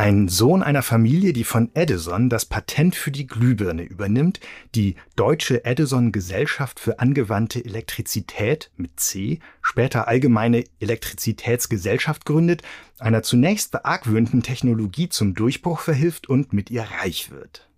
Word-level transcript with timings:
Ein 0.00 0.28
Sohn 0.28 0.62
einer 0.62 0.80
Familie, 0.80 1.34
die 1.34 1.44
von 1.44 1.70
Edison 1.74 2.30
das 2.30 2.46
Patent 2.46 2.94
für 2.94 3.10
die 3.10 3.26
Glühbirne 3.26 3.82
übernimmt, 3.82 4.40
die 4.74 4.94
Deutsche 5.14 5.66
Edison 5.66 6.10
Gesellschaft 6.10 6.80
für 6.80 7.00
angewandte 7.00 7.62
Elektrizität 7.62 8.70
mit 8.78 8.98
C, 8.98 9.40
später 9.60 10.08
Allgemeine 10.08 10.64
Elektrizitätsgesellschaft 10.78 12.24
gründet, 12.24 12.62
einer 12.98 13.22
zunächst 13.22 13.72
beargwöhnten 13.72 14.42
Technologie 14.42 15.10
zum 15.10 15.34
Durchbruch 15.34 15.80
verhilft 15.80 16.30
und 16.30 16.54
mit 16.54 16.70
ihr 16.70 16.86
reich 17.02 17.30
wird. 17.30 17.68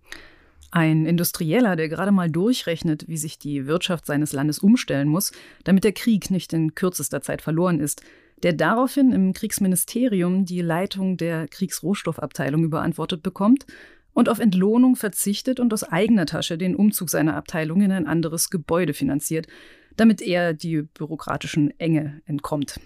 Ein 0.71 1.05
Industrieller, 1.05 1.75
der 1.75 1.89
gerade 1.89 2.13
mal 2.13 2.31
durchrechnet, 2.31 3.09
wie 3.09 3.17
sich 3.17 3.37
die 3.37 3.67
Wirtschaft 3.67 4.05
seines 4.05 4.31
Landes 4.31 4.59
umstellen 4.59 5.09
muss, 5.09 5.33
damit 5.65 5.83
der 5.83 5.91
Krieg 5.91 6.31
nicht 6.31 6.53
in 6.53 6.73
kürzester 6.73 7.21
Zeit 7.21 7.41
verloren 7.41 7.81
ist, 7.81 8.01
der 8.43 8.53
daraufhin 8.53 9.11
im 9.11 9.33
Kriegsministerium 9.33 10.45
die 10.45 10.61
Leitung 10.61 11.17
der 11.17 11.47
Kriegsrohstoffabteilung 11.47 12.63
überantwortet 12.63 13.23
bekommt 13.23 13.65
und 14.13 14.29
auf 14.29 14.39
Entlohnung 14.39 14.95
verzichtet 14.95 15.59
und 15.59 15.73
aus 15.73 15.83
eigener 15.83 16.25
Tasche 16.25 16.57
den 16.57 16.75
Umzug 16.75 17.09
seiner 17.09 17.35
Abteilung 17.35 17.81
in 17.81 17.91
ein 17.91 18.05
anderes 18.05 18.49
Gebäude 18.49 18.93
finanziert, 18.93 19.47
damit 19.95 20.21
er 20.21 20.53
die 20.53 20.81
bürokratischen 20.81 21.77
Enge 21.79 22.21
entkommt. 22.25 22.79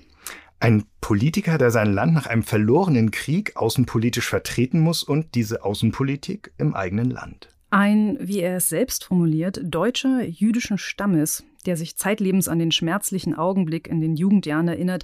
Ein 0.59 0.85
Politiker, 1.01 1.57
der 1.57 1.69
sein 1.69 1.93
Land 1.93 2.13
nach 2.13 2.25
einem 2.25 2.43
verlorenen 2.43 3.11
Krieg 3.11 3.55
außenpolitisch 3.55 4.27
vertreten 4.27 4.79
muss 4.79 5.03
und 5.03 5.35
diese 5.35 5.63
Außenpolitik 5.63 6.51
im 6.57 6.73
eigenen 6.73 7.11
Land. 7.11 7.49
Ein, 7.69 8.17
wie 8.19 8.39
er 8.39 8.57
es 8.57 8.69
selbst 8.69 9.03
formuliert, 9.03 9.59
deutscher 9.63 10.23
jüdischen 10.23 10.77
Stammes, 10.77 11.43
der 11.65 11.75
sich 11.75 11.97
zeitlebens 11.97 12.47
an 12.47 12.59
den 12.59 12.71
schmerzlichen 12.71 13.35
Augenblick 13.35 13.87
in 13.87 13.99
den 13.99 14.15
Jugendjahren 14.15 14.69
erinnert, 14.69 15.03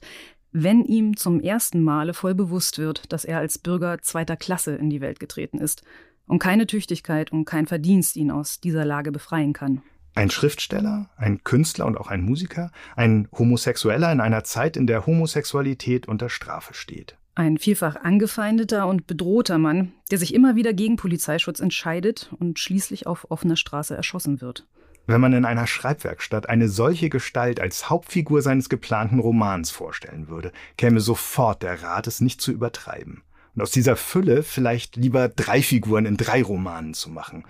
wenn 0.54 0.86
ihm 0.86 1.18
zum 1.18 1.42
ersten 1.42 1.82
Male 1.82 2.14
voll 2.14 2.36
bewusst 2.36 2.78
wird, 2.78 3.12
dass 3.12 3.26
er 3.26 3.40
als 3.40 3.58
Bürger 3.58 3.98
zweiter 4.02 4.38
Klasse 4.38 4.76
in 4.76 4.90
die 4.90 5.02
Welt 5.02 5.20
getreten 5.20 5.58
ist 5.58 5.82
und 6.28 6.40
keine 6.40 6.68
Tüchtigkeit 6.68 7.32
und 7.32 7.46
kein 7.46 7.66
Verdienst 7.66 8.16
ihn 8.16 8.32
aus 8.32 8.62
dieser 8.62 8.86
Lage 8.86 9.12
befreien 9.12 9.54
kann. 9.54 9.82
Ein 10.16 10.30
Schriftsteller, 10.30 11.10
ein 11.18 11.44
Künstler 11.44 11.88
und 11.88 11.98
auch 11.98 12.08
ein 12.08 12.22
Musiker, 12.22 12.72
ein 12.96 13.28
Homosexueller 13.32 14.12
in 14.12 14.22
einer 14.22 14.44
Zeit, 14.44 14.78
in 14.78 14.86
der 14.86 15.08
Homosexualität 15.08 16.08
unter 16.08 16.30
Strafe 16.30 16.76
steht. 16.76 17.18
Ein 17.34 17.58
vielfach 17.58 17.96
angefeindeter 17.96 18.86
und 18.86 19.08
bedrohter 19.08 19.58
Mann, 19.58 19.92
der 20.12 20.20
sich 20.20 20.36
immer 20.36 20.56
wieder 20.56 20.72
gegen 20.72 20.98
Polizeischutz 20.98 21.60
entscheidet 21.60 22.32
und 22.40 22.60
schließlich 22.60 23.08
auf 23.08 23.32
offener 23.32 23.56
Straße 23.56 23.96
erschossen 23.96 24.40
wird. 24.40 24.68
Wenn 25.06 25.20
man 25.20 25.34
in 25.34 25.44
einer 25.44 25.68
Schreibwerkstatt 25.68 26.48
eine 26.48 26.70
solche 26.70 27.10
Gestalt 27.10 27.60
als 27.60 27.90
Hauptfigur 27.90 28.42
seines 28.42 28.70
geplanten 28.70 29.20
Romans 29.20 29.70
vorstellen 29.70 30.30
würde, 30.30 30.54
käme 30.78 31.02
sofort 31.02 31.62
der 31.62 31.84
Rat, 31.84 32.08
es 32.08 32.22
nicht 32.22 32.40
zu 32.40 32.52
übertreiben. 32.52 33.24
Und 33.54 33.62
aus 33.62 33.72
dieser 33.72 33.98
Fülle 33.98 34.44
vielleicht 34.44 34.96
lieber 34.96 35.28
drei 35.28 35.62
Figuren 35.62 36.06
in 36.06 36.16
drei 36.16 36.42
Romanen 36.42 36.94
zu 36.94 37.10
machen. 37.10 37.44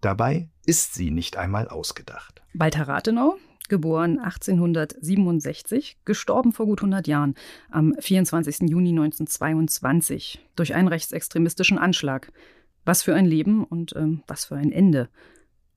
Dabei 0.00 0.48
ist 0.66 0.94
sie 0.94 1.10
nicht 1.10 1.36
einmal 1.36 1.66
ausgedacht. 1.68 2.42
Walter 2.52 2.86
Rathenau, 2.86 3.36
geboren 3.68 4.18
1867, 4.18 5.96
gestorben 6.04 6.52
vor 6.52 6.66
gut 6.66 6.80
100 6.80 7.08
Jahren, 7.08 7.34
am 7.70 7.94
24. 7.98 8.68
Juni 8.68 8.90
1922, 8.90 10.40
durch 10.56 10.74
einen 10.74 10.88
rechtsextremistischen 10.88 11.78
Anschlag. 11.78 12.30
Was 12.84 13.02
für 13.02 13.14
ein 13.14 13.26
Leben 13.26 13.64
und 13.64 13.94
ähm, 13.96 14.22
was 14.26 14.46
für 14.46 14.56
ein 14.56 14.72
Ende. 14.72 15.08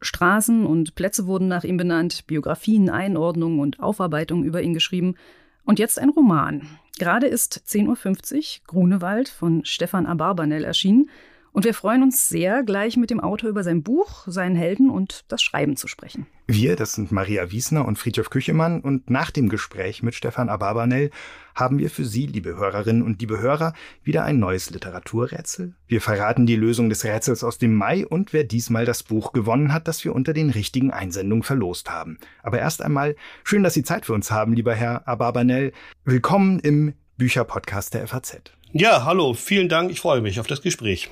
Straßen 0.01 0.65
und 0.65 0.95
Plätze 0.95 1.27
wurden 1.27 1.47
nach 1.47 1.63
ihm 1.63 1.77
benannt, 1.77 2.25
Biografien, 2.27 2.89
Einordnungen 2.89 3.59
und 3.59 3.79
Aufarbeitungen 3.79 4.45
über 4.45 4.61
ihn 4.61 4.73
geschrieben. 4.73 5.15
Und 5.63 5.79
jetzt 5.79 5.99
ein 5.99 6.09
Roman. 6.09 6.67
Gerade 6.97 7.27
ist 7.27 7.63
10.50 7.67 8.35
Uhr 8.35 8.67
Grunewald 8.67 9.29
von 9.29 9.63
Stefan 9.63 10.05
Abarbanel 10.05 10.63
erschienen. 10.63 11.09
Und 11.53 11.65
wir 11.65 11.73
freuen 11.73 12.01
uns 12.01 12.29
sehr, 12.29 12.63
gleich 12.63 12.95
mit 12.95 13.09
dem 13.09 13.19
Autor 13.19 13.49
über 13.49 13.63
sein 13.63 13.83
Buch, 13.83 14.23
seinen 14.25 14.55
Helden 14.55 14.89
und 14.89 15.25
das 15.27 15.41
Schreiben 15.41 15.75
zu 15.75 15.87
sprechen. 15.87 16.25
Wir, 16.47 16.77
das 16.77 16.93
sind 16.93 17.11
Maria 17.11 17.51
Wiesner 17.51 17.85
und 17.85 17.97
Friedhof 17.97 18.29
Küchemann. 18.29 18.79
Und 18.79 19.09
nach 19.09 19.31
dem 19.31 19.49
Gespräch 19.49 20.01
mit 20.01 20.15
Stefan 20.15 20.47
Abarbanel 20.47 21.11
haben 21.53 21.77
wir 21.77 21.89
für 21.89 22.05
Sie, 22.05 22.25
liebe 22.25 22.55
Hörerinnen 22.55 23.01
und 23.01 23.19
liebe 23.19 23.39
Hörer, 23.39 23.73
wieder 24.01 24.23
ein 24.23 24.39
neues 24.39 24.69
Literaturrätsel. 24.69 25.75
Wir 25.87 25.99
verraten 25.99 26.45
die 26.45 26.55
Lösung 26.55 26.89
des 26.89 27.03
Rätsels 27.03 27.43
aus 27.43 27.57
dem 27.57 27.75
Mai 27.75 28.07
und 28.07 28.31
wer 28.31 28.45
diesmal 28.45 28.85
das 28.85 29.03
Buch 29.03 29.33
gewonnen 29.33 29.73
hat, 29.73 29.89
das 29.89 30.05
wir 30.05 30.15
unter 30.15 30.31
den 30.31 30.51
richtigen 30.51 30.91
Einsendungen 30.91 31.43
verlost 31.43 31.91
haben. 31.91 32.17
Aber 32.43 32.59
erst 32.59 32.81
einmal, 32.81 33.17
schön, 33.43 33.63
dass 33.63 33.73
Sie 33.73 33.83
Zeit 33.83 34.05
für 34.05 34.13
uns 34.13 34.31
haben, 34.31 34.53
lieber 34.53 34.73
Herr 34.73 35.05
Abarbanel. 35.05 35.73
Willkommen 36.05 36.59
im 36.59 36.93
Bücherpodcast 37.17 37.93
der 37.93 38.07
FAZ. 38.07 38.41
Ja, 38.71 39.03
hallo, 39.03 39.33
vielen 39.33 39.67
Dank. 39.67 39.91
Ich 39.91 39.99
freue 39.99 40.21
mich 40.21 40.39
auf 40.39 40.47
das 40.47 40.61
Gespräch. 40.61 41.11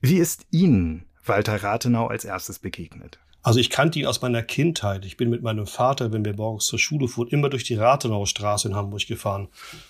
Wie 0.00 0.18
ist 0.18 0.46
Ihnen 0.52 1.06
Walter 1.26 1.64
Rathenau 1.64 2.06
als 2.06 2.24
erstes 2.24 2.60
begegnet? 2.60 3.18
Also 3.42 3.58
ich 3.58 3.68
kannte 3.68 3.98
ihn 3.98 4.06
aus 4.06 4.22
meiner 4.22 4.44
Kindheit. 4.44 5.04
Ich 5.04 5.16
bin 5.16 5.28
mit 5.28 5.42
meinem 5.42 5.66
Vater, 5.66 6.12
wenn 6.12 6.24
wir 6.24 6.36
morgens 6.36 6.66
zur 6.66 6.78
Schule 6.78 7.08
fuhren, 7.08 7.30
immer 7.30 7.48
durch 7.48 7.64
die 7.64 7.74
Rathenaustraße 7.74 8.68
in 8.68 8.76
Hamburg 8.76 9.08
gefahren. 9.08 9.48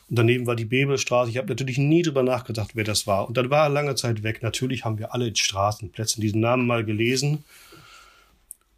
Und 0.08 0.18
daneben 0.18 0.46
war 0.46 0.56
die 0.56 0.64
Bebelstraße. 0.64 1.30
Ich 1.30 1.36
habe 1.36 1.48
natürlich 1.48 1.76
nie 1.76 2.00
drüber 2.00 2.22
nachgedacht, 2.22 2.70
wer 2.72 2.84
das 2.84 3.06
war. 3.06 3.28
Und 3.28 3.36
dann 3.36 3.50
war 3.50 3.64
er 3.64 3.68
lange 3.68 3.96
Zeit 3.96 4.22
weg. 4.22 4.42
Natürlich 4.42 4.86
haben 4.86 4.98
wir 4.98 5.12
alle 5.12 5.28
in 5.28 5.36
Straßenplätzen 5.36 6.22
diesen 6.22 6.40
Namen 6.40 6.66
mal 6.66 6.86
gelesen. 6.86 7.44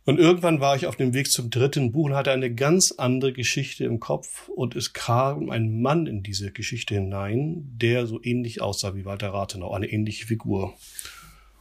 Und 0.04 0.18
irgendwann 0.18 0.60
war 0.60 0.74
ich 0.74 0.88
auf 0.88 0.96
dem 0.96 1.14
Weg 1.14 1.30
zum 1.30 1.50
dritten 1.50 1.92
Buch 1.92 2.06
und 2.06 2.14
hatte 2.14 2.32
eine 2.32 2.52
ganz 2.52 2.90
andere 2.90 3.32
Geschichte 3.32 3.84
im 3.84 4.00
Kopf. 4.00 4.48
Und 4.48 4.74
es 4.74 4.92
kam 4.92 5.50
ein 5.50 5.80
Mann 5.80 6.08
in 6.08 6.24
diese 6.24 6.50
Geschichte 6.50 6.94
hinein, 6.94 7.70
der 7.76 8.08
so 8.08 8.20
ähnlich 8.20 8.60
aussah 8.60 8.96
wie 8.96 9.04
Walter 9.04 9.32
Rathenau, 9.32 9.72
eine 9.72 9.86
ähnliche 9.86 10.26
Figur. 10.26 10.74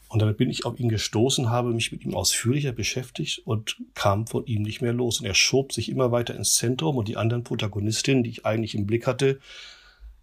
Und 0.09 0.21
dann 0.21 0.35
bin 0.35 0.49
ich 0.49 0.65
auf 0.65 0.79
ihn 0.79 0.89
gestoßen, 0.89 1.51
habe 1.51 1.71
mich 1.71 1.91
mit 1.91 2.03
ihm 2.03 2.15
ausführlicher 2.15 2.71
beschäftigt 2.71 3.43
und 3.45 3.77
kam 3.93 4.25
von 4.25 4.45
ihm 4.47 4.63
nicht 4.63 4.81
mehr 4.81 4.91
los. 4.91 5.19
Und 5.19 5.27
er 5.27 5.35
schob 5.35 5.71
sich 5.71 5.87
immer 5.87 6.11
weiter 6.11 6.35
ins 6.35 6.55
Zentrum 6.55 6.97
und 6.97 7.07
die 7.07 7.15
anderen 7.15 7.43
Protagonistinnen, 7.43 8.23
die 8.23 8.31
ich 8.31 8.45
eigentlich 8.45 8.73
im 8.73 8.87
Blick 8.87 9.05
hatte, 9.05 9.39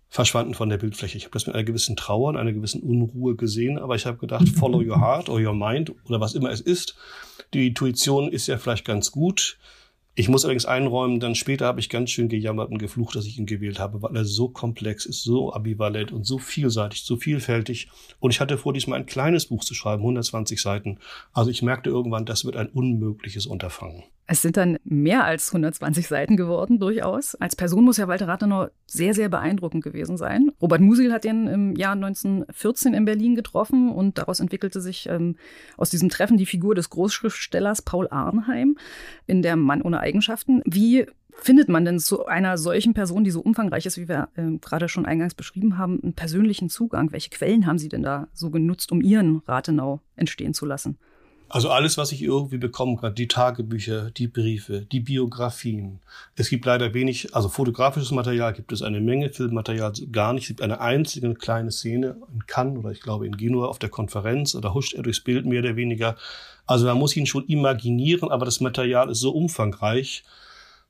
verschwanden 0.09 0.55
von 0.55 0.69
der 0.69 0.79
Bildfläche. 0.79 1.17
Ich 1.17 1.25
habe 1.25 1.33
das 1.33 1.47
mit 1.47 1.55
einer 1.55 1.65
gewissen 1.65 1.95
Trauer 1.95 2.31
und 2.31 2.37
einer 2.37 2.53
gewissen 2.53 2.83
Unruhe 2.83 3.37
gesehen, 3.37 3.79
aber 3.79 3.95
ich 3.95 4.07
habe 4.07 4.19
gedacht, 4.19 4.49
follow 4.49 4.81
your 4.81 5.01
heart 5.01 5.29
or 5.29 5.39
your 5.39 5.55
mind 5.55 5.93
oder 6.05 6.21
was 6.21 6.35
immer 6.35 6.51
es 6.51 6.61
ist. 6.61 6.97
Die 7.55 7.69
Intuition 7.69 8.31
ist 8.31 8.49
ja 8.49 8.59
vielleicht 8.59 8.85
ganz 8.85 9.13
gut. 9.13 9.57
Ich 10.19 10.31
muss 10.31 10.47
allerdings 10.47 10.65
einräumen, 10.65 11.21
dann 11.21 11.35
später 11.35 11.67
habe 11.67 11.79
ich 11.79 11.91
ganz 11.91 12.11
schön 12.11 12.31
gejammert 12.31 12.71
und 12.71 12.79
geflucht, 12.79 13.15
dass 13.15 13.27
ich 13.27 13.39
ihn 13.39 13.45
gewählt 13.45 13.79
habe, 13.79 14.01
weil 14.01 14.17
er 14.17 14.25
so 14.25 14.49
komplex 14.49 15.05
ist, 15.05 15.23
so 15.23 15.53
ambivalent 15.53 16.11
und 16.11 16.25
so 16.25 16.39
vielseitig, 16.39 17.03
so 17.03 17.19
vielfältig. 17.19 17.89
Und 18.19 18.31
ich 18.31 18.41
hatte 18.41 18.57
vor, 18.57 18.73
diesmal 18.73 18.99
ein 18.99 19.05
kleines 19.05 19.45
Buch 19.45 19.63
zu 19.63 19.75
schreiben, 19.75 20.01
120 20.01 20.59
Seiten. 20.59 21.01
Also 21.35 21.51
ich 21.51 21.61
merkte 21.61 21.91
irgendwann, 21.91 22.25
das 22.25 22.47
wird 22.47 22.57
ein 22.57 22.71
unmögliches 22.71 23.45
Unterfangen. 23.45 24.05
Es 24.29 24.43
sind 24.43 24.57
dann 24.57 24.79
mehr 24.85 25.25
als 25.25 25.51
120 25.51 26.09
Seiten 26.09 26.37
geworden, 26.37 26.81
durchaus. 26.81 27.37
Als 27.37 27.55
Person 27.55 27.85
muss 27.85 27.97
ja 27.97 28.09
Walter 28.09 28.27
Rathenau 28.27 28.69
sehr, 28.85 29.15
sehr 29.15 29.29
beeindruckend 29.29 29.85
gewesen 29.85 30.17
sein. 30.17 30.51
Robert 30.61 30.81
Musil 30.81 31.13
hat 31.13 31.25
ihn 31.25 31.47
im 31.47 31.77
Jahr 31.77 31.93
1914 31.93 32.93
in 32.95 33.05
Berlin 33.05 33.37
getroffen 33.37 33.91
und 33.91 34.19
daraus 34.19 34.41
entwickelte 34.41 34.81
sich 34.81 35.09
ähm, 35.09 35.37
aus 35.77 35.91
diesem 35.91 36.09
Treffen 36.09 36.37
die 36.37 36.47
Figur 36.47 36.75
des 36.75 36.91
Großschriftstellers 36.91 37.83
Paul 37.83 38.09
Arnheim 38.11 38.77
in 39.27 39.43
der 39.43 39.55
Mann 39.55 39.83
ohne 39.83 40.01
Eigenschaften. 40.01 40.61
Wie 40.65 41.07
findet 41.31 41.69
man 41.69 41.85
denn 41.85 42.01
zu 42.01 42.27
einer 42.27 42.59
solchen 42.59 42.95
Person, 42.95 43.23
die 43.23 43.31
so 43.31 43.41
umfangreich 43.41 43.87
ist, 43.87 43.99
wie 43.99 44.09
wir 44.09 44.29
äh, 44.35 44.59
gerade 44.61 44.89
schon 44.89 45.07
eingangs 45.07 45.35
beschrieben 45.35 45.79
haben, 45.79 46.01
einen 46.03 46.15
persönlichen 46.15 46.69
Zugang? 46.69 47.13
Welche 47.13 47.31
Quellen 47.31 47.67
haben 47.67 47.79
Sie 47.79 47.89
denn 47.89 48.03
da 48.03 48.27
so 48.33 48.51
genutzt, 48.51 48.91
um 48.91 49.01
Ihren 49.01 49.43
Rathenau 49.47 50.01
entstehen 50.17 50.53
zu 50.53 50.67
lassen? 50.67 50.99
Also 51.49 51.71
alles, 51.71 51.97
was 51.97 52.11
ich 52.11 52.23
irgendwie 52.23 52.59
bekommen 52.59 52.97
kann, 52.97 53.15
die 53.15 53.29
Tagebücher, 53.29 54.11
die 54.11 54.27
Briefe, 54.27 54.81
die 54.91 55.01
Biografien. 55.01 56.01
Es 56.35 56.49
gibt 56.49 56.65
leider 56.65 56.93
wenig, 56.93 57.35
also 57.37 57.49
fotografisches 57.49 58.11
Material 58.11 58.53
gibt 58.53 58.73
es 58.73 58.83
eine 58.83 59.01
Menge, 59.01 59.31
Filmmaterial 59.31 59.93
gar 60.11 60.33
nicht. 60.33 60.45
Es 60.45 60.49
gibt 60.49 60.63
eine 60.63 60.81
einzige 60.81 61.35
kleine 61.35 61.71
Szene 61.71 62.17
in 62.33 62.47
Cannes 62.47 62.79
oder 62.79 62.91
ich 62.91 63.01
glaube 63.01 63.27
in 63.27 63.37
Genua 63.37 63.67
auf 63.67 63.79
der 63.79 63.91
Konferenz, 63.91 64.57
oder 64.57 64.75
huscht 64.75 64.95
er 64.95 65.05
durchs 65.05 65.21
Bild 65.21 65.47
mehr 65.47 65.61
oder 65.61 65.77
weniger. 65.77 66.17
Also 66.67 66.87
man 66.87 66.99
muss 66.99 67.17
ihn 67.17 67.27
schon 67.27 67.47
imaginieren, 67.47 68.31
aber 68.33 68.45
das 68.45 68.61
Material 68.61 69.09
ist 69.09 69.21
so 69.21 69.31
umfangreich, 69.31 70.25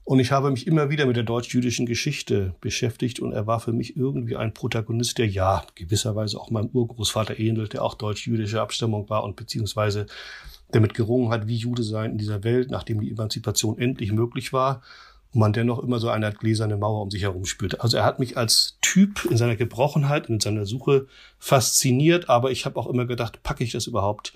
und 0.06 0.20
ich 0.20 0.31
habe 0.31 0.53
mich 0.53 0.69
immer 0.69 0.88
wieder 0.88 1.05
mit 1.05 1.17
der 1.17 1.25
deutsch-jüdischen 1.25 1.85
Geschichte 1.85 2.55
beschäftigt 2.61 3.19
und 3.19 3.32
er 3.32 3.49
war 3.49 3.58
für 3.58 3.73
mich 3.73 3.97
irgendwie 3.97 4.37
ein 4.37 4.55
Protagonist, 4.55 5.19
der 5.19 5.26
ja 5.26 5.64
gewisserweise 5.75 6.41
auch 6.41 6.49
meinem 6.53 6.70
Urgroßvater 6.73 7.41
ähnelt, 7.41 7.73
der 7.73 7.82
auch 7.82 7.94
deutsch-jüdische 7.94 8.61
Abstammung 8.61 9.11
war 9.11 9.25
und 9.25 9.35
beziehungsweise 9.35 10.06
damit 10.70 10.94
gerungen 10.94 11.32
hat, 11.32 11.49
wie 11.49 11.56
Jude 11.56 11.82
sein 11.82 12.12
in 12.12 12.19
dieser 12.19 12.44
Welt, 12.44 12.70
nachdem 12.70 13.00
die 13.00 13.11
Emanzipation 13.11 13.79
endlich 13.81 14.12
möglich 14.12 14.53
war 14.53 14.81
und 15.32 15.41
man 15.41 15.53
dennoch 15.53 15.82
immer 15.82 15.99
so 15.99 16.09
eine 16.09 16.26
Art 16.26 16.38
gläserne 16.38 16.76
Mauer 16.76 17.02
um 17.02 17.11
sich 17.11 17.23
herum 17.23 17.44
spürte. 17.44 17.81
Also 17.81 17.97
er 17.97 18.05
hat 18.05 18.20
mich 18.20 18.37
als 18.37 18.79
Typ 18.82 19.25
in 19.29 19.37
seiner 19.37 19.56
Gebrochenheit 19.56 20.29
und 20.29 20.37
in 20.37 20.41
seiner 20.41 20.67
Suche 20.67 21.09
fasziniert, 21.41 22.29
aber 22.29 22.52
ich 22.52 22.64
habe 22.64 22.79
auch 22.79 22.87
immer 22.87 23.06
gedacht, 23.06 23.43
packe 23.43 23.64
ich 23.64 23.73
das 23.73 23.88
überhaupt? 23.88 24.35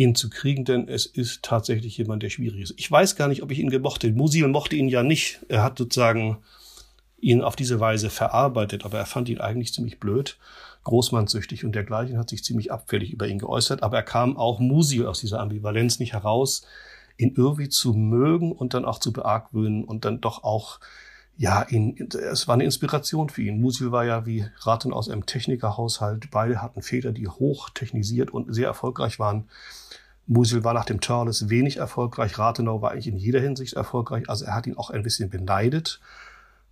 Ihn 0.00 0.14
zu 0.14 0.30
kriegen, 0.30 0.64
denn 0.64 0.88
es 0.88 1.04
ist 1.04 1.42
tatsächlich 1.42 1.98
jemand, 1.98 2.22
der 2.22 2.30
schwierig 2.30 2.62
ist. 2.62 2.74
Ich 2.78 2.90
weiß 2.90 3.16
gar 3.16 3.28
nicht, 3.28 3.42
ob 3.42 3.50
ich 3.50 3.58
ihn 3.58 3.68
gemocht 3.68 4.02
hätte. 4.02 4.14
Musil 4.14 4.48
mochte 4.48 4.74
ihn 4.74 4.88
ja 4.88 5.02
nicht. 5.02 5.40
Er 5.48 5.62
hat 5.62 5.76
sozusagen 5.76 6.38
ihn 7.20 7.42
auf 7.42 7.54
diese 7.54 7.80
Weise 7.80 8.08
verarbeitet, 8.08 8.86
aber 8.86 8.96
er 8.98 9.04
fand 9.04 9.28
ihn 9.28 9.40
eigentlich 9.40 9.74
ziemlich 9.74 10.00
blöd. 10.00 10.38
großmannsüchtig 10.84 11.66
und 11.66 11.74
dergleichen, 11.74 12.16
hat 12.16 12.30
sich 12.30 12.42
ziemlich 12.42 12.72
abfällig 12.72 13.12
über 13.12 13.28
ihn 13.28 13.38
geäußert, 13.38 13.82
aber 13.82 13.98
er 13.98 14.02
kam 14.02 14.38
auch 14.38 14.58
Musil 14.60 15.06
aus 15.06 15.20
dieser 15.20 15.40
Ambivalenz 15.40 15.98
nicht 15.98 16.14
heraus, 16.14 16.64
ihn 17.18 17.34
irgendwie 17.36 17.68
zu 17.68 17.92
mögen 17.92 18.52
und 18.52 18.72
dann 18.72 18.86
auch 18.86 18.98
zu 18.98 19.12
beargwöhnen 19.12 19.84
und 19.84 20.06
dann 20.06 20.22
doch 20.22 20.42
auch, 20.42 20.80
ja, 21.36 21.66
ihn, 21.68 22.08
es 22.30 22.48
war 22.48 22.54
eine 22.54 22.64
Inspiration 22.64 23.30
für 23.30 23.42
ihn. 23.42 23.60
Musil 23.60 23.92
war 23.92 24.04
ja 24.04 24.26
wie 24.26 24.46
Raten 24.58 24.92
aus 24.92 25.08
einem 25.08 25.24
Technikerhaushalt. 25.24 26.30
Beide 26.30 26.60
hatten 26.60 26.82
Väter, 26.82 27.12
die 27.12 27.28
hoch 27.28 27.70
technisiert 27.70 28.30
und 28.30 28.54
sehr 28.54 28.66
erfolgreich 28.66 29.18
waren. 29.18 29.48
Musil 30.26 30.64
war 30.64 30.74
nach 30.74 30.84
dem 30.84 31.00
Charles 31.00 31.48
wenig 31.48 31.78
erfolgreich. 31.78 32.38
Rathenau 32.38 32.82
war 32.82 32.92
eigentlich 32.92 33.08
in 33.08 33.16
jeder 33.16 33.40
Hinsicht 33.40 33.72
erfolgreich. 33.72 34.28
Also 34.28 34.44
er 34.44 34.54
hat 34.54 34.66
ihn 34.66 34.76
auch 34.76 34.90
ein 34.90 35.02
bisschen 35.02 35.30
beneidet, 35.30 36.00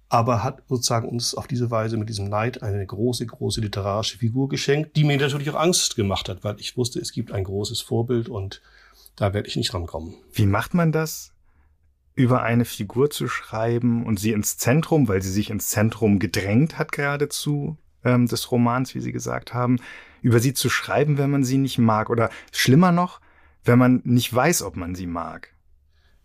aber 0.08 0.44
hat 0.44 0.62
sozusagen 0.68 1.08
uns 1.08 1.34
auf 1.34 1.46
diese 1.46 1.70
Weise 1.70 1.96
mit 1.96 2.08
diesem 2.08 2.28
Neid 2.28 2.62
eine 2.62 2.86
große, 2.86 3.26
große 3.26 3.60
literarische 3.60 4.18
Figur 4.18 4.48
geschenkt, 4.48 4.96
die 4.96 5.04
mir 5.04 5.16
natürlich 5.16 5.50
auch 5.50 5.58
Angst 5.58 5.96
gemacht 5.96 6.28
hat, 6.28 6.44
weil 6.44 6.60
ich 6.60 6.76
wusste, 6.76 7.00
es 7.00 7.12
gibt 7.12 7.32
ein 7.32 7.44
großes 7.44 7.80
Vorbild 7.80 8.28
und 8.28 8.62
da 9.16 9.34
werde 9.34 9.48
ich 9.48 9.56
nicht 9.56 9.74
rankommen. 9.74 10.14
Wie 10.32 10.46
macht 10.46 10.74
man 10.74 10.92
das? 10.92 11.32
Über 12.18 12.42
eine 12.42 12.64
Figur 12.64 13.10
zu 13.10 13.28
schreiben 13.28 14.04
und 14.04 14.18
sie 14.18 14.32
ins 14.32 14.58
Zentrum, 14.58 15.06
weil 15.06 15.22
sie 15.22 15.30
sich 15.30 15.50
ins 15.50 15.68
Zentrum 15.68 16.18
gedrängt 16.18 16.76
hat 16.76 16.90
geradezu 16.90 17.78
ähm, 18.04 18.26
des 18.26 18.50
Romans, 18.50 18.92
wie 18.96 19.00
Sie 19.00 19.12
gesagt 19.12 19.54
haben, 19.54 19.78
über 20.20 20.40
sie 20.40 20.52
zu 20.52 20.68
schreiben, 20.68 21.16
wenn 21.16 21.30
man 21.30 21.44
sie 21.44 21.58
nicht 21.58 21.78
mag 21.78 22.10
oder 22.10 22.28
schlimmer 22.50 22.90
noch, 22.90 23.20
wenn 23.62 23.78
man 23.78 24.02
nicht 24.04 24.34
weiß, 24.34 24.62
ob 24.62 24.74
man 24.74 24.96
sie 24.96 25.06
mag. 25.06 25.54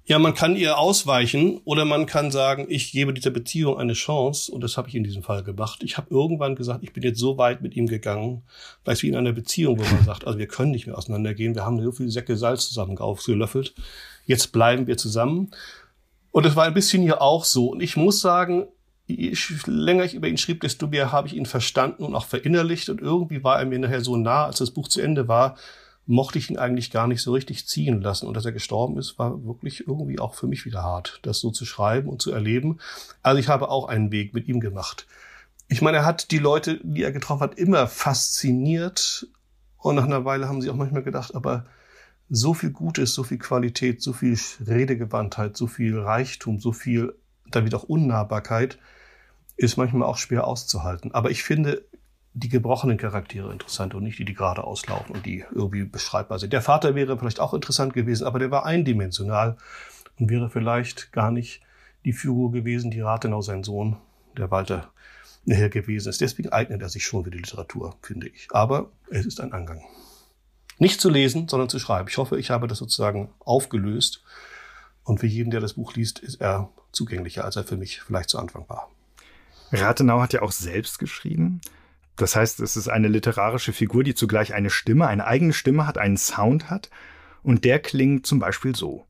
Ja, 0.05 0.17
man 0.17 0.33
kann 0.33 0.55
ihr 0.55 0.79
ausweichen 0.79 1.61
oder 1.63 1.85
man 1.85 2.07
kann 2.07 2.31
sagen, 2.31 2.65
ich 2.69 2.91
gebe 2.91 3.13
dieser 3.13 3.29
Beziehung 3.29 3.77
eine 3.77 3.93
Chance 3.93 4.51
und 4.51 4.61
das 4.61 4.75
habe 4.75 4.89
ich 4.89 4.95
in 4.95 5.03
diesem 5.03 5.21
Fall 5.21 5.43
gemacht. 5.43 5.81
Ich 5.83 5.95
habe 5.95 6.07
irgendwann 6.09 6.55
gesagt, 6.55 6.83
ich 6.83 6.91
bin 6.91 7.03
jetzt 7.03 7.19
so 7.19 7.37
weit 7.37 7.61
mit 7.61 7.75
ihm 7.75 7.85
gegangen, 7.85 8.41
weil 8.83 8.95
es 8.95 9.03
wie 9.03 9.09
in 9.09 9.15
einer 9.15 9.31
Beziehung, 9.31 9.79
wo 9.79 9.83
man 9.83 10.03
sagt, 10.05 10.25
also 10.25 10.39
wir 10.39 10.47
können 10.47 10.71
nicht 10.71 10.87
mehr 10.87 10.97
auseinandergehen, 10.97 11.53
wir 11.53 11.65
haben 11.65 11.81
so 11.81 11.91
viele 11.91 12.09
Säcke 12.09 12.35
Salz 12.35 12.67
zusammen 12.67 12.97
aufgelöffelt, 12.97 13.75
jetzt 14.25 14.51
bleiben 14.51 14.87
wir 14.87 14.97
zusammen. 14.97 15.51
Und 16.33 16.47
es 16.47 16.55
war 16.55 16.65
ein 16.65 16.73
bisschen 16.73 17.03
hier 17.03 17.21
auch 17.21 17.45
so. 17.45 17.67
Und 17.67 17.81
ich 17.83 17.95
muss 17.95 18.19
sagen, 18.19 18.67
je 19.05 19.37
länger 19.67 20.03
ich 20.03 20.15
über 20.15 20.27
ihn 20.27 20.39
schrieb, 20.39 20.61
desto 20.61 20.87
mehr 20.87 21.11
habe 21.11 21.27
ich 21.27 21.35
ihn 21.35 21.45
verstanden 21.45 22.03
und 22.03 22.15
auch 22.15 22.25
verinnerlicht. 22.25 22.89
Und 22.89 23.01
irgendwie 23.01 23.43
war 23.43 23.59
er 23.59 23.67
mir 23.67 23.77
nachher 23.77 24.01
so 24.01 24.17
nah, 24.17 24.45
als 24.45 24.57
das 24.57 24.71
Buch 24.71 24.87
zu 24.87 24.99
Ende 24.99 25.27
war, 25.27 25.57
mochte 26.07 26.39
ich 26.39 26.49
ihn 26.49 26.57
eigentlich 26.57 26.89
gar 26.89 27.05
nicht 27.05 27.21
so 27.21 27.33
richtig 27.33 27.67
ziehen 27.67 28.01
lassen. 28.01 28.25
Und 28.25 28.33
dass 28.35 28.45
er 28.45 28.51
gestorben 28.51 28.97
ist, 28.97 29.19
war 29.19 29.45
wirklich 29.45 29.87
irgendwie 29.87 30.17
auch 30.17 30.33
für 30.33 30.47
mich 30.47 30.65
wieder 30.65 30.81
hart, 30.81 31.19
das 31.21 31.39
so 31.39 31.51
zu 31.51 31.65
schreiben 31.65 32.09
und 32.09 32.19
zu 32.19 32.31
erleben. 32.31 32.79
Also 33.21 33.39
ich 33.39 33.47
habe 33.47 33.69
auch 33.69 33.87
einen 33.87 34.11
Weg 34.11 34.33
mit 34.33 34.47
ihm 34.47 34.59
gemacht. 34.59 35.05
Ich 35.67 35.83
meine, 35.83 35.97
er 35.97 36.05
hat 36.05 36.31
die 36.31 36.39
Leute, 36.39 36.79
die 36.81 37.03
er 37.03 37.11
getroffen 37.11 37.41
hat, 37.41 37.59
immer 37.59 37.85
fasziniert. 37.85 39.27
Und 39.77 39.93
nach 39.97 40.05
einer 40.05 40.25
Weile 40.25 40.47
haben 40.47 40.63
sie 40.63 40.71
auch 40.71 40.75
manchmal 40.75 41.03
gedacht, 41.03 41.35
aber 41.35 41.67
so 42.29 42.53
viel 42.53 42.71
Gutes, 42.71 43.13
so 43.13 43.23
viel 43.23 43.37
Qualität, 43.37 44.01
so 44.01 44.13
viel 44.13 44.37
Redegewandtheit, 44.65 45.55
so 45.57 45.67
viel 45.67 45.99
Reichtum, 45.99 46.59
so 46.59 46.71
viel 46.71 47.13
damit 47.49 47.75
auch 47.75 47.83
Unnahbarkeit, 47.83 48.79
ist 49.55 49.77
manchmal 49.77 50.07
auch 50.07 50.17
schwer 50.17 50.47
auszuhalten. 50.47 51.13
Aber 51.13 51.29
ich 51.29 51.43
finde, 51.43 51.85
die 52.33 52.49
gebrochenen 52.49 52.97
Charaktere 52.97 53.51
interessant 53.51 53.93
und 53.93 54.03
nicht 54.03 54.17
die, 54.17 54.25
die 54.25 54.33
gerade 54.33 54.63
auslaufen 54.63 55.15
und 55.15 55.25
die 55.25 55.45
irgendwie 55.53 55.83
beschreibbar 55.83 56.39
sind. 56.39 56.51
Der 56.51 56.63
Vater 56.63 56.95
wäre 56.95 57.17
vielleicht 57.17 57.39
auch 57.39 57.53
interessant 57.53 57.93
gewesen, 57.93 58.25
aber 58.25 58.39
der 58.39 58.49
war 58.49 58.65
eindimensional 58.65 59.57
und 60.19 60.29
wäre 60.29 60.49
vielleicht 60.49 61.11
gar 61.11 61.31
nicht 61.31 61.61
die 62.05 62.13
Figur 62.13 62.51
gewesen, 62.51 62.89
die 62.89 63.01
Rathenau 63.01 63.41
sein 63.41 63.63
Sohn, 63.63 63.97
der 64.35 64.49
Walter, 64.49 64.91
nachher 65.45 65.69
gewesen 65.69 66.09
ist. 66.09 66.21
Deswegen 66.21 66.49
eignet 66.49 66.81
er 66.81 66.89
sich 66.89 67.05
schon 67.05 67.23
für 67.23 67.31
die 67.31 67.37
Literatur, 67.37 67.95
finde 68.01 68.27
ich. 68.27 68.47
Aber 68.51 68.91
es 69.09 69.25
ist 69.25 69.39
ein 69.39 69.53
Angang. 69.53 69.83
Nicht 70.79 71.01
zu 71.01 71.09
lesen, 71.09 71.47
sondern 71.47 71.69
zu 71.69 71.79
schreiben. 71.79 72.07
Ich 72.09 72.17
hoffe, 72.17 72.39
ich 72.39 72.49
habe 72.49 72.67
das 72.67 72.79
sozusagen 72.79 73.29
aufgelöst. 73.39 74.23
Und 75.03 75.19
für 75.19 75.27
jeden, 75.27 75.51
der 75.51 75.59
das 75.59 75.73
Buch 75.73 75.95
liest, 75.95 76.19
ist 76.19 76.41
er 76.41 76.69
zugänglicher, 76.91 77.43
als 77.43 77.55
er 77.55 77.63
für 77.63 77.77
mich 77.77 78.01
vielleicht 78.01 78.29
zu 78.29 78.39
Anfang 78.39 78.67
war. 78.69 78.89
Rathenau 79.71 80.21
hat 80.21 80.33
ja 80.33 80.41
auch 80.41 80.51
selbst 80.51 80.99
geschrieben. 80.99 81.61
Das 82.15 82.35
heißt, 82.35 82.59
es 82.59 82.77
ist 82.77 82.87
eine 82.87 83.07
literarische 83.07 83.73
Figur, 83.73 84.03
die 84.03 84.13
zugleich 84.13 84.53
eine 84.53 84.69
Stimme, 84.69 85.07
eine 85.07 85.25
eigene 85.25 85.53
Stimme 85.53 85.87
hat, 85.87 85.97
einen 85.97 86.17
Sound 86.17 86.69
hat. 86.69 86.89
Und 87.41 87.65
der 87.65 87.79
klingt 87.79 88.25
zum 88.25 88.39
Beispiel 88.39 88.75
so. 88.75 89.05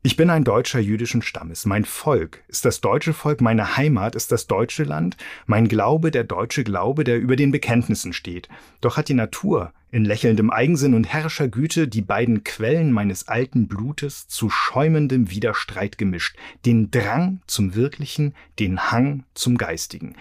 Ich 0.00 0.14
bin 0.14 0.30
ein 0.30 0.44
Deutscher 0.44 0.78
jüdischen 0.78 1.22
Stammes. 1.22 1.66
Mein 1.66 1.84
Volk 1.84 2.44
ist 2.46 2.64
das 2.64 2.80
deutsche 2.80 3.12
Volk, 3.12 3.40
meine 3.40 3.76
Heimat 3.76 4.14
ist 4.14 4.30
das 4.30 4.46
deutsche 4.46 4.84
Land, 4.84 5.16
mein 5.46 5.66
Glaube 5.66 6.12
der 6.12 6.22
deutsche 6.22 6.62
Glaube, 6.62 7.02
der 7.02 7.18
über 7.18 7.34
den 7.34 7.50
Bekenntnissen 7.50 8.12
steht. 8.12 8.48
Doch 8.80 8.96
hat 8.96 9.08
die 9.08 9.14
Natur 9.14 9.72
in 9.90 10.04
lächelndem 10.04 10.50
Eigensinn 10.50 10.94
und 10.94 11.08
herrischer 11.08 11.48
Güte 11.48 11.88
die 11.88 12.02
beiden 12.02 12.44
Quellen 12.44 12.92
meines 12.92 13.26
alten 13.26 13.66
Blutes 13.66 14.28
zu 14.28 14.50
schäumendem 14.50 15.32
Widerstreit 15.32 15.98
gemischt, 15.98 16.36
den 16.64 16.92
Drang 16.92 17.40
zum 17.48 17.74
Wirklichen, 17.74 18.34
den 18.60 18.92
Hang 18.92 19.24
zum 19.34 19.58
Geistigen. 19.58 20.14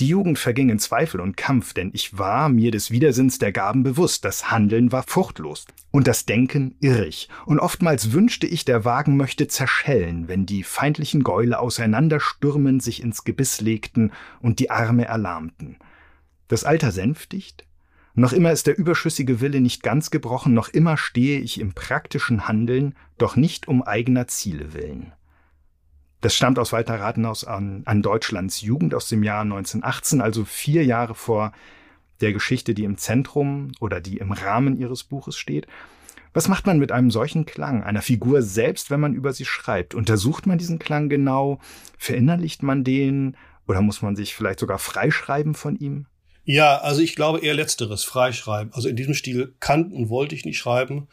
Die 0.00 0.08
Jugend 0.08 0.40
verging 0.40 0.70
in 0.70 0.80
Zweifel 0.80 1.20
und 1.20 1.36
Kampf, 1.36 1.72
denn 1.72 1.90
ich 1.92 2.18
war 2.18 2.48
mir 2.48 2.72
des 2.72 2.90
Widersinns 2.90 3.38
der 3.38 3.52
Gaben 3.52 3.84
bewusst, 3.84 4.24
das 4.24 4.50
Handeln 4.50 4.90
war 4.90 5.04
fruchtlos 5.04 5.66
und 5.92 6.08
das 6.08 6.26
Denken 6.26 6.74
irrig, 6.80 7.28
und 7.46 7.60
oftmals 7.60 8.12
wünschte 8.12 8.48
ich, 8.48 8.64
der 8.64 8.84
Wagen 8.84 9.16
möchte 9.16 9.46
zerschellen, 9.46 10.26
wenn 10.26 10.46
die 10.46 10.64
feindlichen 10.64 11.22
Gäule 11.22 11.60
auseinanderstürmend 11.60 12.82
sich 12.82 13.02
ins 13.04 13.22
Gebiss 13.22 13.60
legten 13.60 14.10
und 14.40 14.58
die 14.58 14.70
Arme 14.70 15.04
erlahmten. 15.04 15.76
Das 16.48 16.64
Alter 16.64 16.90
sänftigt, 16.90 17.64
noch 18.16 18.32
immer 18.32 18.50
ist 18.50 18.66
der 18.66 18.76
überschüssige 18.76 19.40
Wille 19.40 19.60
nicht 19.60 19.84
ganz 19.84 20.10
gebrochen, 20.10 20.54
noch 20.54 20.68
immer 20.68 20.96
stehe 20.96 21.38
ich 21.38 21.60
im 21.60 21.72
praktischen 21.72 22.48
Handeln, 22.48 22.94
doch 23.16 23.36
nicht 23.36 23.68
um 23.68 23.82
eigener 23.82 24.26
Ziele 24.26 24.72
willen. 24.72 25.12
Das 26.24 26.34
stammt 26.34 26.58
aus 26.58 26.72
Walter 26.72 26.98
Rathenhaus 26.98 27.44
an, 27.44 27.82
an 27.84 28.00
Deutschlands 28.00 28.62
Jugend 28.62 28.94
aus 28.94 29.10
dem 29.10 29.22
Jahr 29.22 29.42
1918, 29.42 30.22
also 30.22 30.46
vier 30.46 30.82
Jahre 30.82 31.14
vor 31.14 31.52
der 32.22 32.32
Geschichte, 32.32 32.72
die 32.72 32.84
im 32.84 32.96
Zentrum 32.96 33.72
oder 33.78 34.00
die 34.00 34.16
im 34.16 34.32
Rahmen 34.32 34.78
ihres 34.78 35.04
Buches 35.04 35.36
steht. 35.36 35.66
Was 36.32 36.48
macht 36.48 36.64
man 36.64 36.78
mit 36.78 36.92
einem 36.92 37.10
solchen 37.10 37.44
Klang, 37.44 37.82
einer 37.82 38.00
Figur 38.00 38.40
selbst, 38.40 38.90
wenn 38.90 39.00
man 39.00 39.12
über 39.12 39.34
sie 39.34 39.44
schreibt? 39.44 39.94
Untersucht 39.94 40.46
man 40.46 40.56
diesen 40.56 40.78
Klang 40.78 41.10
genau? 41.10 41.60
Verinnerlicht 41.98 42.62
man 42.62 42.84
den? 42.84 43.36
Oder 43.68 43.82
muss 43.82 44.00
man 44.00 44.16
sich 44.16 44.34
vielleicht 44.34 44.60
sogar 44.60 44.78
freischreiben 44.78 45.52
von 45.52 45.76
ihm? 45.76 46.06
Ja, 46.44 46.78
also 46.78 47.02
ich 47.02 47.16
glaube 47.16 47.40
eher 47.40 47.52
letzteres, 47.52 48.02
freischreiben. 48.02 48.72
Also 48.72 48.88
in 48.88 48.96
diesem 48.96 49.12
Stil 49.12 49.54
kann 49.60 49.92
und 49.92 50.08
wollte 50.08 50.34
ich 50.34 50.46
nicht 50.46 50.56
schreiben. 50.56 51.06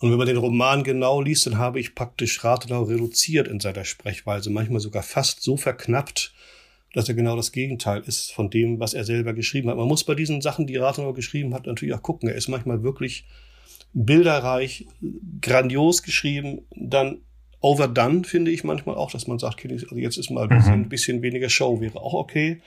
Und 0.00 0.10
wenn 0.10 0.18
man 0.18 0.26
den 0.26 0.38
Roman 0.38 0.82
genau 0.82 1.20
liest, 1.20 1.46
dann 1.46 1.58
habe 1.58 1.78
ich 1.78 1.94
praktisch 1.94 2.42
Rathenau 2.42 2.84
reduziert 2.84 3.46
in 3.46 3.60
seiner 3.60 3.84
Sprechweise, 3.84 4.50
manchmal 4.50 4.80
sogar 4.80 5.02
fast 5.02 5.42
so 5.42 5.58
verknappt, 5.58 6.32
dass 6.94 7.08
er 7.08 7.14
genau 7.14 7.36
das 7.36 7.52
Gegenteil 7.52 8.02
ist 8.06 8.32
von 8.32 8.48
dem, 8.50 8.80
was 8.80 8.94
er 8.94 9.04
selber 9.04 9.34
geschrieben 9.34 9.68
hat. 9.68 9.76
Man 9.76 9.86
muss 9.86 10.04
bei 10.04 10.14
diesen 10.14 10.40
Sachen, 10.40 10.66
die 10.66 10.76
Rathenau 10.76 11.12
geschrieben 11.12 11.54
hat, 11.54 11.66
natürlich 11.66 11.94
auch 11.94 12.02
gucken. 12.02 12.30
Er 12.30 12.34
ist 12.34 12.48
manchmal 12.48 12.82
wirklich 12.82 13.26
bilderreich, 13.92 14.86
grandios 15.42 16.02
geschrieben, 16.02 16.62
dann 16.74 17.18
overdone, 17.60 18.24
finde 18.24 18.50
ich 18.50 18.64
manchmal 18.64 18.94
auch, 18.94 19.10
dass 19.10 19.26
man 19.26 19.38
sagt, 19.38 19.64
also 19.70 19.96
jetzt 19.96 20.16
ist 20.16 20.30
mal 20.30 20.44
ein 20.44 20.56
bisschen, 20.56 20.78
mhm. 20.78 20.88
bisschen 20.88 21.22
weniger 21.22 21.50
Show, 21.50 21.80
wäre 21.80 22.00
auch 22.00 22.14
okay. 22.14 22.62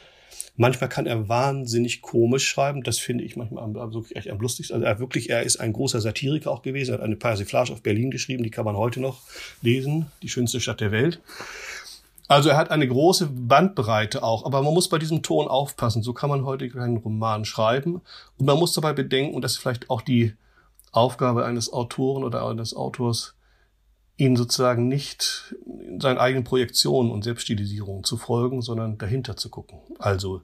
Manchmal 0.56 0.90
kann 0.90 1.08
er 1.08 1.30
wahnsinnig 1.30 2.02
komisch 2.02 2.48
schreiben. 2.48 2.84
Das 2.84 3.00
finde 3.00 3.24
ich 3.24 3.36
manchmal 3.36 3.64
am, 3.64 3.74
wirklich 3.74 4.16
echt 4.16 4.30
am 4.30 4.40
lustigsten. 4.40 4.76
Also 4.76 4.86
er 4.86 5.00
wirklich, 5.00 5.30
er 5.30 5.44
ist 5.44 5.58
ein 5.58 5.74
großer 5.74 6.00
Satiriker 6.00 6.52
auch 6.52 6.62
gewesen. 6.62 6.92
Er 6.92 6.96
hat 6.96 7.02
eine 7.02 7.16
Persiflage 7.16 7.74
auf 7.74 7.82
Berlin 7.82 8.12
geschrieben. 8.12 8.44
Die 8.44 8.52
kann 8.52 8.66
man 8.66 8.78
heute 8.78 9.00
noch 9.00 9.22
lesen. 9.62 10.08
Die 10.22 10.30
schönste 10.30 10.60
Stadt 10.60 10.80
der 10.80 10.92
Welt. 10.92 11.22
Also 12.28 12.50
er 12.50 12.58
hat 12.58 12.72
eine 12.72 12.88
große 12.88 13.28
Bandbreite 13.28 14.24
auch, 14.24 14.46
aber 14.46 14.62
man 14.62 14.74
muss 14.74 14.90
bei 14.90 14.98
diesem 14.98 15.24
Ton 15.24 15.48
aufpassen. 15.48 16.04
So 16.04 16.14
kann 16.14 16.30
man 16.30 16.46
heute 16.46 16.70
keinen 16.70 16.98
Roman 16.98 17.46
schreiben. 17.46 18.02
Und 18.38 18.46
man 18.46 18.58
muss 18.58 18.74
dabei 18.74 18.94
bedenken, 18.94 19.36
und 19.36 19.42
das 19.42 19.54
ist 19.54 19.58
vielleicht 19.58 19.90
auch 19.90 20.02
die 20.02 20.34
Aufgabe 20.92 21.46
eines 21.46 21.74
Autoren 21.74 22.24
oder 22.24 22.48
eines 22.48 22.76
Autors, 22.76 23.36
ihn 24.18 24.36
sozusagen 24.36 24.88
nicht 24.88 25.56
in 25.66 26.00
seinen 26.00 26.18
eigenen 26.18 26.44
Projektionen 26.44 27.12
und 27.12 27.24
Selbststilisierungen 27.24 28.04
zu 28.04 28.18
folgen, 28.18 28.62
sondern 28.62 28.98
dahinter 28.98 29.36
zu 29.36 29.50
gucken. 29.50 29.80
Also, 30.00 30.42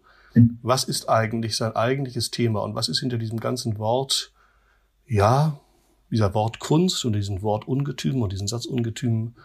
was 0.61 0.83
ist 0.83 1.09
eigentlich 1.09 1.55
sein 1.55 1.75
eigentliches 1.75 2.31
Thema 2.31 2.61
und 2.61 2.75
was 2.75 2.89
ist 2.89 2.99
hinter 2.99 3.17
diesem 3.17 3.39
ganzen 3.39 3.77
Wort, 3.77 4.31
ja, 5.07 5.59
dieser 6.11 6.33
Wort 6.33 6.59
Kunst 6.59 7.05
und 7.05 7.13
diesen 7.13 7.41
Wort 7.41 7.67
Ungetüm 7.67 8.21
und 8.21 8.31
diesen 8.31 8.47
Satz 8.47 8.65
Ungetüm, 8.65 9.35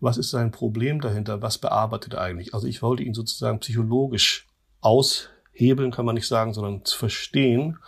was 0.00 0.16
ist 0.16 0.30
sein 0.30 0.50
Problem 0.50 1.00
dahinter? 1.00 1.42
Was 1.42 1.58
bearbeitet 1.58 2.14
er 2.14 2.20
eigentlich? 2.20 2.54
Also 2.54 2.66
ich 2.66 2.82
wollte 2.82 3.02
ihn 3.02 3.14
sozusagen 3.14 3.60
psychologisch 3.60 4.46
aushebeln, 4.80 5.90
kann 5.90 6.04
man 6.04 6.14
nicht 6.14 6.28
sagen, 6.28 6.52
sondern 6.52 6.84
zu 6.84 6.96
verstehen. 6.96 7.78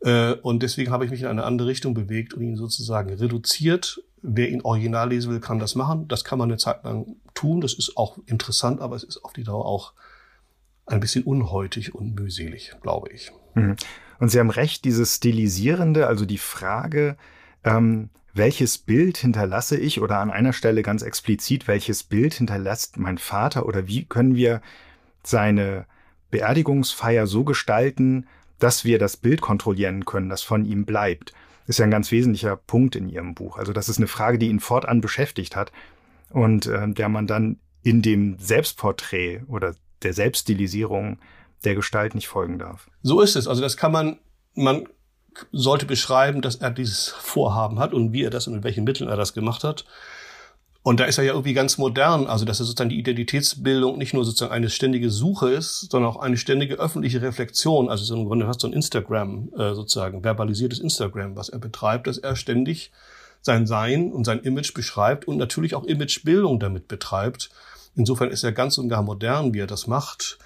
Äh, 0.00 0.34
und 0.34 0.62
deswegen 0.62 0.90
habe 0.90 1.04
ich 1.04 1.10
mich 1.10 1.22
in 1.22 1.28
eine 1.28 1.44
andere 1.44 1.68
Richtung 1.68 1.94
bewegt 1.94 2.34
und 2.34 2.42
ihn 2.42 2.56
sozusagen 2.56 3.14
reduziert 3.14 4.02
Wer 4.28 4.50
ihn 4.50 4.62
original 4.62 5.08
lesen 5.08 5.30
will, 5.32 5.40
kann 5.40 5.58
das 5.58 5.74
machen. 5.76 6.08
Das 6.08 6.24
kann 6.24 6.38
man 6.38 6.50
eine 6.50 6.58
Zeit 6.58 6.82
lang 6.84 7.16
tun. 7.34 7.60
Das 7.60 7.74
ist 7.74 7.96
auch 7.96 8.18
interessant, 8.26 8.80
aber 8.80 8.96
es 8.96 9.04
ist 9.04 9.24
auf 9.24 9.32
die 9.32 9.44
Dauer 9.44 9.64
auch 9.64 9.92
ein 10.86 11.00
bisschen 11.00 11.24
unhäutig 11.24 11.94
und 11.94 12.14
mühselig, 12.14 12.72
glaube 12.82 13.10
ich. 13.10 13.32
Mhm. 13.54 13.76
Und 14.18 14.30
Sie 14.30 14.38
haben 14.38 14.50
recht, 14.50 14.84
dieses 14.84 15.16
Stilisierende, 15.16 16.06
also 16.06 16.24
die 16.24 16.38
Frage, 16.38 17.16
ähm, 17.64 18.10
welches 18.34 18.78
Bild 18.78 19.16
hinterlasse 19.16 19.76
ich 19.76 20.00
oder 20.00 20.18
an 20.18 20.30
einer 20.30 20.52
Stelle 20.52 20.82
ganz 20.82 21.02
explizit, 21.02 21.68
welches 21.68 22.02
Bild 22.02 22.34
hinterlässt 22.34 22.98
mein 22.98 23.18
Vater 23.18 23.66
oder 23.66 23.86
wie 23.86 24.04
können 24.04 24.34
wir 24.34 24.60
seine 25.22 25.86
Beerdigungsfeier 26.30 27.26
so 27.26 27.44
gestalten, 27.44 28.26
dass 28.58 28.84
wir 28.84 28.98
das 28.98 29.16
Bild 29.16 29.40
kontrollieren 29.40 30.04
können, 30.04 30.28
das 30.28 30.42
von 30.42 30.64
ihm 30.64 30.84
bleibt. 30.84 31.32
Ist 31.66 31.78
ja 31.78 31.84
ein 31.84 31.90
ganz 31.90 32.10
wesentlicher 32.10 32.56
Punkt 32.56 32.96
in 32.96 33.08
Ihrem 33.08 33.34
Buch. 33.34 33.58
Also 33.58 33.72
das 33.72 33.88
ist 33.88 33.98
eine 33.98 34.06
Frage, 34.06 34.38
die 34.38 34.48
ihn 34.48 34.60
fortan 34.60 35.00
beschäftigt 35.00 35.56
hat 35.56 35.72
und 36.30 36.66
äh, 36.66 36.88
der 36.88 37.08
man 37.08 37.26
dann 37.26 37.58
in 37.82 38.02
dem 38.02 38.38
Selbstporträt 38.38 39.42
oder 39.48 39.74
der 40.02 40.12
Selbststilisierung 40.12 41.18
der 41.64 41.74
Gestalt 41.74 42.14
nicht 42.14 42.28
folgen 42.28 42.58
darf. 42.58 42.88
So 43.02 43.20
ist 43.20 43.36
es. 43.36 43.48
Also 43.48 43.62
das 43.62 43.76
kann 43.76 43.92
man, 43.92 44.18
man 44.54 44.88
sollte 45.52 45.86
beschreiben, 45.86 46.42
dass 46.42 46.56
er 46.56 46.70
dieses 46.70 47.08
Vorhaben 47.08 47.78
hat 47.78 47.94
und 47.94 48.12
wie 48.12 48.22
er 48.22 48.30
das 48.30 48.46
und 48.46 48.54
mit 48.54 48.64
welchen 48.64 48.84
Mitteln 48.84 49.08
er 49.08 49.16
das 49.16 49.34
gemacht 49.34 49.64
hat. 49.64 49.84
Und 50.86 51.00
da 51.00 51.04
ist 51.06 51.18
er 51.18 51.24
ja 51.24 51.32
irgendwie 51.32 51.52
ganz 51.52 51.78
modern, 51.78 52.28
also 52.28 52.44
dass 52.44 52.60
er 52.60 52.64
sozusagen 52.64 52.90
die 52.90 53.00
Identitätsbildung 53.00 53.98
nicht 53.98 54.14
nur 54.14 54.24
sozusagen 54.24 54.52
eine 54.52 54.70
ständige 54.70 55.10
Suche 55.10 55.50
ist, 55.50 55.90
sondern 55.90 56.12
auch 56.12 56.20
eine 56.20 56.36
ständige 56.36 56.76
öffentliche 56.76 57.20
Reflexion. 57.22 57.88
Also 57.88 58.04
so 58.04 58.14
im 58.14 58.24
Grunde 58.24 58.46
fast 58.46 58.60
so 58.60 58.68
ein 58.68 58.72
Instagram, 58.72 59.48
äh, 59.58 59.74
sozusagen, 59.74 60.22
verbalisiertes 60.22 60.78
Instagram, 60.78 61.34
was 61.34 61.48
er 61.48 61.58
betreibt, 61.58 62.06
dass 62.06 62.18
er 62.18 62.36
ständig 62.36 62.92
sein 63.42 63.66
Sein 63.66 64.12
und 64.12 64.22
sein 64.22 64.38
Image 64.38 64.74
beschreibt 64.74 65.26
und 65.26 65.38
natürlich 65.38 65.74
auch 65.74 65.82
Imagebildung 65.82 66.60
damit 66.60 66.86
betreibt. 66.86 67.50
Insofern 67.96 68.30
ist 68.30 68.44
er 68.44 68.52
ganz 68.52 68.78
und 68.78 68.88
gar 68.88 69.02
modern, 69.02 69.54
wie 69.54 69.58
er 69.58 69.66
das 69.66 69.88
macht. 69.88 70.38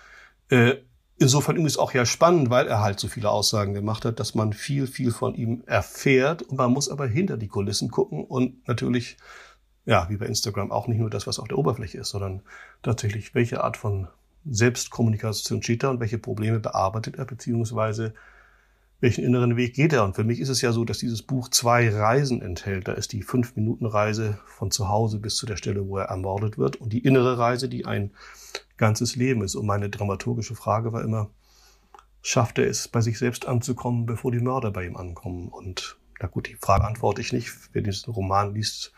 Äh, 0.49 0.77
insofern 1.19 1.57
ist 1.57 1.73
es 1.73 1.79
auch 1.79 1.93
ja 1.93 2.07
spannend, 2.07 2.49
weil 2.49 2.67
er 2.67 2.81
halt 2.81 2.99
so 2.99 3.09
viele 3.09 3.29
Aussagen 3.29 3.75
gemacht 3.75 4.07
hat, 4.07 4.19
dass 4.19 4.35
man 4.35 4.55
viel, 4.55 4.87
viel 4.87 5.11
von 5.11 5.35
ihm 5.35 5.65
erfährt. 5.67 6.41
Und 6.41 6.57
man 6.57 6.73
muss 6.73 6.89
aber 6.89 7.07
hinter 7.07 7.37
die 7.37 7.49
Kulissen 7.49 7.91
gucken 7.91 8.25
und 8.25 8.67
natürlich 8.67 9.19
ja, 9.91 10.09
wie 10.09 10.17
bei 10.17 10.27
Instagram 10.27 10.71
auch 10.71 10.87
nicht 10.87 11.01
nur 11.01 11.11
das, 11.11 11.27
was 11.27 11.41
auf 11.41 11.49
der 11.49 11.59
Oberfläche 11.59 11.99
ist, 11.99 12.11
sondern 12.11 12.43
tatsächlich, 12.81 13.35
welche 13.35 13.65
Art 13.65 13.77
von 13.77 14.07
Selbstkommunikation 14.49 15.65
steht 15.65 15.83
da 15.83 15.91
und 15.91 15.99
welche 15.99 16.17
Probleme 16.17 16.61
bearbeitet 16.61 17.17
er, 17.17 17.25
beziehungsweise 17.25 18.15
welchen 19.01 19.25
inneren 19.25 19.57
Weg 19.57 19.75
geht 19.75 19.93
er. 19.93 20.05
Und 20.05 20.15
für 20.15 20.23
mich 20.23 20.39
ist 20.39 20.49
es 20.49 20.61
ja 20.61 20.71
so, 20.71 20.85
dass 20.85 20.99
dieses 20.99 21.23
Buch 21.23 21.49
zwei 21.49 21.93
Reisen 21.93 22.41
enthält. 22.41 22.87
Da 22.87 22.93
ist 22.93 23.11
die 23.11 23.25
Fünf-Minuten-Reise 23.25 24.39
von 24.47 24.71
zu 24.71 24.89
Hause 24.89 25.19
bis 25.19 25.35
zu 25.35 25.45
der 25.45 25.57
Stelle, 25.57 25.89
wo 25.89 25.97
er 25.97 26.05
ermordet 26.05 26.57
wird 26.57 26.77
und 26.77 26.93
die 26.93 27.01
innere 27.03 27.37
Reise, 27.37 27.69
die 27.69 27.85
ein 27.85 28.13
ganzes 28.77 29.17
Leben 29.17 29.43
ist. 29.43 29.57
Und 29.57 29.67
meine 29.67 29.91
dramaturgische 29.91 30.55
Frage 30.55 30.93
war 30.93 31.03
immer, 31.03 31.31
schafft 32.23 32.59
er 32.59 32.69
es, 32.69 32.87
bei 32.87 33.01
sich 33.01 33.19
selbst 33.19 33.49
anzukommen, 33.49 34.07
bevor 34.07 34.31
die 34.31 34.39
Mörder 34.39 34.71
bei 34.71 34.87
ihm 34.87 34.97
ankommen? 34.97 35.49
Und 35.49 35.99
na 36.21 36.29
gut, 36.29 36.47
die 36.47 36.55
Frage 36.55 36.85
antworte 36.85 37.23
ich 37.23 37.33
nicht. 37.33 37.51
Wer 37.73 37.83
diesen 37.83 38.15
Roman 38.15 38.55
liest, 38.55 38.93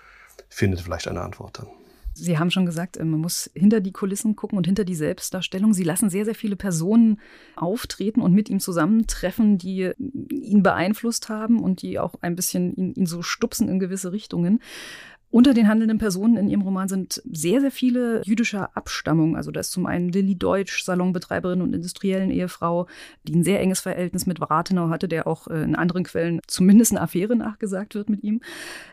findet 0.48 0.80
vielleicht 0.80 1.08
eine 1.08 1.22
Antwort 1.22 1.58
dann. 1.58 1.68
Sie 2.14 2.38
haben 2.38 2.50
schon 2.50 2.66
gesagt, 2.66 2.96
äh, 2.98 3.04
man 3.04 3.20
muss 3.20 3.50
hinter 3.54 3.80
die 3.80 3.92
Kulissen 3.92 4.36
gucken 4.36 4.58
und 4.58 4.66
hinter 4.66 4.84
die 4.84 4.94
Selbstdarstellung. 4.94 5.72
Sie 5.72 5.84
lassen 5.84 6.10
sehr, 6.10 6.24
sehr 6.24 6.34
viele 6.34 6.56
Personen 6.56 7.20
auftreten 7.56 8.20
und 8.20 8.34
mit 8.34 8.50
ihm 8.50 8.60
zusammentreffen, 8.60 9.56
die 9.56 9.92
ihn 9.98 10.62
beeinflusst 10.62 11.28
haben 11.28 11.62
und 11.62 11.82
die 11.82 11.98
auch 11.98 12.14
ein 12.20 12.36
bisschen 12.36 12.74
ihn, 12.74 12.94
ihn 12.94 13.06
so 13.06 13.22
stupsen 13.22 13.68
in 13.68 13.78
gewisse 13.78 14.12
Richtungen. 14.12 14.60
Unter 15.32 15.54
den 15.54 15.66
handelnden 15.66 15.96
Personen 15.96 16.36
in 16.36 16.50
ihrem 16.50 16.60
Roman 16.60 16.88
sind 16.88 17.22
sehr, 17.24 17.62
sehr 17.62 17.70
viele 17.70 18.20
jüdischer 18.22 18.76
Abstammung. 18.76 19.34
Also 19.34 19.50
da 19.50 19.60
ist 19.60 19.72
zum 19.72 19.86
einen 19.86 20.10
Lilly 20.10 20.34
Deutsch, 20.34 20.84
Salonbetreiberin 20.84 21.62
und 21.62 21.72
industriellen 21.72 22.30
Ehefrau, 22.30 22.86
die 23.26 23.34
ein 23.34 23.42
sehr 23.42 23.58
enges 23.60 23.80
Verhältnis 23.80 24.26
mit 24.26 24.42
Rathenau 24.42 24.90
hatte, 24.90 25.08
der 25.08 25.26
auch 25.26 25.48
äh, 25.48 25.62
in 25.62 25.74
anderen 25.74 26.04
Quellen 26.04 26.42
zumindest 26.46 26.92
eine 26.92 27.00
Affäre 27.00 27.34
nachgesagt 27.34 27.94
wird 27.94 28.10
mit 28.10 28.22
ihm. 28.22 28.42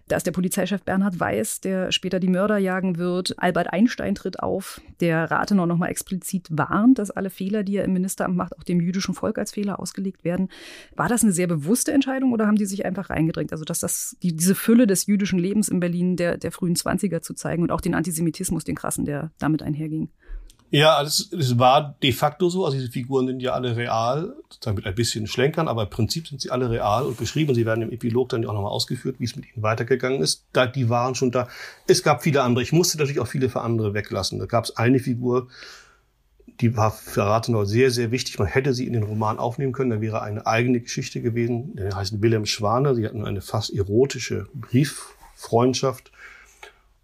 Da 0.07 0.15
ist 0.15 0.27
der 0.27 0.31
Polizeichef 0.31 0.81
Bernhard 0.83 1.19
Weiß, 1.19 1.59
der 1.59 1.91
später 1.91 2.21
die 2.21 2.29
Mörder 2.29 2.57
jagen 2.57 2.97
wird. 2.97 3.35
Albert 3.37 3.73
Einstein 3.73 4.15
tritt 4.15 4.39
auf, 4.39 4.79
der 5.01 5.29
Rathenau 5.29 5.65
nochmal 5.65 5.89
explizit 5.89 6.47
warnt, 6.51 6.99
dass 6.99 7.11
alle 7.11 7.31
Fehler, 7.31 7.63
die 7.63 7.75
er 7.75 7.83
im 7.83 7.91
Ministeramt 7.91 8.37
macht, 8.37 8.57
auch 8.57 8.63
dem 8.63 8.79
jüdischen 8.79 9.13
Volk 9.13 9.37
als 9.37 9.51
Fehler 9.51 9.77
ausgelegt 9.81 10.23
werden. 10.23 10.47
War 10.95 11.09
das 11.09 11.21
eine 11.21 11.33
sehr 11.33 11.47
bewusste 11.47 11.91
Entscheidung 11.91 12.31
oder 12.31 12.47
haben 12.47 12.55
die 12.55 12.65
sich 12.65 12.85
einfach 12.85 13.09
reingedrängt? 13.09 13.51
Also 13.51 13.65
dass 13.65 13.79
das 13.79 14.15
die, 14.23 14.33
diese 14.33 14.55
Fülle 14.55 14.87
des 14.87 15.05
jüdischen 15.05 15.37
Lebens 15.37 15.67
in 15.67 15.81
Berlin, 15.81 16.15
der 16.15 16.28
der, 16.29 16.37
der 16.37 16.51
frühen 16.51 16.75
Zwanziger 16.75 17.21
zu 17.21 17.33
zeigen 17.33 17.63
und 17.63 17.71
auch 17.71 17.81
den 17.81 17.95
Antisemitismus, 17.95 18.63
den 18.63 18.75
krassen, 18.75 19.05
der 19.05 19.31
damit 19.39 19.63
einherging. 19.63 20.09
Ja, 20.71 21.01
es, 21.01 21.31
es 21.31 21.57
war 21.57 21.95
de 22.03 22.11
facto 22.11 22.47
so. 22.49 22.63
Also 22.63 22.77
diese 22.77 22.91
Figuren 22.91 23.25
sind 23.25 23.41
ja 23.41 23.53
alle 23.53 23.75
real, 23.75 24.35
sozusagen 24.51 24.75
mit 24.75 24.85
ein 24.85 24.93
bisschen 24.93 25.25
Schlenkern, 25.25 25.67
aber 25.67 25.83
im 25.83 25.89
Prinzip 25.89 26.27
sind 26.27 26.41
sie 26.41 26.51
alle 26.51 26.69
real 26.69 27.05
und 27.05 27.17
beschrieben. 27.17 27.55
Sie 27.55 27.65
werden 27.65 27.81
im 27.81 27.91
Epilog 27.91 28.29
dann 28.29 28.45
auch 28.45 28.53
nochmal 28.53 28.71
ausgeführt, 28.71 29.15
wie 29.19 29.23
es 29.23 29.35
mit 29.35 29.45
ihnen 29.45 29.63
weitergegangen 29.63 30.21
ist. 30.21 30.45
Da, 30.53 30.67
die 30.67 30.87
waren 30.87 31.15
schon 31.15 31.31
da. 31.31 31.47
Es 31.87 32.03
gab 32.03 32.21
viele 32.21 32.43
andere. 32.43 32.61
Ich 32.61 32.71
musste 32.71 32.99
natürlich 32.99 33.19
auch 33.19 33.27
viele 33.27 33.49
für 33.49 33.61
andere 33.61 33.95
weglassen. 33.95 34.37
Da 34.37 34.45
gab 34.45 34.65
es 34.65 34.77
eine 34.77 34.99
Figur, 34.99 35.47
die 36.61 36.77
war 36.77 36.91
für 36.91 37.23
Rathenau 37.23 37.65
sehr, 37.65 37.89
sehr 37.89 38.11
wichtig. 38.11 38.37
Man 38.37 38.47
hätte 38.47 38.73
sie 38.73 38.85
in 38.85 38.93
den 38.93 39.03
Roman 39.03 39.39
aufnehmen 39.39 39.73
können. 39.73 39.89
Da 39.89 40.01
wäre 40.01 40.21
eine 40.21 40.45
eigene 40.45 40.81
Geschichte 40.81 41.21
gewesen. 41.21 41.75
Der 41.75 41.95
heißt 41.95 42.21
Wilhelm 42.21 42.45
Schwaner. 42.45 42.93
Sie 42.93 43.05
hatten 43.05 43.25
eine 43.25 43.41
fast 43.41 43.73
erotische 43.73 44.47
Brieffreundschaft 44.53 46.11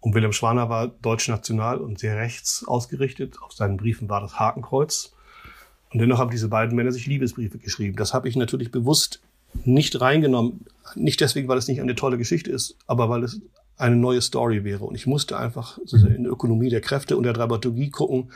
und 0.06 0.14
Wilhelm 0.14 0.32
Schwaner 0.32 0.68
war 0.68 0.86
deutsch-national 0.86 1.78
und 1.78 1.98
sehr 1.98 2.16
rechts 2.16 2.64
ausgerichtet. 2.64 3.38
Auf 3.42 3.52
seinen 3.52 3.76
Briefen 3.76 4.08
war 4.08 4.20
das 4.20 4.38
Hakenkreuz. 4.38 5.12
Und 5.92 5.98
dennoch 5.98 6.20
haben 6.20 6.30
diese 6.30 6.46
beiden 6.46 6.76
Männer 6.76 6.92
sich 6.92 7.08
Liebesbriefe 7.08 7.58
geschrieben. 7.58 7.96
Das 7.96 8.14
habe 8.14 8.28
ich 8.28 8.36
natürlich 8.36 8.70
bewusst 8.70 9.20
nicht 9.64 10.00
reingenommen. 10.00 10.64
Nicht 10.94 11.20
deswegen, 11.20 11.48
weil 11.48 11.58
es 11.58 11.66
nicht 11.66 11.80
eine 11.80 11.96
tolle 11.96 12.18
Geschichte 12.18 12.52
ist, 12.52 12.76
aber 12.86 13.08
weil 13.08 13.24
es 13.24 13.40
eine 13.78 13.96
neue 13.96 14.22
Story 14.22 14.62
wäre. 14.62 14.84
Und 14.84 14.94
ich 14.94 15.08
musste 15.08 15.36
einfach 15.40 15.76
in 15.78 16.22
der 16.22 16.32
Ökonomie 16.32 16.70
der 16.70 16.82
Kräfte 16.82 17.16
und 17.16 17.24
der 17.24 17.32
Dramaturgie 17.32 17.90
gucken, 17.90 18.30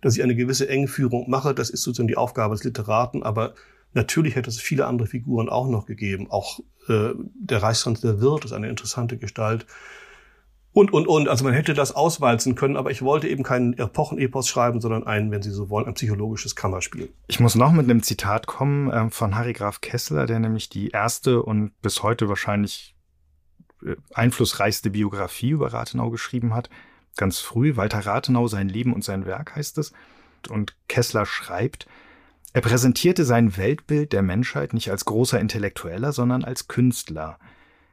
dass 0.00 0.16
ich 0.16 0.22
eine 0.22 0.34
gewisse 0.34 0.70
Engführung 0.70 1.28
mache. 1.28 1.54
Das 1.54 1.68
ist 1.68 1.82
sozusagen 1.82 2.08
die 2.08 2.16
Aufgabe 2.16 2.54
des 2.54 2.64
Literaten. 2.64 3.22
Aber 3.22 3.52
natürlich 3.92 4.34
hätte 4.34 4.48
es 4.48 4.58
viele 4.58 4.86
andere 4.86 5.08
Figuren 5.08 5.50
auch 5.50 5.68
noch 5.68 5.84
gegeben. 5.84 6.30
Auch 6.30 6.60
äh, 6.88 7.10
der 7.34 7.62
Reichskanzler 7.62 8.22
Wirth 8.22 8.46
ist 8.46 8.52
eine 8.52 8.70
interessante 8.70 9.18
Gestalt. 9.18 9.66
Und, 10.72 10.92
und, 10.92 11.06
und. 11.06 11.28
Also 11.28 11.44
man 11.44 11.52
hätte 11.52 11.74
das 11.74 11.92
auswalzen 11.94 12.54
können, 12.54 12.76
aber 12.76 12.90
ich 12.90 13.02
wollte 13.02 13.28
eben 13.28 13.42
keinen 13.42 13.74
Epochenepos 13.74 14.48
schreiben, 14.48 14.80
sondern 14.80 15.06
ein, 15.06 15.30
wenn 15.30 15.42
Sie 15.42 15.50
so 15.50 15.68
wollen, 15.68 15.86
ein 15.86 15.94
psychologisches 15.94 16.56
Kammerspiel. 16.56 17.12
Ich 17.26 17.40
muss 17.40 17.54
noch 17.54 17.72
mit 17.72 17.84
einem 17.84 18.02
Zitat 18.02 18.46
kommen 18.46 18.90
äh, 18.90 19.10
von 19.10 19.34
Harry 19.34 19.52
Graf 19.52 19.80
Kessler, 19.82 20.26
der 20.26 20.38
nämlich 20.38 20.70
die 20.70 20.88
erste 20.88 21.42
und 21.42 21.78
bis 21.82 22.02
heute 22.02 22.28
wahrscheinlich 22.28 22.94
äh, 23.84 23.96
einflussreichste 24.14 24.90
Biografie 24.90 25.50
über 25.50 25.72
Rathenau 25.72 26.10
geschrieben 26.10 26.54
hat. 26.54 26.70
Ganz 27.16 27.38
früh, 27.38 27.76
Walter 27.76 28.06
Rathenau, 28.06 28.46
sein 28.46 28.70
Leben 28.70 28.94
und 28.94 29.04
sein 29.04 29.26
Werk 29.26 29.54
heißt 29.54 29.76
es. 29.76 29.92
Und 30.48 30.74
Kessler 30.88 31.26
schreibt, 31.26 31.86
er 32.54 32.62
präsentierte 32.62 33.26
sein 33.26 33.58
Weltbild 33.58 34.14
der 34.14 34.22
Menschheit 34.22 34.72
nicht 34.72 34.90
als 34.90 35.04
großer 35.04 35.38
Intellektueller, 35.38 36.12
sondern 36.12 36.44
als 36.44 36.66
Künstler– 36.68 37.38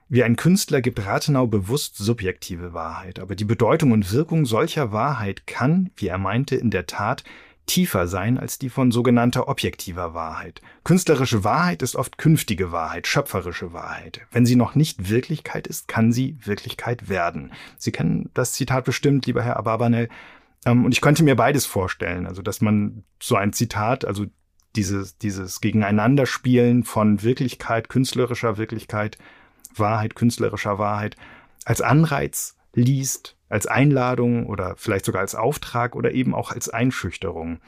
wie 0.10 0.24
ein 0.24 0.36
Künstler 0.36 0.82
gibt 0.82 1.06
Rathenau 1.06 1.46
bewusst 1.46 1.96
subjektive 1.96 2.74
Wahrheit, 2.74 3.20
aber 3.20 3.36
die 3.36 3.46
Bedeutung 3.46 3.92
und 3.92 4.12
Wirkung 4.12 4.46
solcher 4.46 4.92
Wahrheit 4.92 5.46
kann, 5.46 5.92
wie 5.96 6.08
er 6.08 6.18
meinte, 6.18 6.56
in 6.56 6.72
der 6.72 6.88
Tat 6.88 7.24
tiefer 7.68 8.08
sein 8.08 8.40
als 8.40 8.58
die 8.58 8.70
von 8.70 8.92
sogenannter 8.92 9.48
objektiver 9.48 10.16
Wahrheit. 10.16 10.62
Künstlerische 10.84 11.44
Wahrheit 11.44 11.84
ist 11.84 11.96
oft 11.96 12.18
künftige 12.18 12.72
Wahrheit, 12.72 13.06
schöpferische 13.06 13.72
Wahrheit. 13.72 14.22
Wenn 14.32 14.48
sie 14.48 14.56
noch 14.56 14.74
nicht 14.74 15.10
Wirklichkeit 15.10 15.68
ist, 15.68 15.88
kann 15.88 16.12
sie 16.12 16.38
Wirklichkeit 16.44 17.10
werden. 17.10 17.52
Sie 17.78 17.92
kennen 17.92 18.32
das 18.34 18.54
Zitat 18.54 18.86
bestimmt, 18.86 19.28
lieber 19.28 19.44
Herr 19.44 19.58
Ababanel. 19.58 20.10
Ähm, 20.66 20.86
und 20.86 20.94
ich 20.94 21.02
könnte 21.02 21.24
mir 21.24 21.36
beides 21.36 21.68
vorstellen. 21.68 22.26
Also, 22.26 22.42
dass 22.42 22.60
man 22.60 23.04
so 23.22 23.36
ein 23.36 23.54
Zitat, 23.54 24.04
also 24.04 24.26
dieses, 24.76 25.20
dieses 25.20 25.62
Gegeneinanderspielen 25.62 26.84
von 26.84 27.22
Wirklichkeit, 27.22 27.90
künstlerischer 27.90 28.58
Wirklichkeit 28.58 29.20
Wahrheit, 29.76 30.16
künstlerischer 30.16 30.78
Wahrheit 30.78 31.16
als 31.66 31.82
Anreiz 31.82 32.56
liest, 32.74 33.36
als 33.50 33.68
Einladung 33.68 34.46
oder 34.46 34.76
vielleicht 34.78 35.06
sogar 35.06 35.22
als 35.22 35.36
Auftrag 35.36 35.96
oder 35.96 36.12
eben 36.12 36.34
auch 36.34 36.52
als 36.52 36.70
Einschüchterung. 36.70 37.60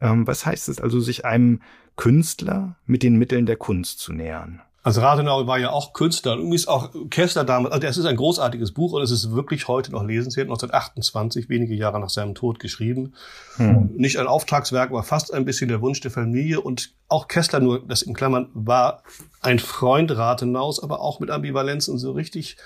Ähm, 0.00 0.26
was 0.26 0.46
heißt 0.46 0.68
es 0.68 0.80
also, 0.80 1.00
sich 1.00 1.24
einem 1.24 1.60
Künstler 1.96 2.76
mit 2.86 3.02
den 3.02 3.16
Mitteln 3.16 3.46
der 3.46 3.56
Kunst 3.56 4.00
zu 4.00 4.12
nähern? 4.12 4.62
Also 4.84 5.00
Rathenau 5.00 5.46
war 5.46 5.58
ja 5.58 5.70
auch 5.70 5.92
Künstler 5.92 6.34
und 6.34 6.52
ist 6.52 6.68
auch 6.68 6.90
Kessler 7.10 7.44
damals. 7.44 7.74
Also 7.74 7.86
es 7.86 7.96
ist 7.98 8.06
ein 8.06 8.16
großartiges 8.16 8.72
Buch 8.72 8.92
und 8.92 9.02
es 9.02 9.10
ist 9.10 9.32
wirklich 9.32 9.66
heute 9.66 9.90
noch 9.90 10.04
lesenswert. 10.04 10.46
1928, 10.46 11.48
wenige 11.48 11.74
Jahre 11.74 11.98
nach 11.98 12.10
seinem 12.10 12.34
Tod 12.34 12.60
geschrieben. 12.60 13.14
Hm. 13.56 13.90
Nicht 13.96 14.18
ein 14.18 14.28
Auftragswerk, 14.28 14.90
aber 14.90 15.02
fast 15.02 15.34
ein 15.34 15.44
bisschen 15.44 15.68
der 15.68 15.82
Wunsch 15.82 16.00
der 16.00 16.12
Familie. 16.12 16.60
Und 16.60 16.92
auch 17.08 17.26
Kessler, 17.26 17.58
nur 17.58 17.86
das 17.86 18.02
in 18.02 18.14
Klammern, 18.14 18.50
war 18.54 19.02
ein 19.40 19.58
Freund 19.58 20.16
Rathenaus, 20.16 20.80
aber 20.80 21.00
auch 21.00 21.18
mit 21.18 21.30
Ambivalenz 21.30 21.88
und 21.88 21.98
so 21.98 22.12
richtig. 22.12 22.56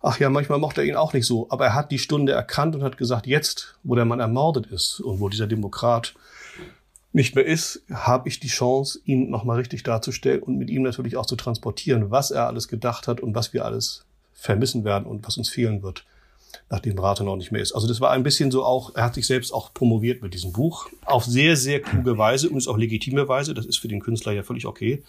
Ach 0.00 0.20
ja, 0.20 0.28
manchmal 0.28 0.58
mochte 0.58 0.82
er 0.82 0.86
ihn 0.86 0.96
auch 0.96 1.14
nicht 1.14 1.26
so. 1.26 1.48
Aber 1.50 1.64
er 1.64 1.74
hat 1.74 1.90
die 1.90 1.98
Stunde 1.98 2.32
erkannt 2.32 2.76
und 2.76 2.84
hat 2.84 2.98
gesagt, 2.98 3.26
jetzt, 3.26 3.78
wo 3.82 3.94
der 3.94 4.04
Mann 4.04 4.20
ermordet 4.20 4.66
ist 4.66 5.00
und 5.00 5.18
wo 5.18 5.30
dieser 5.30 5.46
Demokrat 5.46 6.14
nicht 7.12 7.34
mehr 7.34 7.46
ist, 7.46 7.82
habe 7.90 8.28
ich 8.28 8.40
die 8.40 8.48
Chance, 8.48 9.00
ihn 9.04 9.30
nochmal 9.30 9.56
richtig 9.56 9.82
darzustellen 9.82 10.42
und 10.42 10.58
mit 10.58 10.70
ihm 10.70 10.82
natürlich 10.82 11.16
auch 11.16 11.26
zu 11.26 11.36
transportieren, 11.36 12.10
was 12.10 12.30
er 12.30 12.46
alles 12.46 12.68
gedacht 12.68 13.08
hat 13.08 13.20
und 13.20 13.34
was 13.34 13.52
wir 13.52 13.64
alles 13.64 14.04
vermissen 14.32 14.84
werden 14.84 15.06
und 15.06 15.26
was 15.26 15.36
uns 15.36 15.48
fehlen 15.48 15.82
wird, 15.82 16.04
nachdem 16.70 16.98
Rate 16.98 17.24
noch 17.24 17.36
nicht 17.36 17.50
mehr 17.50 17.62
ist. 17.62 17.72
Also 17.72 17.88
das 17.88 18.00
war 18.00 18.10
ein 18.10 18.22
bisschen 18.22 18.50
so 18.50 18.64
auch, 18.64 18.94
er 18.94 19.04
hat 19.04 19.14
sich 19.14 19.26
selbst 19.26 19.52
auch 19.52 19.72
promoviert 19.72 20.22
mit 20.22 20.34
diesem 20.34 20.52
Buch, 20.52 20.88
auf 21.04 21.24
sehr, 21.24 21.56
sehr 21.56 21.80
kluge 21.80 22.18
Weise 22.18 22.50
und 22.50 22.58
ist 22.58 22.68
auch 22.68 22.76
legitime 22.76 23.26
Weise, 23.26 23.54
das 23.54 23.66
ist 23.66 23.78
für 23.78 23.88
den 23.88 24.00
Künstler 24.00 24.32
ja 24.32 24.42
völlig 24.42 24.66
okay, 24.66 25.02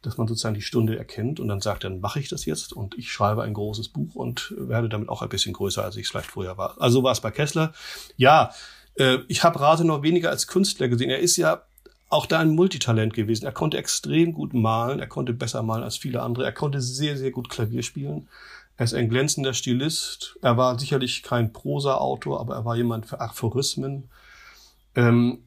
dass 0.00 0.16
man 0.16 0.26
sozusagen 0.26 0.56
die 0.56 0.62
Stunde 0.62 0.98
erkennt 0.98 1.38
und 1.38 1.48
dann 1.48 1.60
sagt, 1.60 1.84
dann 1.84 2.00
mache 2.00 2.18
ich 2.18 2.28
das 2.28 2.44
jetzt 2.44 2.72
und 2.72 2.98
ich 2.98 3.12
schreibe 3.12 3.42
ein 3.42 3.54
großes 3.54 3.88
Buch 3.88 4.14
und 4.14 4.52
werde 4.58 4.88
damit 4.88 5.08
auch 5.08 5.22
ein 5.22 5.28
bisschen 5.28 5.52
größer, 5.52 5.84
als 5.84 5.96
ich 5.96 6.06
es 6.06 6.10
vielleicht 6.10 6.30
vorher 6.30 6.58
war. 6.58 6.80
Also 6.80 6.98
so 6.98 7.02
war 7.04 7.12
es 7.12 7.20
bei 7.20 7.30
Kessler. 7.30 7.72
Ja, 8.16 8.52
äh, 8.96 9.18
ich 9.28 9.44
habe 9.44 9.60
Rate 9.60 9.84
noch 9.84 10.02
weniger 10.02 10.30
als 10.30 10.46
Künstler 10.46 10.88
gesehen. 10.88 11.10
Er 11.10 11.20
ist 11.20 11.36
ja 11.36 11.62
auch 12.08 12.26
da 12.26 12.40
ein 12.40 12.54
Multitalent 12.54 13.14
gewesen. 13.14 13.46
Er 13.46 13.52
konnte 13.52 13.78
extrem 13.78 14.32
gut 14.34 14.54
malen, 14.54 15.00
er 15.00 15.06
konnte 15.06 15.32
besser 15.32 15.62
malen 15.62 15.82
als 15.82 15.96
viele 15.96 16.22
andere, 16.22 16.44
er 16.44 16.52
konnte 16.52 16.80
sehr, 16.80 17.16
sehr 17.16 17.30
gut 17.30 17.48
Klavier 17.48 17.82
spielen. 17.82 18.28
Er 18.76 18.84
ist 18.84 18.94
ein 18.94 19.08
glänzender 19.08 19.54
Stilist. 19.54 20.38
Er 20.42 20.56
war 20.56 20.78
sicherlich 20.78 21.22
kein 21.22 21.52
Prosa-Autor, 21.52 22.40
aber 22.40 22.54
er 22.54 22.64
war 22.64 22.76
jemand 22.76 23.06
für 23.06 23.20
Aphorismen. 23.20 24.10
Ähm, 24.94 25.44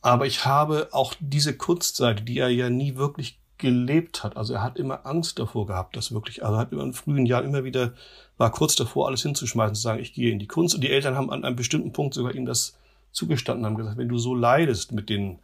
aber 0.00 0.26
ich 0.26 0.44
habe 0.46 0.88
auch 0.92 1.14
diese 1.20 1.56
Kunstseite, 1.56 2.22
die 2.22 2.38
er 2.38 2.48
ja 2.48 2.70
nie 2.70 2.96
wirklich 2.96 3.39
gelebt 3.60 4.24
hat. 4.24 4.36
Also 4.36 4.54
er 4.54 4.62
hat 4.62 4.78
immer 4.78 5.06
Angst 5.06 5.38
davor 5.38 5.66
gehabt, 5.66 5.96
das 5.96 6.12
wirklich, 6.12 6.44
also 6.44 6.56
er 6.56 6.60
hat 6.60 6.72
in 6.72 6.92
frühen 6.92 7.26
Jahren 7.26 7.44
immer 7.44 7.62
wieder, 7.64 7.92
war 8.36 8.50
kurz 8.50 8.74
davor, 8.74 9.06
alles 9.06 9.22
hinzuschmeißen, 9.22 9.74
zu 9.74 9.80
sagen, 9.80 10.00
ich 10.00 10.12
gehe 10.12 10.32
in 10.32 10.38
die 10.38 10.48
Kunst. 10.48 10.74
Und 10.74 10.80
die 10.82 10.90
Eltern 10.90 11.14
haben 11.14 11.30
an 11.30 11.44
einem 11.44 11.56
bestimmten 11.56 11.92
Punkt 11.92 12.14
sogar 12.14 12.34
ihm 12.34 12.46
das 12.46 12.76
zugestanden, 13.12 13.66
haben 13.66 13.76
gesagt, 13.76 13.98
wenn 13.98 14.08
du 14.08 14.18
so 14.18 14.34
leidest 14.34 14.92
mit 14.92 15.08
den 15.08 15.38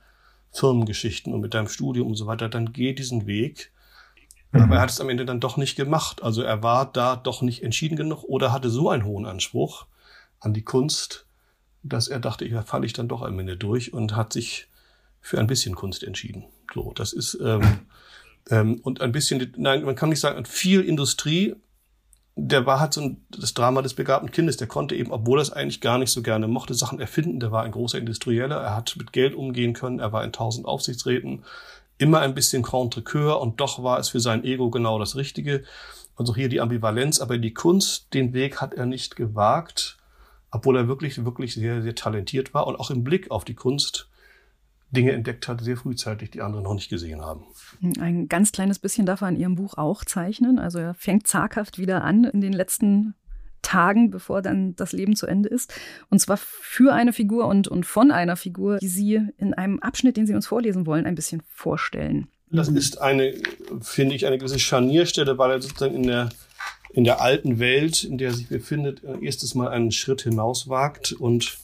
Firmengeschichten 0.50 1.32
und 1.32 1.40
mit 1.40 1.54
deinem 1.54 1.68
Studium 1.68 2.08
und 2.08 2.16
so 2.16 2.26
weiter, 2.26 2.48
dann 2.48 2.72
geh 2.72 2.92
diesen 2.92 3.26
Weg. 3.26 3.72
Mhm. 4.52 4.62
Aber 4.62 4.76
er 4.76 4.80
hat 4.80 4.90
es 4.90 5.00
am 5.00 5.08
Ende 5.08 5.24
dann 5.24 5.40
doch 5.40 5.56
nicht 5.56 5.76
gemacht. 5.76 6.22
Also 6.22 6.42
er 6.42 6.62
war 6.62 6.90
da 6.90 7.16
doch 7.16 7.42
nicht 7.42 7.62
entschieden 7.62 7.96
genug 7.96 8.24
oder 8.24 8.52
hatte 8.52 8.70
so 8.70 8.88
einen 8.90 9.04
hohen 9.04 9.26
Anspruch 9.26 9.86
an 10.40 10.54
die 10.54 10.62
Kunst, 10.62 11.26
dass 11.82 12.08
er 12.08 12.18
dachte, 12.18 12.48
da 12.48 12.62
falle 12.62 12.86
ich 12.86 12.92
dann 12.92 13.08
doch 13.08 13.22
am 13.22 13.38
Ende 13.38 13.56
durch 13.56 13.92
und 13.92 14.16
hat 14.16 14.32
sich 14.32 14.68
für 15.20 15.38
ein 15.38 15.46
bisschen 15.46 15.74
Kunst 15.74 16.02
entschieden. 16.02 16.44
So, 16.72 16.92
das 16.94 17.12
ist 17.12 17.38
ähm, 17.42 17.86
ähm, 18.50 18.80
und 18.82 19.00
ein 19.00 19.12
bisschen, 19.12 19.52
nein, 19.56 19.84
man 19.84 19.94
kann 19.96 20.08
nicht 20.08 20.20
sagen, 20.20 20.44
viel 20.44 20.82
Industrie. 20.82 21.56
Der 22.36 22.66
war 22.66 22.80
halt 22.80 22.92
so 22.92 23.00
ein, 23.00 23.24
das 23.30 23.54
Drama 23.54 23.82
des 23.82 23.94
begabten 23.94 24.30
Kindes. 24.30 24.56
Der 24.56 24.66
konnte 24.66 24.94
eben, 24.94 25.10
obwohl 25.10 25.38
er 25.38 25.42
es 25.42 25.52
eigentlich 25.52 25.80
gar 25.80 25.98
nicht 25.98 26.10
so 26.10 26.22
gerne 26.22 26.48
mochte, 26.48 26.74
Sachen 26.74 27.00
erfinden. 27.00 27.40
Der 27.40 27.50
war 27.50 27.62
ein 27.62 27.72
großer 27.72 27.98
Industrieller. 27.98 28.56
Er 28.56 28.76
hat 28.76 28.94
mit 28.96 29.12
Geld 29.12 29.34
umgehen 29.34 29.72
können. 29.72 29.98
Er 29.98 30.12
war 30.12 30.22
in 30.22 30.32
tausend 30.32 30.66
Aufsichtsräten. 30.66 31.44
Immer 31.98 32.20
ein 32.20 32.34
bisschen 32.34 32.62
contre 32.62 33.38
und 33.38 33.58
doch 33.60 33.82
war 33.82 33.98
es 33.98 34.10
für 34.10 34.20
sein 34.20 34.44
Ego 34.44 34.70
genau 34.70 34.98
das 34.98 35.16
Richtige. 35.16 35.64
Also 36.14 36.34
hier 36.34 36.50
die 36.50 36.60
Ambivalenz, 36.60 37.20
aber 37.20 37.38
die 37.38 37.54
Kunst, 37.54 38.12
den 38.12 38.34
Weg 38.34 38.60
hat 38.60 38.74
er 38.74 38.86
nicht 38.86 39.16
gewagt, 39.16 39.96
obwohl 40.50 40.76
er 40.76 40.88
wirklich, 40.88 41.24
wirklich 41.24 41.54
sehr, 41.54 41.82
sehr 41.82 41.94
talentiert 41.94 42.52
war 42.52 42.66
und 42.66 42.76
auch 42.76 42.90
im 42.90 43.02
Blick 43.02 43.30
auf 43.30 43.44
die 43.44 43.54
Kunst 43.54 44.08
Dinge 44.90 45.12
entdeckt 45.12 45.48
hat, 45.48 45.60
sehr 45.60 45.76
frühzeitig, 45.76 46.30
die 46.30 46.42
andere 46.42 46.62
noch 46.62 46.74
nicht 46.74 46.88
gesehen 46.88 47.20
haben. 47.20 47.44
Ein 47.98 48.28
ganz 48.28 48.52
kleines 48.52 48.78
bisschen 48.78 49.06
darf 49.06 49.20
er 49.20 49.28
in 49.28 49.36
Ihrem 49.36 49.56
Buch 49.56 49.74
auch 49.76 50.04
zeichnen. 50.04 50.58
Also 50.58 50.78
er 50.78 50.94
fängt 50.94 51.26
zaghaft 51.26 51.78
wieder 51.78 52.04
an 52.04 52.24
in 52.24 52.40
den 52.40 52.52
letzten 52.52 53.14
Tagen, 53.62 54.10
bevor 54.10 54.42
dann 54.42 54.76
das 54.76 54.92
Leben 54.92 55.16
zu 55.16 55.26
Ende 55.26 55.48
ist. 55.48 55.74
Und 56.08 56.20
zwar 56.20 56.36
für 56.36 56.94
eine 56.94 57.12
Figur 57.12 57.48
und, 57.48 57.66
und 57.66 57.84
von 57.84 58.12
einer 58.12 58.36
Figur, 58.36 58.78
die 58.78 58.88
Sie 58.88 59.20
in 59.38 59.54
einem 59.54 59.80
Abschnitt, 59.80 60.16
den 60.16 60.26
Sie 60.26 60.34
uns 60.34 60.46
vorlesen 60.46 60.86
wollen, 60.86 61.04
ein 61.04 61.16
bisschen 61.16 61.42
vorstellen. 61.48 62.28
Das 62.50 62.68
ist 62.68 63.00
eine, 63.00 63.34
finde 63.80 64.14
ich, 64.14 64.24
eine 64.24 64.38
gewisse 64.38 64.60
Scharnierstelle, 64.60 65.36
weil 65.36 65.50
er 65.50 65.60
sozusagen 65.60 65.96
in 65.96 66.04
der, 66.04 66.28
in 66.92 67.02
der 67.02 67.20
alten 67.20 67.58
Welt, 67.58 68.04
in 68.04 68.18
der 68.18 68.28
er 68.28 68.34
sich 68.34 68.48
befindet, 68.48 69.02
erstes 69.20 69.56
Mal 69.56 69.68
einen 69.68 69.90
Schritt 69.90 70.22
hinauswagt 70.22 71.12
und 71.12 71.58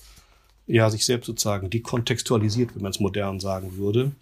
ja, 0.66 0.90
sich 0.90 1.05
selbst 1.05 1.27
sozusagen 1.27 1.70
dekontextualisiert, 1.70 2.75
wenn 2.75 2.83
man 2.83 2.92
es 2.92 3.01
modern 3.01 3.40
sagen 3.40 3.77
würde. 3.77 4.12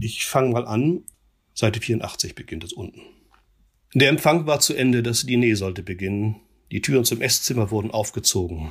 Ich 0.00 0.26
fange 0.26 0.50
mal 0.50 0.66
an. 0.66 1.04
Seite 1.54 1.80
84 1.80 2.34
beginnt 2.34 2.64
es 2.64 2.72
unten. 2.72 3.02
Der 3.94 4.08
Empfang 4.08 4.46
war 4.46 4.60
zu 4.60 4.74
Ende, 4.74 5.02
das 5.02 5.26
Diner 5.26 5.54
sollte 5.56 5.82
beginnen. 5.82 6.36
Die 6.70 6.80
Türen 6.80 7.04
zum 7.04 7.20
Esszimmer 7.20 7.70
wurden 7.70 7.90
aufgezogen. 7.90 8.70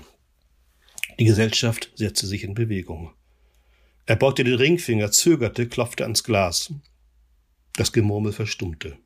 Die 1.20 1.26
Gesellschaft 1.26 1.92
setzte 1.96 2.26
sich 2.26 2.44
in 2.44 2.56
Bewegung. 2.56 3.12
Er 4.08 4.16
beugte 4.16 4.44
den 4.44 4.56
Ringfinger, 4.56 5.12
zögerte, 5.12 5.68
klopfte 5.68 6.04
ans 6.04 6.24
Glas. 6.24 6.74
Das 7.76 7.92
Gemurmel 7.94 8.34
verstummte. 8.34 8.98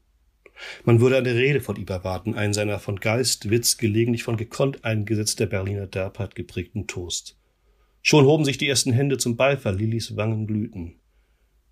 Man 0.85 1.01
würde 1.01 1.17
eine 1.17 1.35
Rede 1.35 1.59
von 1.59 1.75
ihm 1.75 1.87
erwarten, 1.87 2.35
einen 2.35 2.53
seiner 2.53 2.79
von 2.79 2.99
Geist, 2.99 3.49
Witz, 3.49 3.77
gelegentlich 3.77 4.23
von 4.23 4.37
gekonnt 4.37 4.85
eingesetzter 4.85 5.45
Berliner 5.47 5.87
Derbheit 5.87 6.35
geprägten 6.35 6.87
Toast. 6.87 7.35
Schon 8.07 8.25
hoben 8.25 8.45
sich 8.45 8.59
die 8.59 8.69
ersten 8.69 8.93
Hände 8.93 9.17
zum 9.17 9.35
Beifall, 9.35 9.77
Lillys 9.77 10.15
Wangen 10.15 10.45
glühten. 10.45 10.99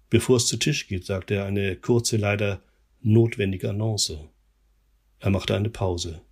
Bevor 0.10 0.38
es 0.38 0.48
zu 0.48 0.58
Tisch 0.58 0.88
geht, 0.88 1.06
sagte 1.06 1.36
er 1.36 1.46
eine 1.46 1.76
kurze, 1.76 2.18
leider 2.18 2.60
notwendige 3.02 3.70
Annonce. 3.70 4.18
Er 5.20 5.30
machte 5.30 5.56
eine 5.56 5.70
Pause. 5.70 6.24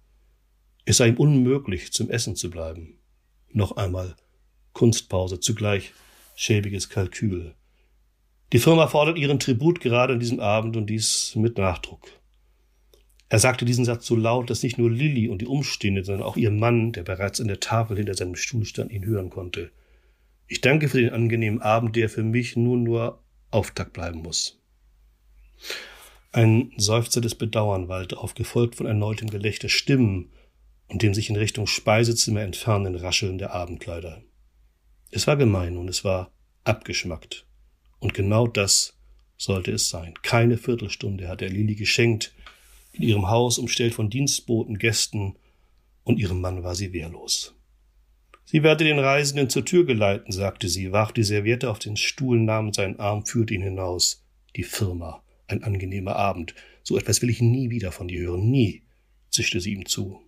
Es 0.86 0.98
sei 0.98 1.10
ihm 1.10 1.18
unmöglich, 1.18 1.94
zum 1.94 2.10
Essen 2.10 2.36
zu 2.36 2.50
bleiben. 2.50 2.98
Noch 3.52 3.74
einmal 3.74 4.16
Kunstpause, 4.74 5.40
zugleich 5.40 5.94
schäbiges 6.34 6.90
Kalkül. 6.90 7.54
Die 8.54 8.60
Firma 8.60 8.88
fordert 8.88 9.20
ihren 9.20 9.38
Tribut 9.38 9.82
gerade 9.82 10.14
an 10.14 10.20
diesem 10.20 10.40
Abend 10.40 10.78
und 10.78 10.88
dies 10.88 11.36
mit 11.36 11.60
Nachdruck. 11.60 12.08
Er 13.30 13.38
sagte 13.38 13.66
diesen 13.66 13.86
Satz 13.86 14.08
so 14.08 14.16
laut, 14.16 14.50
dass 14.50 14.64
nicht 14.64 14.80
nur 14.80 14.90
Lilly 14.90 15.30
und 15.30 15.44
die 15.44 15.48
Umstehenden, 15.48 16.04
sondern 16.04 16.24
auch 16.24 16.38
ihr 16.38 16.50
Mann, 16.50 16.92
der 16.92 17.04
bereits 17.04 17.40
an 17.40 17.48
der 17.48 17.60
Tafel 17.60 17.98
hinter 17.98 18.16
seinem 18.16 18.34
Stuhl 18.34 18.66
stand, 18.66 18.92
ihn 18.92 19.06
hören 19.06 19.30
konnte. 19.30 19.70
Ich 20.52 20.60
danke 20.60 20.90
für 20.90 21.00
den 21.00 21.12
angenehmen 21.12 21.62
Abend, 21.62 21.96
der 21.96 22.10
für 22.10 22.24
mich 22.24 22.58
nun 22.58 22.84
nur 22.84 23.24
Auftakt 23.52 23.94
bleiben 23.94 24.22
muss. 24.22 24.60
Ein 26.34 26.74
Seufzer 26.76 27.22
des 27.22 27.36
Bedauern 27.36 27.88
wallte 27.88 28.18
auf, 28.18 28.34
gefolgt 28.34 28.76
von 28.76 28.86
erneutem 28.86 29.30
Gelächter 29.30 29.70
Stimmen 29.70 30.30
und 30.90 31.04
dem 31.04 31.14
sich 31.14 31.30
in 31.30 31.38
Richtung 31.38 31.68
Speisezimmer 31.68 32.42
entfernenden 32.42 33.02
Rascheln 33.02 33.38
der 33.38 33.54
Abendkleider. 33.54 34.24
Es 35.10 35.26
war 35.26 35.38
gemein 35.38 35.78
und 35.78 35.88
es 35.88 36.04
war 36.04 36.34
abgeschmackt. 36.66 37.46
Und 38.00 38.14
genau 38.14 38.46
das 38.46 39.00
sollte 39.38 39.72
es 39.72 39.88
sein. 39.88 40.16
Keine 40.22 40.58
Viertelstunde 40.58 41.30
hat 41.30 41.42
er 41.42 41.48
Lili 41.48 41.76
geschenkt, 41.76 42.34
in 42.92 43.04
ihrem 43.04 43.30
Haus 43.30 43.58
umstellt 43.58 43.94
von 43.94 44.10
Dienstboten, 44.10 44.78
Gästen, 44.80 45.38
und 46.04 46.20
ihrem 46.20 46.42
Mann 46.42 46.62
war 46.62 46.76
sie 46.76 46.92
wehrlos. 46.92 47.56
Sie 48.52 48.64
werde 48.64 48.84
den 48.84 49.00
Reisenden 49.00 49.50
zur 49.50 49.64
Tür 49.64 49.86
geleiten, 49.86 50.34
sagte 50.34 50.68
sie, 50.68 50.92
warf 50.92 51.14
die 51.14 51.24
Serviette 51.24 51.70
auf 51.70 51.80
den 51.80 51.96
Stuhl, 51.96 52.38
nahm 52.38 52.74
seinen 52.74 53.00
Arm, 53.00 53.26
führte 53.26 53.54
ihn 53.54 53.62
hinaus. 53.62 54.26
Die 54.58 54.64
Firma. 54.64 55.24
Ein 55.48 55.64
angenehmer 55.64 56.18
Abend. 56.18 56.54
So 56.84 56.98
etwas 56.98 57.22
will 57.22 57.30
ich 57.30 57.40
nie 57.40 57.70
wieder 57.70 57.94
von 57.94 58.10
dir 58.10 58.20
hören. 58.20 58.52
Nie, 58.52 58.84
zischte 59.30 59.62
sie 59.62 59.72
ihm 59.72 59.86
zu. 59.86 60.20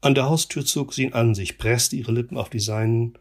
An 0.00 0.14
der 0.14 0.30
Haustür 0.30 0.64
zog 0.64 0.94
sie 0.94 1.02
ihn 1.02 1.12
an 1.12 1.34
sich, 1.34 1.58
presste 1.58 1.94
ihre 1.94 2.12
Lippen 2.12 2.38
auf 2.38 2.48
die 2.48 2.60
seinen. 2.60 3.18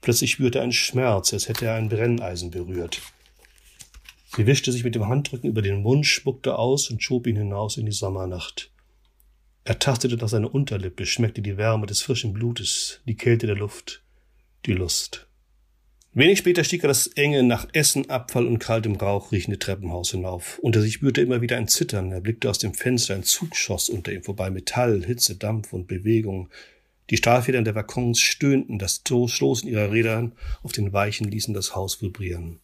Plötzlich 0.00 0.30
spürte 0.30 0.60
er 0.60 0.62
einen 0.62 0.72
Schmerz, 0.72 1.34
als 1.34 1.48
hätte 1.48 1.66
er 1.66 1.74
ein 1.74 1.90
Brenneisen 1.90 2.50
berührt. 2.50 3.02
Sie 4.34 4.46
wischte 4.46 4.72
sich 4.72 4.82
mit 4.82 4.94
dem 4.94 5.08
Handrücken 5.08 5.50
über 5.50 5.60
den 5.60 5.82
Mund, 5.82 6.06
spuckte 6.06 6.58
aus 6.58 6.88
und 6.88 7.02
schob 7.02 7.26
ihn 7.26 7.36
hinaus 7.36 7.76
in 7.76 7.84
die 7.84 7.92
Sommernacht. 7.92 8.70
Er 9.66 9.80
tastete 9.80 10.16
nach 10.16 10.28
seiner 10.28 10.54
Unterlippe, 10.54 11.06
schmeckte 11.06 11.42
die 11.42 11.56
Wärme 11.56 11.86
des 11.86 12.00
frischen 12.00 12.32
Blutes, 12.32 13.00
die 13.04 13.16
Kälte 13.16 13.48
der 13.48 13.56
Luft, 13.56 14.04
die 14.64 14.72
Lust. 14.72 15.26
Wenig 16.12 16.38
später 16.38 16.62
stieg 16.62 16.84
er 16.84 16.88
das 16.88 17.08
enge, 17.08 17.42
nach 17.42 17.66
Essen, 17.72 18.08
Abfall 18.08 18.46
und 18.46 18.60
kaltem 18.60 18.94
Rauch 18.94 19.32
riechende 19.32 19.58
Treppenhaus 19.58 20.12
hinauf. 20.12 20.60
Unter 20.60 20.80
sich 20.80 20.94
spürte 20.94 21.20
immer 21.20 21.40
wieder 21.40 21.56
ein 21.56 21.66
Zittern. 21.66 22.12
Er 22.12 22.20
blickte 22.20 22.48
aus 22.48 22.60
dem 22.60 22.74
Fenster, 22.74 23.16
ein 23.16 23.24
Zug 23.24 23.56
schoss 23.56 23.88
unter 23.88 24.12
ihm 24.12 24.22
vorbei. 24.22 24.50
Metall, 24.50 25.02
Hitze, 25.04 25.34
Dampf 25.34 25.72
und 25.72 25.88
Bewegung. 25.88 26.48
Die 27.10 27.16
Stahlfedern 27.16 27.64
der 27.64 27.74
Waggons 27.74 28.20
stöhnten, 28.20 28.78
das 28.78 29.02
Stoßen 29.04 29.68
ihrer 29.68 29.90
Räder 29.90 30.30
auf 30.62 30.70
den 30.70 30.92
Weichen 30.92 31.28
ließen 31.28 31.54
das 31.54 31.74
Haus 31.74 32.00
vibrieren. 32.00 32.60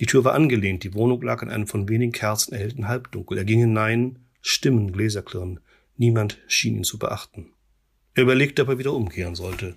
Die 0.00 0.06
Tür 0.06 0.24
war 0.24 0.32
angelehnt, 0.32 0.84
die 0.84 0.94
Wohnung 0.94 1.20
lag 1.20 1.42
an 1.42 1.50
einem 1.50 1.66
von 1.66 1.86
wenigen 1.86 2.12
Kerzen 2.12 2.54
erhellten 2.54 2.88
Halbdunkel. 2.88 3.36
Er 3.36 3.44
ging 3.44 3.58
hinein, 3.58 4.20
Stimmen, 4.40 4.90
Gläserklirren. 4.90 5.60
Niemand 6.00 6.38
schien 6.46 6.76
ihn 6.76 6.84
zu 6.84 6.98
beachten. 6.98 7.52
Er 8.14 8.22
überlegte, 8.22 8.62
ob 8.62 8.68
er 8.70 8.78
wieder 8.78 8.94
umkehren 8.94 9.34
sollte. 9.34 9.76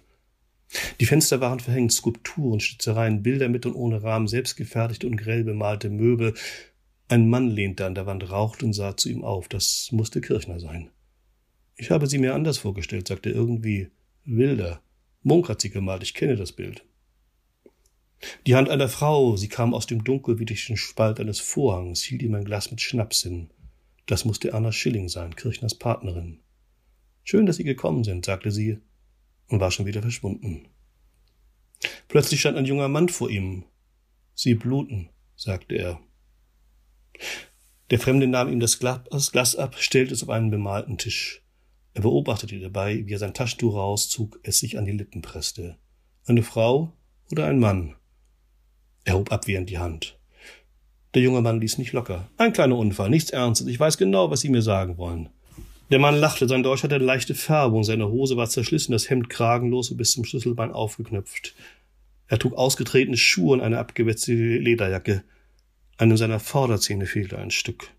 Die 1.01 1.05
Fenster 1.05 1.41
waren 1.41 1.59
verhängt, 1.59 1.91
Skulpturen, 1.91 2.61
Schnitzereien, 2.61 3.23
Bilder 3.23 3.49
mit 3.49 3.65
und 3.65 3.75
ohne 3.75 4.03
Rahmen, 4.03 4.29
selbstgefertigte 4.29 5.05
und 5.05 5.17
grell 5.17 5.43
bemalte 5.43 5.89
Möbel. 5.89 6.33
Ein 7.09 7.29
Mann 7.29 7.49
lehnte 7.49 7.85
an 7.85 7.93
der 7.93 8.05
Wand, 8.05 8.31
rauchte 8.31 8.65
und 8.65 8.71
sah 8.71 8.95
zu 8.95 9.09
ihm 9.09 9.25
auf. 9.25 9.49
Das 9.49 9.89
musste 9.91 10.21
Kirchner 10.21 10.61
sein. 10.61 10.91
Ich 11.75 11.91
habe 11.91 12.07
sie 12.07 12.19
mir 12.19 12.35
anders 12.35 12.57
vorgestellt, 12.57 13.09
sagte 13.09 13.29
irgendwie 13.29 13.89
wilder. 14.23 14.81
Munk 15.23 15.49
hat 15.49 15.59
sie 15.59 15.71
gemalt, 15.71 16.03
ich 16.03 16.13
kenne 16.13 16.37
das 16.37 16.53
Bild. 16.53 16.85
Die 18.47 18.55
Hand 18.55 18.69
einer 18.69 18.87
Frau, 18.87 19.35
sie 19.35 19.49
kam 19.49 19.73
aus 19.73 19.87
dem 19.87 20.05
Dunkel 20.05 20.39
wie 20.39 20.45
durch 20.45 20.67
den 20.67 20.77
Spalt 20.77 21.19
eines 21.19 21.41
Vorhangs, 21.41 22.01
hielt 22.01 22.21
ihm 22.21 22.33
ein 22.33 22.45
Glas 22.45 22.71
mit 22.71 22.79
Schnaps 22.79 23.23
hin. 23.23 23.49
Das 24.05 24.25
musste 24.25 24.53
Anna 24.53 24.71
Schilling 24.71 25.07
sein, 25.07 25.35
Kirchners 25.35 25.75
Partnerin. 25.75 26.39
Schön, 27.23 27.45
dass 27.45 27.55
Sie 27.55 27.63
gekommen 27.63 28.03
sind, 28.03 28.25
sagte 28.25 28.51
sie 28.51 28.79
und 29.47 29.59
war 29.59 29.71
schon 29.71 29.85
wieder 29.85 30.01
verschwunden. 30.01 30.67
Plötzlich 32.07 32.41
stand 32.41 32.57
ein 32.57 32.65
junger 32.65 32.89
Mann 32.89 33.09
vor 33.09 33.29
ihm. 33.29 33.65
Sie 34.35 34.55
bluten, 34.55 35.09
sagte 35.35 35.75
er. 35.75 35.99
Der 37.91 37.99
Fremde 37.99 38.27
nahm 38.27 38.51
ihm 38.51 38.59
das 38.59 38.79
Glas 38.79 39.55
ab, 39.55 39.75
stellte 39.77 40.13
es 40.13 40.23
auf 40.23 40.29
einen 40.29 40.49
bemalten 40.49 40.97
Tisch. 40.97 41.43
Er 41.93 42.01
beobachtete 42.01 42.59
dabei, 42.59 43.05
wie 43.05 43.13
er 43.13 43.19
sein 43.19 43.33
Taschentuch 43.33 43.75
rauszog, 43.75 44.39
es 44.43 44.59
sich 44.59 44.77
an 44.77 44.85
die 44.85 44.91
Lippen 44.91 45.21
presste. 45.21 45.77
Eine 46.25 46.43
Frau 46.43 46.93
oder 47.31 47.45
ein 47.45 47.59
Mann? 47.59 47.95
Er 49.03 49.15
hob 49.15 49.31
abwehrend 49.31 49.69
die 49.69 49.77
Hand. 49.77 50.19
Der 51.13 51.21
junge 51.21 51.41
Mann 51.41 51.61
ließ 51.61 51.77
nicht 51.77 51.93
locker. 51.93 52.29
Ein 52.37 52.53
kleiner 52.53 52.77
Unfall, 52.77 53.09
nichts 53.09 53.29
Ernstes. 53.29 53.67
Ich 53.67 53.79
weiß 53.79 53.97
genau, 53.97 54.31
was 54.31 54.41
Sie 54.41 54.49
mir 54.49 54.61
sagen 54.61 54.97
wollen. 54.97 55.29
Der 55.91 55.99
Mann 55.99 56.15
lachte, 56.15 56.47
sein 56.47 56.63
Deutsch 56.63 56.81
hatte 56.81 56.95
eine 56.95 57.03
leichte 57.03 57.35
Färbung, 57.35 57.83
seine 57.83 58.09
Hose 58.09 58.35
war 58.35 58.49
zerschlissen, 58.49 58.93
das 58.93 59.09
Hemd 59.09 59.29
kragenlos 59.29 59.91
und 59.91 59.97
bis 59.97 60.11
zum 60.11 60.25
Schlüsselbein 60.25 60.71
aufgeknöpft. 60.71 61.53
Er 62.27 62.39
trug 62.39 62.53
ausgetretene 62.53 63.17
Schuhe 63.17 63.53
und 63.53 63.61
eine 63.61 63.77
abgewetzte 63.77 64.33
Lederjacke. 64.33 65.23
Einem 65.97 66.17
seiner 66.17 66.39
Vorderzähne 66.39 67.05
fehlte 67.05 67.37
ein 67.37 67.51
Stück. 67.51 67.89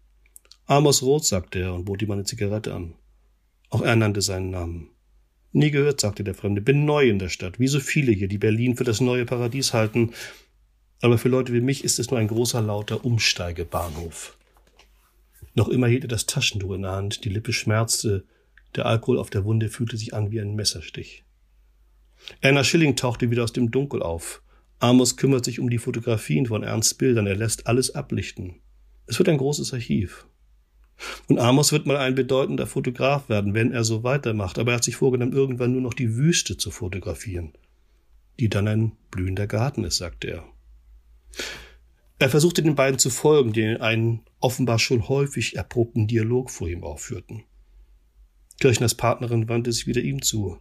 Amos 0.67 1.03
Rot, 1.03 1.25
sagte 1.25 1.61
er 1.61 1.75
und 1.75 1.85
bot 1.85 2.03
ihm 2.03 2.11
eine 2.11 2.25
Zigarette 2.25 2.75
an. 2.75 2.95
Auch 3.71 3.83
er 3.83 3.95
nannte 3.95 4.23
seinen 4.23 4.51
Namen. 4.51 4.89
Nie 5.53 5.71
gehört, 5.71 6.01
sagte 6.01 6.25
der 6.25 6.35
Fremde, 6.35 6.61
bin 6.61 6.85
neu 6.85 7.09
in 7.09 7.21
der 7.21 7.29
Stadt, 7.29 7.61
wie 7.61 7.69
so 7.69 7.79
viele 7.79 8.11
hier, 8.11 8.27
die 8.27 8.39
Berlin 8.39 8.77
für 8.77 8.83
das 8.83 9.01
neue 9.01 9.25
Paradies 9.25 9.73
halten, 9.73 10.11
aber 11.01 11.19
für 11.19 11.29
Leute 11.29 11.53
wie 11.53 11.61
mich 11.61 11.85
ist 11.85 11.99
es 11.99 12.11
nur 12.11 12.21
ein 12.21 12.29
großer, 12.29 12.63
lauter 12.63 13.05
Umsteigebahnhof. 13.05 14.37
Noch 15.55 15.69
immer 15.69 15.87
hielt 15.87 16.05
er 16.05 16.09
das 16.09 16.27
Taschentuch 16.27 16.75
in 16.75 16.83
der 16.83 16.93
Hand, 16.93 17.25
die 17.25 17.29
Lippe 17.29 17.53
schmerzte, 17.53 18.25
der 18.75 18.87
Alkohol 18.87 19.19
auf 19.19 19.31
der 19.31 19.45
Wunde 19.45 19.69
fühlte 19.69 19.97
sich 19.97 20.15
an 20.15 20.31
wie 20.33 20.41
ein 20.41 20.55
Messerstich. 20.55 21.25
Erna 22.41 22.65
Schilling 22.65 22.97
tauchte 22.97 23.31
wieder 23.31 23.45
aus 23.45 23.53
dem 23.53 23.71
Dunkel 23.71 24.03
auf. 24.03 24.43
Amos 24.81 25.17
kümmert 25.17 25.45
sich 25.45 25.61
um 25.61 25.71
die 25.71 25.79
Fotografien 25.79 26.47
von 26.47 26.63
Ernsts 26.63 26.95
Bildern, 26.95 27.27
er 27.27 27.37
lässt 27.37 27.67
alles 27.67 27.95
ablichten. 27.95 28.57
Es 29.07 29.19
wird 29.19 29.29
ein 29.29 29.39
großes 29.39 29.73
Archiv. 29.73 30.27
Und 31.29 31.39
Amos 31.39 31.73
wird 31.73 31.87
mal 31.87 31.97
ein 31.97 32.15
bedeutender 32.15 32.67
Fotograf 32.67 33.29
werden, 33.29 33.55
wenn 33.55 33.73
er 33.73 33.85
so 33.85 34.03
weitermacht, 34.05 34.59
aber 34.59 34.73
er 34.73 34.77
hat 34.77 34.85
sich 34.85 34.97
vorgenommen, 34.97 35.33
irgendwann 35.33 35.73
nur 35.73 35.81
noch 35.81 35.95
die 35.95 36.17
Wüste 36.17 36.57
zu 36.57 36.71
fotografieren, 36.71 37.53
die 38.41 38.49
dann 38.49 38.69
ein 38.69 38.93
blühender 39.11 39.47
Garten 39.47 39.85
ist, 39.85 39.99
sagte 39.99 40.29
er. 40.29 40.45
Er 42.19 42.29
versuchte 42.29 42.63
den 42.63 42.75
beiden 42.75 42.99
zu 42.99 43.11
folgen, 43.11 43.53
die 43.53 43.65
einen 43.65 44.23
offenbar 44.41 44.79
schon 44.79 45.09
häufig 45.09 45.57
erprobten 45.57 46.07
Dialog 46.07 46.51
vor 46.51 46.69
ihm 46.69 46.85
aufführten. 46.85 47.45
Kirchners 48.61 48.95
Partnerin 48.95 49.49
wandte 49.49 49.73
sich 49.73 49.87
wieder 49.87 50.01
ihm 50.01 50.23
zu. 50.23 50.59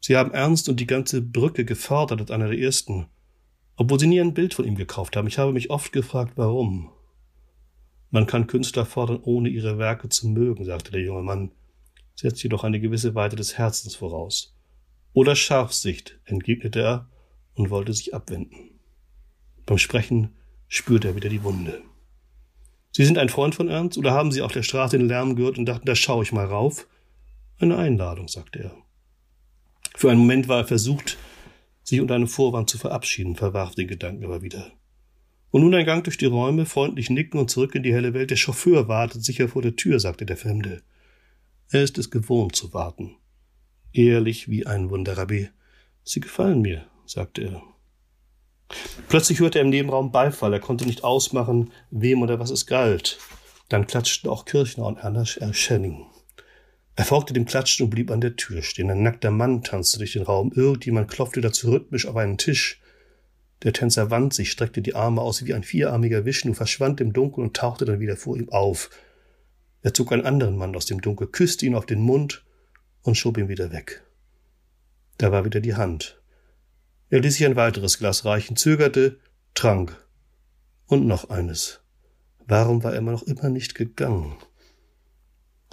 Sie 0.00 0.16
haben 0.16 0.32
Ernst 0.32 0.68
und 0.68 0.80
die 0.80 0.86
ganze 0.86 1.22
Brücke 1.22 1.64
gefördert 1.64 2.20
als 2.20 2.30
einer 2.30 2.48
der 2.48 2.58
ersten, 2.58 3.06
obwohl 3.76 3.98
sie 3.98 4.06
nie 4.06 4.20
ein 4.20 4.34
Bild 4.34 4.52
von 4.52 4.64
ihm 4.64 4.74
gekauft 4.74 5.16
haben. 5.16 5.28
Ich 5.28 5.38
habe 5.38 5.52
mich 5.52 5.70
oft 5.70 5.92
gefragt, 5.92 6.32
warum. 6.36 6.90
Man 8.10 8.26
kann 8.26 8.46
Künstler 8.46 8.84
fordern, 8.84 9.20
ohne 9.22 9.48
ihre 9.48 9.78
Werke 9.78 10.08
zu 10.08 10.28
mögen, 10.28 10.64
sagte 10.64 10.92
der 10.92 11.00
junge 11.00 11.22
Mann, 11.22 11.52
setzt 12.14 12.42
jedoch 12.42 12.64
eine 12.64 12.80
gewisse 12.80 13.14
Weite 13.14 13.36
des 13.36 13.56
Herzens 13.58 13.96
voraus. 13.96 14.56
Oder 15.14 15.36
Scharfsicht, 15.36 16.20
entgegnete 16.24 16.80
er 16.80 17.08
und 17.54 17.70
wollte 17.70 17.92
sich 17.92 18.14
abwenden. 18.14 18.73
Beim 19.66 19.78
Sprechen 19.78 20.30
spürte 20.68 21.08
er 21.08 21.16
wieder 21.16 21.28
die 21.28 21.42
Wunde. 21.42 21.82
Sie 22.90 23.04
sind 23.04 23.18
ein 23.18 23.28
Freund 23.28 23.54
von 23.54 23.68
Ernst 23.68 23.98
oder 23.98 24.12
haben 24.12 24.30
Sie 24.30 24.42
auf 24.42 24.52
der 24.52 24.62
Straße 24.62 24.96
den 24.96 25.08
Lärm 25.08 25.36
gehört 25.36 25.58
und 25.58 25.66
dachten, 25.66 25.86
da 25.86 25.94
schaue 25.94 26.22
ich 26.22 26.32
mal 26.32 26.46
rauf? 26.46 26.86
Eine 27.58 27.76
Einladung, 27.76 28.28
sagte 28.28 28.60
er. 28.60 28.76
Für 29.96 30.10
einen 30.10 30.20
Moment 30.20 30.48
war 30.48 30.58
er 30.58 30.66
versucht, 30.66 31.18
sich 31.82 32.00
unter 32.00 32.14
einem 32.14 32.28
Vorwand 32.28 32.70
zu 32.70 32.78
verabschieden, 32.78 33.36
verwarf 33.36 33.74
den 33.74 33.88
Gedanken 33.88 34.24
aber 34.24 34.42
wieder. 34.42 34.72
Und 35.50 35.62
nun 35.62 35.74
ein 35.74 35.86
Gang 35.86 36.02
durch 36.02 36.18
die 36.18 36.26
Räume, 36.26 36.66
freundlich 36.66 37.10
nicken 37.10 37.38
und 37.38 37.50
zurück 37.50 37.74
in 37.74 37.84
die 37.84 37.92
helle 37.92 38.12
Welt. 38.12 38.30
Der 38.30 38.36
Chauffeur 38.36 38.88
wartet 38.88 39.24
sicher 39.24 39.48
vor 39.48 39.62
der 39.62 39.76
Tür, 39.76 40.00
sagte 40.00 40.26
der 40.26 40.36
Fremde. 40.36 40.82
Er 41.70 41.82
ist 41.82 41.96
es 41.98 42.10
gewohnt 42.10 42.56
zu 42.56 42.72
warten. 42.72 43.16
Ehrlich 43.92 44.48
wie 44.48 44.66
ein 44.66 44.90
Wunderrabbi. 44.90 45.48
Sie 46.02 46.20
gefallen 46.20 46.60
mir, 46.60 46.86
sagte 47.06 47.42
er. 47.42 47.73
Plötzlich 49.08 49.40
hörte 49.40 49.58
er 49.58 49.64
im 49.64 49.70
Nebenraum 49.70 50.12
Beifall. 50.12 50.52
Er 50.52 50.60
konnte 50.60 50.86
nicht 50.86 51.04
ausmachen, 51.04 51.72
wem 51.90 52.22
oder 52.22 52.38
was 52.38 52.50
es 52.50 52.66
galt. 52.66 53.18
Dann 53.68 53.86
klatschten 53.86 54.30
auch 54.30 54.44
Kirchner 54.44 54.86
und 54.86 54.98
Erna 54.98 55.24
Schenning. 55.24 56.06
Er 56.96 57.04
folgte 57.04 57.34
dem 57.34 57.44
Klatschen 57.44 57.84
und 57.84 57.90
blieb 57.90 58.10
an 58.10 58.20
der 58.20 58.36
Tür 58.36 58.62
stehen. 58.62 58.90
Ein 58.90 59.02
nackter 59.02 59.30
Mann 59.30 59.62
tanzte 59.62 59.98
durch 59.98 60.12
den 60.12 60.22
Raum. 60.22 60.52
Irgendjemand 60.54 61.10
klopfte 61.10 61.40
dazu 61.40 61.70
rhythmisch 61.70 62.06
auf 62.06 62.16
einen 62.16 62.38
Tisch. 62.38 62.80
Der 63.64 63.72
Tänzer 63.72 64.10
wand 64.10 64.34
sich, 64.34 64.50
streckte 64.50 64.82
die 64.82 64.94
Arme 64.94 65.22
aus 65.22 65.44
wie 65.44 65.54
ein 65.54 65.64
vierarmiger 65.64 66.24
Vishnu, 66.24 66.52
verschwand 66.54 67.00
im 67.00 67.12
Dunkel 67.12 67.42
und 67.42 67.56
tauchte 67.56 67.84
dann 67.84 67.98
wieder 67.98 68.16
vor 68.16 68.36
ihm 68.36 68.50
auf. 68.50 68.90
Er 69.82 69.92
zog 69.92 70.12
einen 70.12 70.26
anderen 70.26 70.56
Mann 70.56 70.76
aus 70.76 70.86
dem 70.86 71.00
Dunkel, 71.00 71.26
küsste 71.26 71.66
ihn 71.66 71.74
auf 71.74 71.86
den 71.86 72.00
Mund 72.00 72.44
und 73.02 73.16
schob 73.16 73.38
ihn 73.38 73.48
wieder 73.48 73.72
weg. 73.72 74.02
Da 75.18 75.32
war 75.32 75.44
wieder 75.44 75.60
die 75.60 75.74
Hand. 75.74 76.20
Er 77.10 77.20
ließ 77.20 77.34
sich 77.34 77.46
ein 77.46 77.56
weiteres 77.56 77.98
Glas 77.98 78.24
reichen, 78.24 78.56
zögerte, 78.56 79.18
trank. 79.54 79.96
Und 80.86 81.06
noch 81.06 81.30
eines. 81.30 81.80
Warum 82.46 82.82
war 82.82 82.94
er 82.94 83.00
noch 83.00 83.22
immer 83.22 83.48
nicht 83.48 83.74
gegangen? 83.74 84.36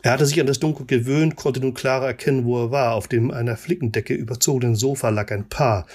Er 0.03 0.13
hatte 0.13 0.25
sich 0.25 0.39
an 0.39 0.47
das 0.47 0.59
Dunkel 0.59 0.85
gewöhnt, 0.85 1.35
konnte 1.35 1.59
nun 1.59 1.73
klarer 1.73 2.07
erkennen, 2.07 2.45
wo 2.45 2.63
er 2.63 2.71
war. 2.71 2.95
Auf 2.95 3.07
dem 3.07 3.29
einer 3.29 3.55
Flickendecke 3.55 4.13
überzogenen 4.13 4.75
Sofa 4.75 5.09
lag 5.09 5.31
ein 5.31 5.47
Paar, 5.47 5.85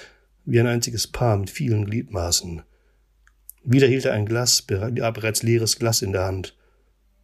wie 0.45 0.59
ein 0.59 0.67
einziges 0.67 1.07
Paar 1.07 1.37
mit 1.37 1.49
vielen 1.49 1.85
Gliedmaßen. 1.85 2.61
Wieder 3.63 3.87
hielt 3.87 4.05
er 4.05 4.13
ein 4.13 4.25
Glas, 4.25 4.61
bereits 4.61 5.43
leeres 5.43 5.77
Glas 5.77 6.01
in 6.01 6.13
der 6.13 6.23
Hand. 6.23 6.55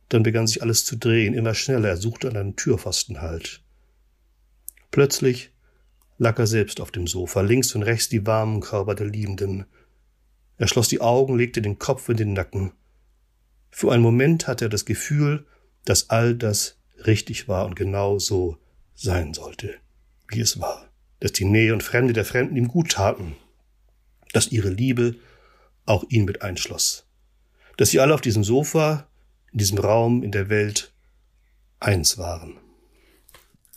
Dann 0.09 0.23
begann 0.23 0.45
sich 0.45 0.61
alles 0.61 0.83
zu 0.83 0.97
drehen, 0.97 1.33
immer 1.33 1.53
schneller, 1.53 1.87
er 1.89 1.97
suchte 1.97 2.27
an 2.27 2.35
einem 2.35 2.55
Türpfosten 2.57 3.21
Halt. 3.21 3.61
Plötzlich 4.91 5.52
lag 6.17 6.37
er 6.39 6.47
selbst 6.47 6.79
auf 6.79 6.91
dem 6.91 7.07
Sofa, 7.07 7.41
links 7.41 7.73
und 7.75 7.83
rechts 7.83 8.09
die 8.09 8.25
warmen 8.25 8.61
Körper 8.61 8.95
der 8.95 9.07
Liebenden. 9.07 9.65
Er 10.57 10.67
schloss 10.67 10.87
die 10.87 11.01
Augen, 11.01 11.37
legte 11.37 11.61
den 11.61 11.79
Kopf 11.79 12.09
in 12.09 12.17
den 12.17 12.33
Nacken. 12.33 12.73
Für 13.71 13.91
einen 13.91 14.03
Moment 14.03 14.47
hatte 14.47 14.65
er 14.65 14.69
das 14.69 14.85
Gefühl, 14.85 15.45
dass 15.85 16.09
all 16.09 16.35
das 16.35 16.77
richtig 17.05 17.47
war 17.47 17.65
und 17.65 17.75
genau 17.75 18.19
so 18.19 18.57
sein 18.93 19.33
sollte, 19.33 19.75
wie 20.27 20.39
es 20.39 20.59
war, 20.59 20.89
dass 21.19 21.33
die 21.33 21.45
Nähe 21.45 21.73
und 21.73 21.83
Fremde 21.83 22.13
der 22.13 22.25
Fremden 22.25 22.55
ihm 22.55 22.67
gut 22.67 22.91
taten, 22.91 23.35
dass 24.31 24.51
ihre 24.51 24.69
Liebe 24.69 25.15
auch 25.85 26.05
ihn 26.09 26.25
mit 26.25 26.41
einschloss, 26.41 27.07
dass 27.77 27.89
sie 27.89 27.99
alle 27.99 28.13
auf 28.13 28.21
diesem 28.21 28.43
Sofa, 28.43 29.09
in 29.51 29.57
diesem 29.57 29.79
Raum, 29.79 30.23
in 30.23 30.31
der 30.31 30.49
Welt 30.49 30.93
eins 31.79 32.17
waren. 32.17 32.57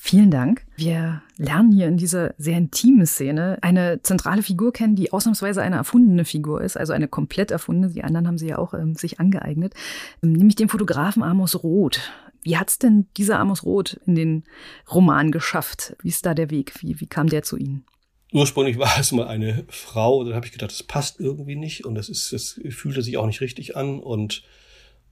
Vielen 0.07 0.31
Dank. 0.31 0.65
Wir 0.77 1.21
lernen 1.37 1.73
hier 1.73 1.89
in 1.89 1.97
dieser 1.97 2.33
sehr 2.39 2.57
intimen 2.57 3.07
Szene 3.07 3.59
eine 3.63 4.03
zentrale 4.03 4.45
Figur 4.45 4.73
kennen, 4.73 4.95
die 4.95 5.13
ausnahmsweise 5.13 5.61
eine 5.63 5.75
erfundene 5.75 6.25
Figur 6.25 6.61
ist, 6.61 6.77
also 6.77 6.93
eine 6.93 7.09
komplett 7.09 7.51
erfundene. 7.51 7.93
Die 7.93 8.05
anderen 8.05 8.29
haben 8.29 8.39
sie 8.39 8.47
ja 8.47 8.59
auch 8.59 8.73
ähm, 8.73 8.95
sich 8.95 9.19
angeeignet, 9.19 9.75
ähm, 10.23 10.35
nämlich 10.35 10.55
den 10.55 10.69
Fotografen 10.69 11.25
Amos 11.25 11.61
Roth. 11.61 12.13
Wie 12.43 12.57
hat's 12.57 12.79
denn 12.79 13.09
dieser 13.17 13.41
Amos 13.41 13.65
Roth 13.65 13.95
in 14.07 14.15
den 14.15 14.45
Roman 14.89 15.33
geschafft? 15.33 15.97
Wie 16.03 16.09
ist 16.11 16.25
da 16.25 16.35
der 16.35 16.51
Weg? 16.51 16.75
Wie, 16.83 17.01
wie 17.01 17.09
kam 17.09 17.29
der 17.29 17.43
zu 17.43 17.57
Ihnen? 17.57 17.85
Ursprünglich 18.33 18.79
war 18.79 19.01
es 19.01 19.11
mal 19.11 19.27
eine 19.27 19.65
Frau, 19.71 20.23
dann 20.23 20.35
habe 20.35 20.47
ich 20.47 20.53
gedacht, 20.53 20.71
das 20.71 20.85
passt 20.85 21.19
irgendwie 21.19 21.57
nicht 21.57 21.85
und 21.85 21.97
das 21.97 22.09
ist, 22.09 22.33
das 22.33 22.61
fühlte 22.71 23.03
sich 23.03 23.17
auch 23.17 23.27
nicht 23.27 23.41
richtig 23.41 23.77
an 23.77 23.99
und 23.99 24.45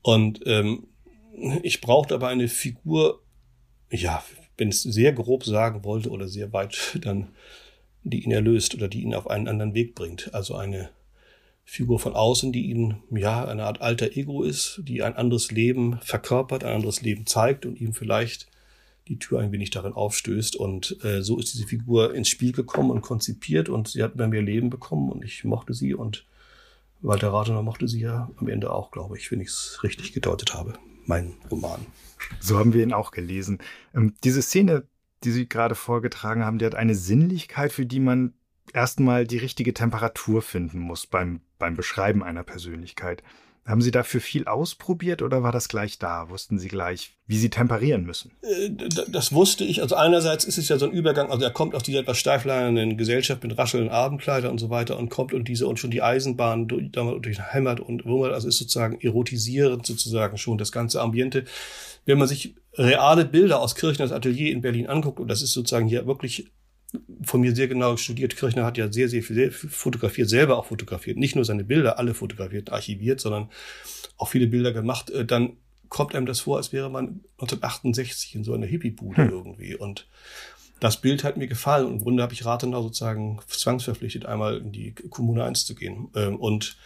und 0.03 0.43
ähm, 0.47 0.87
ich 1.65 1.81
brauchte 1.81 2.15
aber 2.15 2.29
eine 2.29 2.47
Figur, 2.47 3.25
ja, 3.91 4.23
wenn 4.57 4.69
es 4.69 4.83
sehr 4.83 5.13
grob 5.13 5.45
sagen 5.45 5.85
wollte 5.85 6.11
oder 6.11 6.29
sehr 6.29 6.53
weit, 6.53 6.99
dann 7.01 7.29
die 8.03 8.23
ihn 8.23 8.33
erlöst 8.33 8.75
oder 8.75 8.89
die 8.89 9.03
ihn 9.03 9.15
auf 9.15 9.29
einen 9.29 9.49
anderen 9.49 9.75
Weg 9.75 9.95
bringt. 9.95 10.35
Also 10.35 10.55
eine 10.55 10.91
Figur 11.65 11.99
von 11.99 12.15
außen, 12.15 12.53
die 12.53 12.67
ihn, 12.67 12.97
ja, 13.11 13.47
eine 13.47 13.65
Art 13.65 13.81
alter 13.81 14.15
Ego 14.17 14.43
ist, 14.43 14.81
die 14.85 15.03
ein 15.03 15.17
anderes 15.17 15.51
Leben 15.51 15.99
verkörpert, 16.03 16.63
ein 16.65 16.75
anderes 16.75 17.01
Leben 17.01 17.27
zeigt 17.27 17.65
und 17.65 17.81
ihm 17.81 17.95
vielleicht 17.95 18.49
die 19.09 19.19
Tür 19.19 19.41
ein 19.41 19.53
wenig 19.53 19.71
darin 19.71 19.95
aufstößt. 19.95 20.57
Und 20.57 21.03
äh, 21.05 21.23
so 21.23 21.39
ist 21.39 21.55
diese 21.55 21.67
Figur 21.67 22.15
ins 22.15 22.29
Spiel 22.29 22.53
gekommen 22.53 22.91
und 22.91 23.01
konzipiert 23.01 23.69
und 23.69 23.89
sie 23.89 24.03
hat 24.03 24.17
bei 24.17 24.27
mir 24.27 24.43
Leben 24.43 24.71
bekommen 24.71 25.11
und 25.11 25.25
ich 25.25 25.45
mochte 25.45 25.73
sie 25.73 25.95
und 25.95 26.25
Walter 27.01 27.33
Rathenau 27.33 27.63
mochte 27.63 27.87
sie 27.87 28.01
ja 28.01 28.31
am 28.37 28.49
Ende 28.49 28.73
auch, 28.73 28.91
glaube 28.91 29.19
ich, 29.19 29.31
wenn 29.31 29.41
ich 29.41 29.49
es 29.49 29.81
richtig 29.83 30.13
gedeutet 30.13 30.55
habe, 30.55 30.75
mein 31.07 31.35
Roman. 31.51 31.85
So 32.41 32.59
haben 32.59 32.73
wir 32.73 32.83
ihn 32.83 32.93
auch 32.93 33.11
gelesen. 33.11 33.59
Ähm, 33.95 34.15
diese 34.25 34.43
Szene, 34.43 34.87
die 35.25 35.31
Sie 35.31 35.49
gerade 35.49 35.75
vorgetragen 35.75 36.45
haben, 36.45 36.59
die 36.59 36.67
hat 36.67 36.75
eine 36.75 36.95
Sinnlichkeit, 36.95 37.73
für 37.73 37.87
die 37.87 38.01
man 38.01 38.35
erstmal 38.73 39.27
die 39.27 39.39
richtige 39.39 39.75
Temperatur 39.75 40.43
finden 40.43 40.79
muss 40.79 41.07
beim, 41.07 41.41
beim 41.59 41.77
Beschreiben 41.77 42.23
einer 42.23 42.43
Persönlichkeit. 42.43 43.23
Haben 43.67 43.81
Sie 43.81 43.91
dafür 43.91 44.21
viel 44.21 44.45
ausprobiert 44.45 45.23
oder 45.23 45.43
war 45.43 45.51
das 45.51 45.69
gleich 45.69 45.99
da? 45.99 46.29
Wussten 46.29 46.59
Sie 46.59 46.69
gleich, 46.69 47.17
wie 47.27 47.39
Sie 47.39 47.49
temperieren 47.49 48.05
müssen? 48.05 48.33
Äh, 48.43 48.71
das 49.09 49.33
wusste 49.33 49.65
ich. 49.65 49.81
Also 49.81 49.95
einerseits 49.95 50.45
ist 50.45 50.59
es 50.59 50.69
ja 50.69 50.79
so 50.79 50.85
ein 50.85 50.93
Übergang, 50.93 51.31
also 51.31 51.45
er 51.45 51.51
kommt 51.51 51.75
aus 51.75 51.83
dieser 51.83 52.01
etwas 52.01 52.19
steifleinenden 52.19 52.99
Gesellschaft 52.99 53.43
mit 53.43 53.57
raschelnden 53.57 53.91
Abendkleider 53.91 54.51
und 54.51 54.59
so 54.59 54.69
weiter 54.69 54.99
und 54.99 55.09
kommt 55.09 55.33
und 55.33 55.49
diese 55.49 55.67
und 55.67 55.79
schon 55.79 55.91
die 55.91 56.03
Eisenbahn 56.03 56.69
durch, 56.69 56.91
durch 56.93 57.41
Heimat 57.41 57.81
und 57.81 58.05
Wummert, 58.05 58.35
also 58.35 58.49
ist 58.49 58.59
sozusagen 58.59 59.01
erotisierend 59.01 59.87
sozusagen 59.87 60.37
schon 60.37 60.59
das 60.59 60.71
ganze 60.71 61.01
Ambiente. 61.01 61.45
Wenn 62.05 62.19
man 62.19 62.29
sich 62.29 62.55
reale 62.75 63.25
Bilder 63.25 63.61
aus 63.61 63.75
Kirchners 63.75 64.13
Atelier 64.13 64.53
in 64.53 64.61
Berlin 64.61 64.89
anguckt, 64.89 65.21
und 65.21 65.29
das 65.29 65.41
ist 65.41 65.53
sozusagen 65.53 65.87
hier 65.87 66.07
wirklich 66.07 66.51
von 67.23 67.41
mir 67.41 67.55
sehr 67.55 67.69
genau 67.69 67.97
studiert. 67.97 68.37
Kirchner 68.37 68.65
hat 68.65 68.79
ja 68.79 68.93
sehr, 68.93 69.09
sehr 69.09 69.23
viel 69.23 69.51
fotografiert, 69.51 70.29
selber 70.29 70.59
auch 70.59 70.67
fotografiert. 70.67 71.17
Nicht 71.17 71.37
nur 71.37 71.45
seine 71.45 71.65
Bilder, 71.65 71.99
alle 71.99 72.15
fotografiert, 72.15 72.71
archiviert, 72.71 73.21
sondern 73.21 73.51
auch 74.17 74.29
viele 74.29 74.47
Bilder 74.47 74.73
gemacht. 74.73 75.11
Äh, 75.11 75.25
dann 75.25 75.57
kommt 75.89 76.15
einem 76.15 76.27
das 76.27 76.41
vor, 76.41 76.57
als 76.57 76.73
wäre 76.73 76.91
man 76.91 77.21
1968 77.39 78.35
in 78.35 78.45
so 78.45 78.55
einer 78.55 78.67
Hippie-Bude 78.67 79.23
hm. 79.23 79.31
irgendwie. 79.31 79.77
Und 79.77 80.09
das 80.81 81.01
Bild 81.01 81.25
hat 81.25 81.37
mir 81.37 81.47
gefallen. 81.47 81.87
Und 81.87 81.93
im 81.95 82.01
Grunde 82.01 82.23
habe 82.23 82.33
ich 82.33 82.45
Rathenau 82.45 82.83
sozusagen 82.83 83.41
zwangsverpflichtet, 83.47 84.27
einmal 84.27 84.59
in 84.59 84.73
die 84.73 84.93
Kommune 84.93 85.45
1 85.45 85.67
zu 85.67 85.75
gehen 85.75 86.09
ähm, 86.15 86.37
und, 86.37 86.77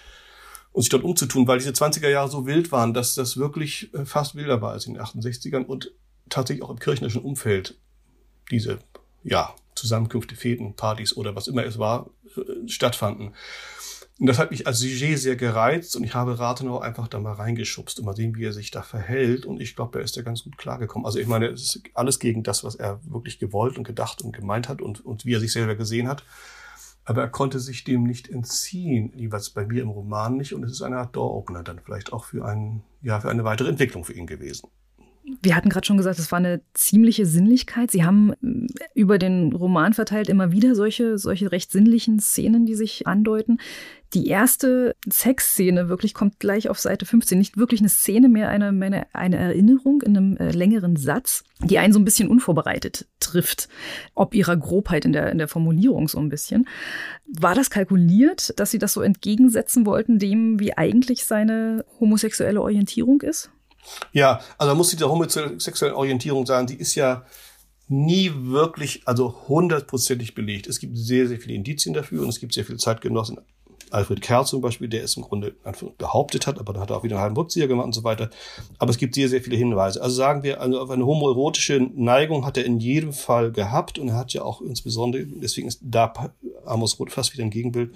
und 0.73 0.83
sich 0.83 0.91
dort 0.91 1.05
umzutun, 1.05 1.47
weil 1.49 1.59
diese 1.59 1.71
20er 1.71 2.09
Jahre 2.09 2.29
so 2.29 2.47
wild 2.47 2.71
waren, 2.71 2.95
dass 2.95 3.15
das 3.15 3.37
wirklich 3.37 3.93
äh, 3.95 4.05
fast 4.05 4.35
wilder 4.35 4.61
war 4.61 4.73
als 4.73 4.87
in 4.87 4.95
den 4.95 5.03
68ern 5.03 5.65
und 5.65 5.93
tatsächlich 6.29 6.63
auch 6.63 6.71
im 6.71 6.79
kirchnerischen 6.79 7.23
Umfeld 7.23 7.79
diese, 8.51 8.79
ja, 9.25 9.55
Zusammenkünfte, 9.79 10.37
Feten, 10.37 10.75
Partys 10.75 11.17
oder 11.17 11.35
was 11.35 11.49
immer 11.49 11.65
es 11.65 11.79
war, 11.79 12.11
äh, 12.37 12.69
stattfanden. 12.69 13.35
Und 14.21 14.27
das 14.27 14.39
hat 14.41 14.51
mich 14.51 14.67
als 14.67 14.81
Sujet 14.81 15.19
sehr 15.19 15.37
gereizt 15.37 15.95
und 15.95 16.03
ich 16.03 16.15
habe 16.15 16.41
Rathenau 16.41 16.81
einfach 16.81 17.07
da 17.07 17.21
mal 17.21 17.35
reingeschubst 17.35 18.01
und 18.01 18.05
mal 18.05 18.17
sehen, 18.17 18.35
wie 18.35 18.45
er 18.45 18.53
sich 18.53 18.73
da 18.73 18.83
verhält. 18.83 19.47
Und 19.47 19.61
ich 19.61 19.77
glaube, 19.77 19.97
da 19.97 20.03
ist 20.03 20.17
er 20.17 20.25
ganz 20.25 20.43
gut 20.43 20.59
klargekommen. 20.59 21.07
Also 21.07 21.21
ich 21.21 21.29
meine, 21.29 21.47
es 21.47 21.63
ist 21.63 21.83
alles 21.95 22.19
gegen 22.19 22.43
das, 22.43 22.65
was 22.65 22.75
er 22.75 23.01
wirklich 23.05 23.39
gewollt 23.39 23.79
und 23.79 23.85
gedacht 23.85 24.21
und 24.21 24.33
gemeint 24.33 24.69
hat 24.69 24.83
und, 24.83 25.05
und 25.07 25.25
wie 25.25 25.35
er 25.35 25.41
sich 25.41 25.53
selber 25.53 25.77
gesehen 25.77 26.09
hat. 26.09 26.25
Aber 27.05 27.23
er 27.23 27.29
konnte 27.29 27.61
sich 27.61 27.85
dem 27.85 28.03
nicht 28.03 28.29
entziehen, 28.29 29.13
jeweils 29.15 29.51
bei 29.51 29.65
mir 29.65 29.83
im 29.83 29.89
Roman 29.89 30.37
nicht. 30.37 30.53
Und 30.53 30.65
es 30.65 30.73
ist 30.73 30.83
eine 30.83 30.99
Art 30.99 31.15
Door-Opener 31.15 31.63
dann 31.63 31.79
vielleicht 31.79 32.13
auch 32.13 32.25
für, 32.25 32.45
einen, 32.45 32.83
ja, 33.03 33.21
für 33.21 33.31
eine 33.31 33.45
weitere 33.45 33.69
Entwicklung 33.69 34.05
für 34.05 34.15
ihn 34.15 34.27
gewesen. 34.27 34.69
Wir 35.43 35.57
hatten 35.57 35.69
gerade 35.69 35.87
schon 35.87 35.97
gesagt, 35.97 36.19
es 36.19 36.33
war 36.33 36.39
eine 36.39 36.61
ziemliche 36.75 37.27
Sinnlichkeit. 37.27 37.91
Sie 37.91 38.05
haben 38.05 38.33
äh, 38.33 38.67
über 38.95 39.19
den 39.19 39.53
Roman 39.53 39.93
verteilt 39.93 40.29
immer 40.29 40.53
wieder 40.53 40.75
solche, 40.75 41.19
solche 41.19 41.53
recht 41.53 41.71
sinnlichen 41.71 42.21
Szenen, 42.21 42.67
die 42.67 42.75
sich 42.75 43.07
andeuten. 43.07 43.59
Die 44.15 44.29
erste 44.29 44.97
Sexszene 45.07 45.91
wirklich 45.91 46.15
kommt 46.15 46.41
gleich 46.41 46.71
auf 46.71 46.79
Seite 46.79 47.05
15. 47.05 47.39
Nicht 47.39 47.59
wirklich 47.59 47.81
eine 47.81 47.91
Szene 47.91 48.29
mehr, 48.29 48.49
eine, 48.49 48.69
eine, 48.69 49.07
eine 49.15 49.37
Erinnerung 49.37 50.01
in 50.01 50.17
einem 50.17 50.37
äh, 50.39 50.51
längeren 50.51 50.97
Satz, 50.97 51.45
die 51.63 51.79
einen 51.79 51.93
so 51.93 51.99
ein 51.99 52.07
bisschen 52.07 52.29
unvorbereitet 52.29 53.07
trifft. 53.21 53.69
Ob 54.15 54.35
ihrer 54.35 54.57
Grobheit 54.57 55.05
in 55.05 55.13
der, 55.13 55.31
in 55.31 55.39
der 55.39 55.49
Formulierung 55.49 56.09
so 56.09 56.19
ein 56.19 56.31
bisschen. 56.31 56.67
War 57.27 57.55
das 57.55 57.69
kalkuliert, 57.69 58.59
dass 58.59 58.71
Sie 58.71 58.79
das 58.79 58.95
so 58.95 59.03
entgegensetzen 59.03 59.85
wollten, 59.85 60.19
dem, 60.19 60.59
wie 60.59 60.73
eigentlich 60.73 61.27
seine 61.27 61.85
homosexuelle 62.01 62.63
Orientierung 62.63 63.21
ist? 63.21 63.51
Ja, 64.13 64.41
also 64.57 64.75
muss 64.75 64.91
diese 64.91 65.09
homosexuelle 65.09 65.97
Orientierung 65.97 66.47
sagen, 66.47 66.67
die 66.67 66.77
ist 66.77 66.95
ja 66.95 67.25
nie 67.89 68.31
wirklich, 68.35 69.03
also 69.07 69.35
hundertprozentig 69.49 70.35
belegt. 70.35 70.67
Es 70.67 70.79
gibt 70.79 70.97
sehr, 70.97 71.27
sehr 71.27 71.39
viele 71.39 71.55
Indizien 71.55 71.95
dafür 71.95 72.23
und 72.23 72.29
es 72.29 72.41
gibt 72.41 72.53
sehr 72.53 72.65
viele 72.65 72.79
Zeitgenossen. 72.79 73.39
Alfred 73.91 74.21
Kerr 74.21 74.45
zum 74.45 74.61
Beispiel, 74.61 74.89
der 74.89 75.03
es 75.03 75.17
im 75.17 75.23
Grunde 75.23 75.55
behauptet 75.97 76.47
hat, 76.47 76.59
aber 76.59 76.75
dann 76.75 76.83
hat 76.83 76.91
er 76.91 76.99
auch 76.99 77.05
wieder 77.05 77.17
einen 77.17 77.23
halben 77.23 77.37
Rückzieher 77.37 77.69
gemacht 77.69 77.87
und 77.87 77.95
so 77.95 78.05
weiter. 78.05 78.29
Aber 78.79 78.91
es 78.91 78.99
gibt 78.99 79.15
sehr, 79.15 79.31
sehr 79.31 79.41
viele 79.41 79.57
Hinweise. 79.57 80.03
Also 80.03 80.15
sagen 80.17 80.43
wir, 80.43 80.61
also 80.61 80.81
auf 80.81 80.91
eine 80.91 81.07
homoerotische 81.07 81.81
Neigung 81.95 82.45
hat 82.45 82.59
er 82.59 82.67
in 82.67 82.81
jedem 82.81 83.13
Fall 83.15 83.51
gehabt 83.51 83.99
und 83.99 84.09
er 84.09 84.17
hat 84.17 84.33
ja 84.33 84.43
auch 84.43 84.61
insbesondere, 84.61 85.25
deswegen 85.25 85.69
ist 85.69 85.81
da 85.83 86.13
Amos 86.67 86.99
Roth 86.99 87.13
fast 87.13 87.33
wieder 87.33 87.45
ein 87.45 87.51
Gegenbild, 87.51 87.95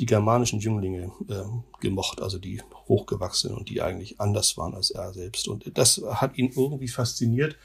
die 0.00 0.06
germanischen 0.06 0.60
Jünglinge 0.60 1.10
äh, 1.28 1.42
gemocht, 1.80 2.22
also 2.22 2.38
die 2.38 2.62
hochgewachsenen 2.86 3.56
und 3.56 3.68
die 3.68 3.82
eigentlich 3.82 4.20
anders 4.20 4.56
waren 4.56 4.74
als 4.74 4.90
er 4.90 5.12
selbst. 5.12 5.48
Und 5.48 5.76
das 5.76 6.00
hat 6.08 6.38
ihn 6.38 6.52
irgendwie 6.54 6.88
fasziniert. 6.88 7.56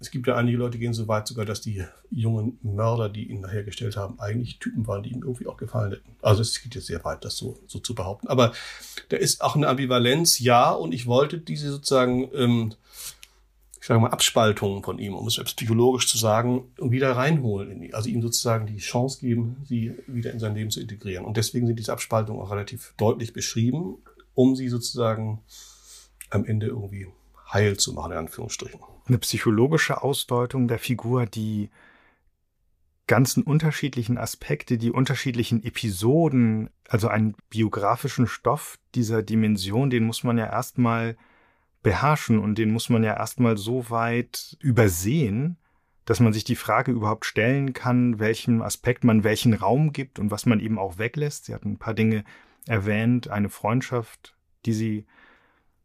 Es 0.00 0.12
gibt 0.12 0.28
ja 0.28 0.36
einige 0.36 0.58
Leute, 0.58 0.72
die 0.72 0.78
gehen 0.78 0.94
so 0.94 1.08
weit 1.08 1.26
sogar, 1.26 1.44
dass 1.44 1.60
die 1.60 1.84
jungen 2.10 2.58
Mörder, 2.62 3.08
die 3.08 3.28
ihn 3.28 3.48
hergestellt 3.48 3.96
haben, 3.96 4.20
eigentlich 4.20 4.60
Typen 4.60 4.86
waren, 4.86 5.02
die 5.02 5.10
ihm 5.10 5.22
irgendwie 5.22 5.48
auch 5.48 5.56
gefallen 5.56 5.90
hätten. 5.90 6.16
Also 6.22 6.42
es 6.42 6.62
geht 6.62 6.76
jetzt 6.76 6.86
sehr 6.86 7.04
weit, 7.04 7.24
das 7.24 7.36
so, 7.36 7.58
so 7.66 7.80
zu 7.80 7.96
behaupten. 7.96 8.28
Aber 8.28 8.52
da 9.08 9.16
ist 9.16 9.40
auch 9.40 9.56
eine 9.56 9.66
Ambivalenz, 9.66 10.38
ja, 10.38 10.70
und 10.70 10.94
ich 10.94 11.06
wollte 11.06 11.38
diese 11.38 11.72
sozusagen 11.72 12.30
ähm, 12.32 12.74
sage 13.88 14.00
mal, 14.00 14.10
Abspaltungen 14.10 14.82
von 14.82 14.98
ihm, 14.98 15.14
um 15.14 15.26
es 15.26 15.42
psychologisch 15.42 16.06
zu 16.08 16.18
sagen, 16.18 16.64
wieder 16.76 17.16
reinholen. 17.16 17.88
Also 17.94 18.10
ihm 18.10 18.20
sozusagen 18.20 18.66
die 18.66 18.76
Chance 18.76 19.20
geben, 19.20 19.56
sie 19.64 19.94
wieder 20.06 20.30
in 20.30 20.38
sein 20.38 20.54
Leben 20.54 20.70
zu 20.70 20.78
integrieren. 20.78 21.24
Und 21.24 21.38
deswegen 21.38 21.66
sind 21.66 21.78
diese 21.78 21.94
Abspaltungen 21.94 22.42
auch 22.42 22.50
relativ 22.50 22.92
deutlich 22.98 23.32
beschrieben, 23.32 23.96
um 24.34 24.54
sie 24.56 24.68
sozusagen 24.68 25.40
am 26.28 26.44
Ende 26.44 26.66
irgendwie 26.66 27.06
heil 27.50 27.78
zu 27.78 27.94
machen, 27.94 28.12
in 28.12 28.18
Anführungsstrichen. 28.18 28.78
Eine 29.06 29.16
psychologische 29.18 30.02
Ausdeutung 30.02 30.68
der 30.68 30.78
Figur, 30.78 31.24
die 31.24 31.70
ganzen 33.06 33.42
unterschiedlichen 33.42 34.18
Aspekte, 34.18 34.76
die 34.76 34.90
unterschiedlichen 34.90 35.64
Episoden, 35.64 36.68
also 36.90 37.08
einen 37.08 37.36
biografischen 37.48 38.26
Stoff 38.26 38.78
dieser 38.94 39.22
Dimension, 39.22 39.88
den 39.88 40.04
muss 40.04 40.24
man 40.24 40.36
ja 40.36 40.44
erstmal 40.44 41.16
beherrschen 41.82 42.38
und 42.38 42.58
den 42.58 42.70
muss 42.70 42.88
man 42.88 43.04
ja 43.04 43.16
erstmal 43.16 43.56
so 43.56 43.90
weit 43.90 44.56
übersehen, 44.60 45.56
dass 46.04 46.20
man 46.20 46.32
sich 46.32 46.44
die 46.44 46.56
Frage 46.56 46.90
überhaupt 46.90 47.26
stellen 47.26 47.74
kann, 47.74 48.18
welchem 48.18 48.62
Aspekt 48.62 49.04
man 49.04 49.24
welchen 49.24 49.54
Raum 49.54 49.92
gibt 49.92 50.18
und 50.18 50.30
was 50.30 50.46
man 50.46 50.60
eben 50.60 50.78
auch 50.78 50.98
weglässt. 50.98 51.44
Sie 51.44 51.54
hatten 51.54 51.72
ein 51.72 51.78
paar 51.78 51.94
Dinge 51.94 52.24
erwähnt, 52.66 53.28
eine 53.28 53.50
Freundschaft, 53.50 54.34
die 54.64 54.72
sie 54.72 55.06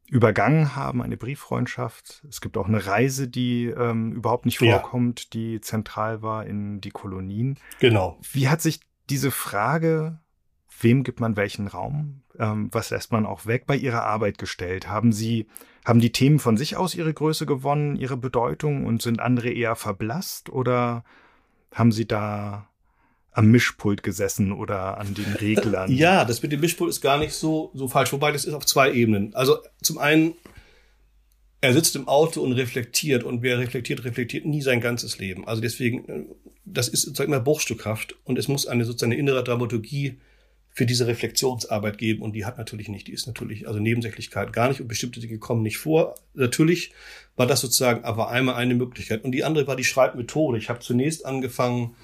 übergangen 0.07 0.75
haben, 0.75 1.01
eine 1.01 1.17
Brieffreundschaft. 1.17 2.23
Es 2.29 2.39
gibt 2.39 2.57
auch 2.57 2.67
eine 2.67 2.85
Reise, 2.85 3.27
die 3.27 3.65
ähm, 3.65 4.13
überhaupt 4.13 4.45
nicht 4.45 4.59
vorkommt, 4.59 5.21
ja. 5.21 5.27
die 5.33 5.61
zentral 5.61 6.21
war 6.21 6.45
in 6.45 6.81
die 6.81 6.91
Kolonien. 6.91 7.59
Genau. 7.79 8.17
Wie 8.31 8.47
hat 8.47 8.61
sich 8.61 8.79
diese 9.09 9.31
Frage, 9.31 10.19
wem 10.81 11.03
gibt 11.03 11.19
man 11.19 11.35
welchen 11.35 11.67
Raum, 11.67 12.23
ähm, 12.39 12.69
was 12.71 12.89
lässt 12.89 13.11
man 13.11 13.25
auch 13.25 13.45
weg, 13.45 13.65
bei 13.65 13.75
Ihrer 13.75 14.03
Arbeit 14.03 14.37
gestellt? 14.37 14.87
Haben 14.87 15.11
Sie 15.11 15.47
haben 15.85 15.99
die 15.99 16.11
Themen 16.11 16.39
von 16.39 16.57
sich 16.57 16.75
aus 16.75 16.95
ihre 16.95 17.13
Größe 17.13 17.45
gewonnen, 17.45 17.95
ihre 17.95 18.17
Bedeutung 18.17 18.85
und 18.85 19.01
sind 19.01 19.19
andere 19.19 19.49
eher 19.49 19.75
verblasst 19.75 20.49
oder 20.49 21.03
haben 21.73 21.91
sie 21.91 22.07
da 22.07 22.69
am 23.31 23.47
Mischpult 23.47 24.03
gesessen 24.03 24.51
oder 24.51 24.97
an 24.97 25.13
den 25.13 25.33
Reglern? 25.41 25.91
Ja, 25.91 26.23
das 26.23 26.41
mit 26.41 26.51
dem 26.51 26.61
Mischpult 26.61 26.89
ist 26.89 27.01
gar 27.01 27.17
nicht 27.17 27.33
so, 27.33 27.71
so 27.73 27.87
falsch, 27.87 28.13
wobei 28.13 28.31
das 28.31 28.45
ist 28.45 28.53
auf 28.53 28.65
zwei 28.65 28.93
Ebenen. 28.93 29.33
Also 29.35 29.57
zum 29.81 29.97
einen, 29.97 30.35
er 31.59 31.73
sitzt 31.73 31.95
im 31.95 32.07
Auto 32.07 32.41
und 32.41 32.53
reflektiert 32.53 33.23
und 33.23 33.41
wer 33.41 33.59
reflektiert, 33.59 34.05
reflektiert 34.05 34.45
nie 34.45 34.61
sein 34.61 34.79
ganzes 34.79 35.17
Leben. 35.17 35.47
Also 35.47 35.61
deswegen, 35.61 36.27
das 36.63 36.87
ist 36.87 37.01
sozusagen 37.01 37.33
immer 37.33 37.41
Bruchstückhaft 37.41 38.15
und 38.23 38.37
es 38.37 38.47
muss 38.47 38.67
eine 38.67 38.85
sozusagen 38.85 39.11
eine 39.11 39.19
innere 39.19 39.43
Dramaturgie 39.43 40.19
für 40.73 40.87
diese 40.87 41.05
Reflexionsarbeit 41.05 41.99
geben 41.99 42.23
und 42.23 42.33
die 42.33 42.45
hat 42.45 42.57
natürlich 42.57 42.89
nicht, 42.89 43.07
die 43.07 43.13
ist 43.13 43.27
natürlich, 43.27 43.67
also 43.67 43.79
Nebensächlichkeit 43.79 44.51
gar 44.53 44.69
nicht 44.69 44.81
und 44.81 44.87
bestimmte 44.87 45.19
Dinge 45.19 45.37
kommen 45.37 45.61
nicht 45.61 45.77
vor. 45.77 46.15
Natürlich 46.33 46.91
war 47.35 47.45
das 47.45 47.61
sozusagen 47.61 48.03
aber 48.03 48.29
einmal 48.29 48.55
eine 48.55 48.73
Möglichkeit 48.73 49.23
und 49.23 49.31
die 49.31 49.43
andere 49.43 49.67
war 49.67 49.75
die 49.75 49.83
Schreibmethode. 49.83 50.57
Ich 50.57 50.69
habe 50.69 50.79
zunächst 50.79 51.25
angefangen, 51.25 51.95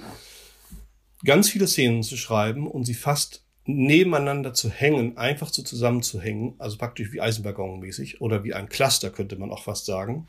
ganz 1.25 1.49
viele 1.49 1.67
Szenen 1.67 2.03
zu 2.03 2.15
schreiben 2.15 2.67
und 2.67 2.85
sie 2.85 2.93
fast 2.93 3.43
nebeneinander 3.65 4.53
zu 4.53 4.69
hängen, 4.69 5.17
einfach 5.17 5.49
so 5.49 5.63
zusammenzuhängen, 5.63 6.53
also 6.59 6.77
praktisch 6.77 7.11
wie 7.11 7.21
Eisenwaggon-mäßig 7.21 8.21
oder 8.21 8.43
wie 8.43 8.53
ein 8.53 8.69
Cluster 8.69 9.09
könnte 9.09 9.35
man 9.35 9.51
auch 9.51 9.63
fast 9.63 9.85
sagen. 9.85 10.27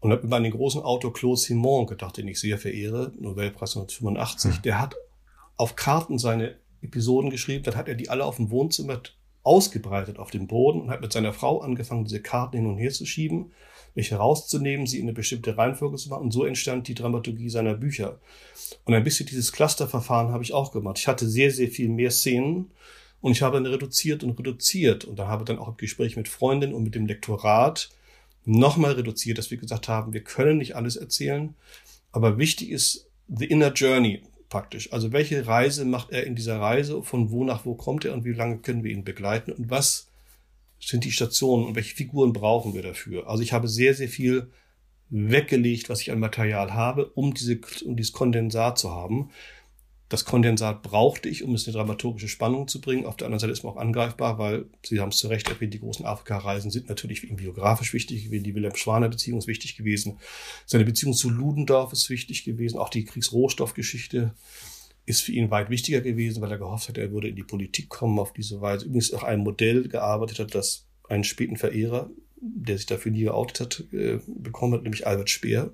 Und 0.00 0.12
habe 0.12 0.26
über 0.26 0.36
an 0.36 0.44
den 0.44 0.52
großen 0.52 0.80
Autor 0.80 1.12
Claude 1.12 1.38
Simon 1.38 1.86
gedacht, 1.86 2.16
den 2.16 2.26
ich 2.26 2.40
sehr 2.40 2.56
verehre, 2.56 3.12
Nobelpreis 3.18 3.76
1985. 3.76 4.56
Hm. 4.56 4.62
Der 4.62 4.80
hat 4.80 4.94
auf 5.58 5.76
Karten 5.76 6.18
seine 6.18 6.56
Episoden 6.82 7.30
geschrieben, 7.30 7.64
dann 7.64 7.76
hat 7.76 7.88
er 7.88 7.94
die 7.94 8.08
alle 8.08 8.24
auf 8.24 8.36
dem 8.36 8.50
Wohnzimmer 8.50 9.00
ausgebreitet 9.42 10.18
auf 10.18 10.30
dem 10.30 10.46
Boden 10.46 10.82
und 10.82 10.90
hat 10.90 11.00
mit 11.00 11.12
seiner 11.12 11.32
Frau 11.32 11.60
angefangen, 11.60 12.04
diese 12.04 12.20
Karten 12.20 12.56
hin 12.56 12.66
und 12.66 12.78
her 12.78 12.90
zu 12.90 13.06
schieben, 13.06 13.52
mich 13.94 14.10
herauszunehmen, 14.10 14.86
sie 14.86 14.98
in 14.98 15.04
eine 15.04 15.12
bestimmte 15.12 15.56
Reihenfolge 15.56 15.96
zu 15.96 16.10
machen 16.10 16.24
und 16.24 16.30
so 16.30 16.44
entstand 16.44 16.88
die 16.88 16.94
Dramaturgie 16.94 17.48
seiner 17.48 17.74
Bücher. 17.74 18.20
Und 18.84 18.94
ein 18.94 19.02
bisschen 19.02 19.26
dieses 19.26 19.52
Clusterverfahren 19.52 20.32
habe 20.32 20.44
ich 20.44 20.52
auch 20.52 20.72
gemacht. 20.72 20.98
Ich 20.98 21.08
hatte 21.08 21.28
sehr, 21.28 21.50
sehr 21.50 21.68
viel 21.68 21.88
mehr 21.88 22.10
Szenen 22.10 22.70
und 23.20 23.32
ich 23.32 23.42
habe 23.42 23.56
dann 23.56 23.66
reduziert 23.66 24.22
und 24.22 24.38
reduziert 24.38 25.04
und 25.04 25.18
da 25.18 25.26
habe 25.26 25.44
dann 25.44 25.58
auch 25.58 25.68
im 25.68 25.76
Gespräch 25.76 26.16
mit 26.16 26.28
Freundinnen 26.28 26.74
und 26.74 26.84
mit 26.84 26.94
dem 26.94 27.06
Lektorat 27.06 27.90
nochmal 28.44 28.92
reduziert, 28.92 29.38
dass 29.38 29.50
wir 29.50 29.58
gesagt 29.58 29.88
haben, 29.88 30.12
wir 30.12 30.22
können 30.22 30.58
nicht 30.58 30.76
alles 30.76 30.96
erzählen, 30.96 31.54
aber 32.12 32.38
wichtig 32.38 32.70
ist 32.70 33.08
the 33.28 33.46
inner 33.46 33.72
journey, 33.72 34.22
praktisch. 34.50 34.92
Also 34.92 35.12
welche 35.12 35.46
Reise 35.46 35.86
macht 35.86 36.10
er 36.10 36.26
in 36.26 36.36
dieser 36.36 36.60
Reise, 36.60 37.02
von 37.02 37.30
wo 37.30 37.44
nach 37.44 37.64
wo 37.64 37.74
kommt 37.74 38.04
er 38.04 38.12
und 38.12 38.26
wie 38.26 38.32
lange 38.32 38.58
können 38.58 38.84
wir 38.84 38.90
ihn 38.90 39.04
begleiten 39.04 39.52
und 39.52 39.70
was 39.70 40.08
sind 40.78 41.04
die 41.04 41.12
Stationen 41.12 41.64
und 41.64 41.74
welche 41.76 41.94
Figuren 41.94 42.34
brauchen 42.34 42.74
wir 42.74 42.82
dafür. 42.82 43.28
Also 43.28 43.42
ich 43.42 43.52
habe 43.52 43.68
sehr, 43.68 43.94
sehr 43.94 44.08
viel 44.08 44.50
weggelegt, 45.08 45.88
was 45.88 46.00
ich 46.00 46.10
an 46.10 46.20
Material 46.20 46.74
habe, 46.74 47.06
um, 47.14 47.32
diese, 47.34 47.60
um 47.84 47.96
dieses 47.96 48.12
Kondensat 48.12 48.78
zu 48.78 48.90
haben. 48.90 49.30
Das 50.10 50.24
Kondensat 50.24 50.82
brauchte 50.82 51.28
ich, 51.28 51.44
um 51.44 51.54
es 51.54 51.68
in 51.68 51.72
eine 51.72 51.84
dramaturgische 51.84 52.26
Spannung 52.26 52.66
zu 52.66 52.80
bringen. 52.80 53.06
Auf 53.06 53.16
der 53.16 53.26
anderen 53.26 53.38
Seite 53.38 53.52
ist 53.52 53.62
man 53.62 53.74
auch 53.74 53.76
angreifbar, 53.76 54.38
weil, 54.38 54.66
Sie 54.84 54.98
haben 54.98 55.10
es 55.10 55.18
zu 55.18 55.28
Recht 55.28 55.48
erwähnt, 55.48 55.72
die 55.72 55.78
großen 55.78 56.04
Afrika-Reisen 56.04 56.72
sind 56.72 56.88
natürlich 56.88 57.22
biografisch 57.36 57.94
wichtig 57.94 58.24
gewesen. 58.24 58.42
Die 58.42 58.56
Wilhelm-Schwaner-Beziehung 58.56 59.38
ist 59.38 59.46
wichtig 59.46 59.76
gewesen. 59.76 60.18
Seine 60.66 60.84
Beziehung 60.84 61.14
zu 61.14 61.30
Ludendorff 61.30 61.92
ist 61.92 62.10
wichtig 62.10 62.42
gewesen. 62.42 62.76
Auch 62.76 62.88
die 62.88 63.04
Kriegsrohstoffgeschichte 63.04 64.34
ist 65.06 65.22
für 65.22 65.30
ihn 65.30 65.52
weit 65.52 65.70
wichtiger 65.70 66.00
gewesen, 66.00 66.42
weil 66.42 66.50
er 66.50 66.58
gehofft 66.58 66.88
hat, 66.88 66.98
er 66.98 67.12
würde 67.12 67.28
in 67.28 67.36
die 67.36 67.44
Politik 67.44 67.88
kommen 67.88 68.18
auf 68.18 68.32
diese 68.32 68.60
Weise. 68.60 68.86
Übrigens 68.86 69.12
auch 69.12 69.22
ein 69.22 69.38
Modell 69.38 69.86
gearbeitet 69.86 70.40
hat, 70.40 70.56
das 70.56 70.86
einen 71.08 71.22
späten 71.22 71.56
Verehrer, 71.56 72.10
der 72.40 72.78
sich 72.78 72.86
dafür 72.86 73.12
nie 73.12 73.22
geoutet 73.22 73.60
hat, 73.60 73.84
äh, 73.92 74.18
bekommen 74.26 74.74
hat, 74.74 74.82
nämlich 74.82 75.06
Albert 75.06 75.30
Speer, 75.30 75.72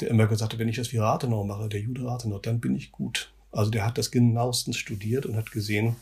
der 0.00 0.08
immer 0.08 0.26
gesagt 0.26 0.52
hat, 0.52 0.58
wenn 0.58 0.68
ich 0.68 0.76
das 0.76 0.92
wie 0.92 0.98
Rathenau 0.98 1.44
mache, 1.44 1.70
der 1.70 1.80
Jude 1.80 2.04
Rathenau, 2.04 2.38
dann 2.38 2.60
bin 2.60 2.76
ich 2.76 2.92
gut. 2.92 3.32
Also 3.50 3.70
der 3.70 3.84
hat 3.84 3.98
das 3.98 4.10
genauestens 4.10 4.76
studiert 4.76 5.26
und 5.26 5.36
hat 5.36 5.50
gesehen, 5.50 5.96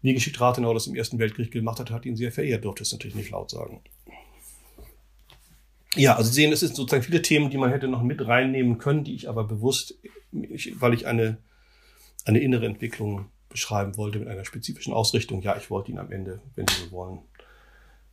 wie 0.00 0.14
geschickt 0.14 0.40
Rathenau 0.40 0.72
das 0.74 0.86
im 0.86 0.94
Ersten 0.94 1.18
Weltkrieg 1.18 1.50
gemacht 1.50 1.80
hat, 1.80 1.90
hat 1.90 2.06
ihn 2.06 2.16
sehr 2.16 2.32
verehrt, 2.32 2.64
durfte 2.64 2.82
es 2.82 2.92
natürlich 2.92 3.16
nicht 3.16 3.30
laut 3.30 3.50
sagen. 3.50 3.80
Ja, 5.94 6.16
also 6.16 6.28
Sie 6.28 6.34
sehen, 6.34 6.52
es 6.52 6.60
sind 6.60 6.76
sozusagen 6.76 7.02
viele 7.02 7.22
Themen, 7.22 7.50
die 7.50 7.58
man 7.58 7.70
hätte 7.70 7.88
noch 7.88 8.02
mit 8.02 8.26
reinnehmen 8.26 8.78
können, 8.78 9.04
die 9.04 9.14
ich 9.14 9.28
aber 9.28 9.44
bewusst, 9.44 9.98
weil 10.30 10.94
ich 10.94 11.06
eine, 11.06 11.38
eine 12.24 12.38
innere 12.38 12.66
Entwicklung 12.66 13.26
beschreiben 13.48 13.96
wollte 13.96 14.18
mit 14.18 14.28
einer 14.28 14.44
spezifischen 14.44 14.92
Ausrichtung. 14.92 15.42
Ja, 15.42 15.56
ich 15.56 15.70
wollte 15.70 15.90
ihn 15.90 15.98
am 15.98 16.12
Ende, 16.12 16.40
wenn 16.54 16.68
Sie 16.68 16.84
so 16.84 16.92
wollen, 16.92 17.20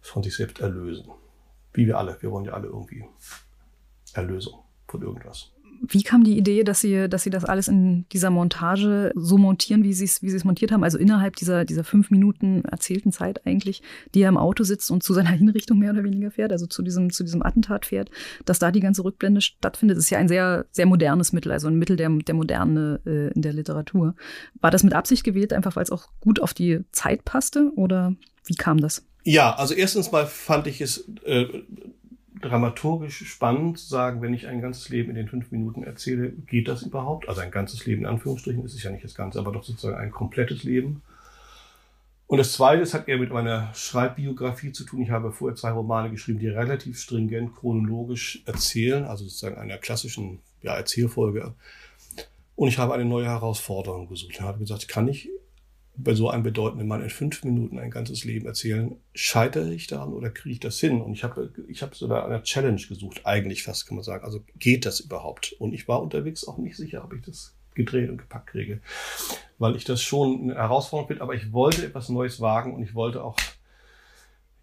von 0.01 0.23
sich 0.23 0.35
selbst 0.35 0.59
erlösen. 0.59 1.09
Wie 1.73 1.85
wir 1.85 1.97
alle. 1.97 2.17
Wir 2.21 2.31
wollen 2.31 2.45
ja 2.45 2.53
alle 2.53 2.67
irgendwie 2.67 3.03
Erlösung 4.13 4.63
von 4.87 5.01
irgendwas. 5.01 5.51
Wie 5.81 6.03
kam 6.03 6.23
die 6.23 6.37
Idee, 6.37 6.63
dass 6.63 6.81
Sie, 6.81 7.09
dass 7.09 7.23
Sie 7.23 7.29
das 7.29 7.45
alles 7.45 7.67
in 7.67 8.05
dieser 8.09 8.29
Montage 8.29 9.11
so 9.15 9.37
montieren, 9.37 9.83
wie 9.83 9.93
Sie 9.93 10.05
es, 10.05 10.21
wie 10.21 10.29
Sie 10.29 10.37
es 10.37 10.43
montiert 10.43 10.71
haben? 10.71 10.83
Also 10.83 10.97
innerhalb 10.97 11.35
dieser, 11.35 11.65
dieser 11.65 11.83
fünf 11.83 12.11
Minuten 12.11 12.63
erzählten 12.65 13.11
Zeit 13.11 13.45
eigentlich, 13.45 13.81
die 14.13 14.21
er 14.21 14.29
im 14.29 14.37
Auto 14.37 14.63
sitzt 14.63 14.91
und 14.91 15.03
zu 15.03 15.13
seiner 15.13 15.29
Hinrichtung 15.31 15.79
mehr 15.79 15.91
oder 15.91 16.03
weniger 16.03 16.31
fährt, 16.31 16.51
also 16.51 16.67
zu 16.67 16.81
diesem, 16.81 17.11
zu 17.11 17.23
diesem 17.23 17.43
Attentat 17.43 17.85
fährt, 17.85 18.09
dass 18.45 18.59
da 18.59 18.71
die 18.71 18.79
ganze 18.79 19.03
Rückblende 19.03 19.41
stattfindet, 19.41 19.97
ist 19.97 20.09
ja 20.09 20.19
ein 20.19 20.27
sehr, 20.27 20.65
sehr 20.71 20.85
modernes 20.85 21.33
Mittel, 21.33 21.51
also 21.51 21.67
ein 21.67 21.77
Mittel 21.77 21.95
der, 21.95 22.09
der 22.09 22.35
Moderne 22.35 23.01
äh, 23.05 23.33
in 23.33 23.41
der 23.41 23.53
Literatur. 23.53 24.15
War 24.61 24.71
das 24.71 24.83
mit 24.83 24.93
Absicht 24.93 25.23
gewählt, 25.23 25.53
einfach 25.53 25.75
weil 25.75 25.83
es 25.83 25.91
auch 25.91 26.07
gut 26.19 26.39
auf 26.39 26.53
die 26.53 26.81
Zeit 26.91 27.25
passte 27.25 27.71
oder 27.75 28.15
wie 28.45 28.55
kam 28.55 28.79
das? 28.79 29.05
Ja, 29.27 29.55
also 29.55 29.73
erstens 29.73 30.11
mal 30.11 30.27
fand 30.27 30.67
ich 30.67 30.81
es 30.81 31.09
äh, 31.23 31.47
dramaturgisch 32.45 33.25
spannend 33.27 33.79
zu 33.79 33.87
sagen, 33.87 34.21
wenn 34.21 34.33
ich 34.33 34.47
ein 34.47 34.61
ganzes 34.61 34.89
Leben 34.89 35.09
in 35.09 35.15
den 35.15 35.27
fünf 35.27 35.51
Minuten 35.51 35.83
erzähle, 35.83 36.31
geht 36.31 36.67
das 36.67 36.83
überhaupt? 36.83 37.27
Also 37.27 37.41
ein 37.41 37.51
ganzes 37.51 37.85
Leben 37.85 38.01
in 38.01 38.07
Anführungsstrichen, 38.07 38.63
ist 38.63 38.75
es 38.75 38.83
ja 38.83 38.91
nicht 38.91 39.03
das 39.03 39.15
Ganze, 39.15 39.39
aber 39.39 39.51
doch 39.51 39.63
sozusagen 39.63 39.97
ein 39.97 40.11
komplettes 40.11 40.63
Leben. 40.63 41.01
Und 42.27 42.39
das 42.39 42.53
Zweite, 42.53 42.91
hat 42.91 43.07
eher 43.07 43.19
mit 43.19 43.31
meiner 43.31 43.71
Schreibbiografie 43.75 44.71
zu 44.71 44.83
tun. 44.83 45.01
Ich 45.01 45.11
habe 45.11 45.31
vorher 45.31 45.55
zwei 45.55 45.71
Romane 45.71 46.09
geschrieben, 46.09 46.39
die 46.39 46.47
relativ 46.47 46.99
stringent 46.99 47.55
chronologisch 47.55 48.41
erzählen, 48.45 49.05
also 49.05 49.25
sozusagen 49.25 49.57
einer 49.57 49.77
klassischen 49.77 50.39
ja, 50.61 50.75
Erzählfolge. 50.75 51.53
Und 52.55 52.69
ich 52.69 52.77
habe 52.77 52.93
eine 52.93 53.05
neue 53.05 53.25
Herausforderung 53.25 54.07
gesucht. 54.07 54.31
Ich 54.31 54.41
habe 54.41 54.57
gesagt, 54.57 54.87
kann 54.87 55.07
ich 55.07 55.29
bei 55.97 56.13
so 56.13 56.29
einem 56.29 56.43
bedeutenden 56.43 56.87
Mann 56.87 57.01
in 57.01 57.09
fünf 57.09 57.43
Minuten 57.43 57.79
ein 57.79 57.91
ganzes 57.91 58.25
Leben 58.25 58.45
erzählen, 58.45 58.95
scheitere 59.13 59.71
ich 59.71 59.87
daran 59.87 60.13
oder 60.13 60.29
kriege 60.29 60.53
ich 60.53 60.59
das 60.59 60.79
hin? 60.79 61.01
Und 61.01 61.13
ich 61.13 61.23
habe 61.23 61.51
ich 61.67 61.81
hab 61.81 61.95
so 61.95 62.11
eine 62.11 62.43
Challenge 62.43 62.81
gesucht, 62.81 63.21
eigentlich 63.23 63.63
fast 63.63 63.87
kann 63.87 63.95
man 63.95 64.03
sagen. 64.03 64.25
Also 64.25 64.43
geht 64.57 64.85
das 64.85 64.99
überhaupt? 64.99 65.53
Und 65.59 65.73
ich 65.73 65.87
war 65.87 66.01
unterwegs 66.01 66.47
auch 66.47 66.57
nicht 66.57 66.75
sicher, 66.75 67.03
ob 67.03 67.13
ich 67.13 67.21
das 67.21 67.55
gedreht 67.73 68.09
und 68.09 68.17
gepackt 68.17 68.47
kriege, 68.47 68.79
weil 69.57 69.75
ich 69.75 69.83
das 69.83 70.01
schon 70.01 70.43
eine 70.43 70.55
Herausforderung 70.55 71.07
finde, 71.07 71.23
aber 71.23 71.35
ich 71.35 71.51
wollte 71.51 71.85
etwas 71.85 72.09
Neues 72.09 72.39
wagen 72.39 72.73
und 72.73 72.83
ich 72.83 72.95
wollte 72.95 73.23
auch 73.23 73.37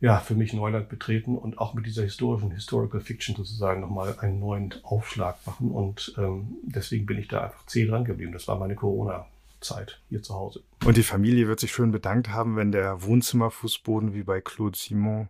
ja, 0.00 0.18
für 0.18 0.34
mich 0.34 0.52
Neuland 0.52 0.88
betreten 0.88 1.38
und 1.38 1.58
auch 1.58 1.74
mit 1.74 1.86
dieser 1.86 2.02
historischen 2.02 2.50
Historical 2.50 3.00
Fiction 3.00 3.36
sozusagen 3.36 3.80
nochmal 3.80 4.18
einen 4.18 4.40
neuen 4.40 4.74
Aufschlag 4.82 5.36
machen. 5.46 5.70
Und 5.70 6.12
ähm, 6.18 6.56
deswegen 6.64 7.06
bin 7.06 7.18
ich 7.18 7.28
da 7.28 7.44
einfach 7.44 7.64
zäh 7.66 7.86
dran 7.86 8.04
geblieben. 8.04 8.32
Das 8.32 8.48
war 8.48 8.58
meine 8.58 8.74
Corona- 8.74 9.26
Zeit 9.62 10.00
hier 10.08 10.22
zu 10.22 10.34
Hause. 10.34 10.62
Und 10.84 10.96
die 10.96 11.02
Familie 11.02 11.48
wird 11.48 11.60
sich 11.60 11.72
schön 11.72 11.92
bedankt 11.92 12.30
haben, 12.30 12.56
wenn 12.56 12.72
der 12.72 13.02
Wohnzimmerfußboden 13.02 14.14
wie 14.14 14.22
bei 14.22 14.40
Claude 14.40 14.76
Simon 14.76 15.28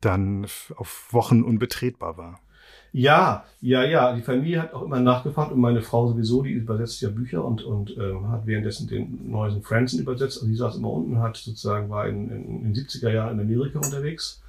dann 0.00 0.46
auf 0.76 1.08
Wochen 1.10 1.42
unbetretbar 1.42 2.16
war. 2.16 2.40
Ja, 2.92 3.44
ja, 3.60 3.84
ja. 3.84 4.14
Die 4.14 4.22
Familie 4.22 4.62
hat 4.62 4.74
auch 4.74 4.82
immer 4.82 5.00
nachgefragt 5.00 5.52
und 5.52 5.60
meine 5.60 5.82
Frau 5.82 6.08
sowieso, 6.08 6.42
die 6.42 6.52
übersetzt 6.52 7.00
ja 7.00 7.10
Bücher 7.10 7.44
und, 7.44 7.62
und 7.62 7.96
äh, 7.96 8.14
hat 8.28 8.46
währenddessen 8.46 8.88
den 8.88 9.30
neuesten 9.30 9.62
Franzen 9.62 10.00
übersetzt. 10.00 10.38
Also 10.38 10.46
die 10.46 10.56
saß 10.56 10.76
immer 10.76 10.90
unten, 10.90 11.20
hat 11.20 11.36
sozusagen 11.36 11.90
war 11.90 12.08
in, 12.08 12.30
in, 12.30 12.64
in 12.64 12.74
den 12.74 12.74
70er 12.74 13.10
Jahren 13.10 13.38
in 13.38 13.46
Amerika 13.46 13.78
unterwegs 13.78 14.42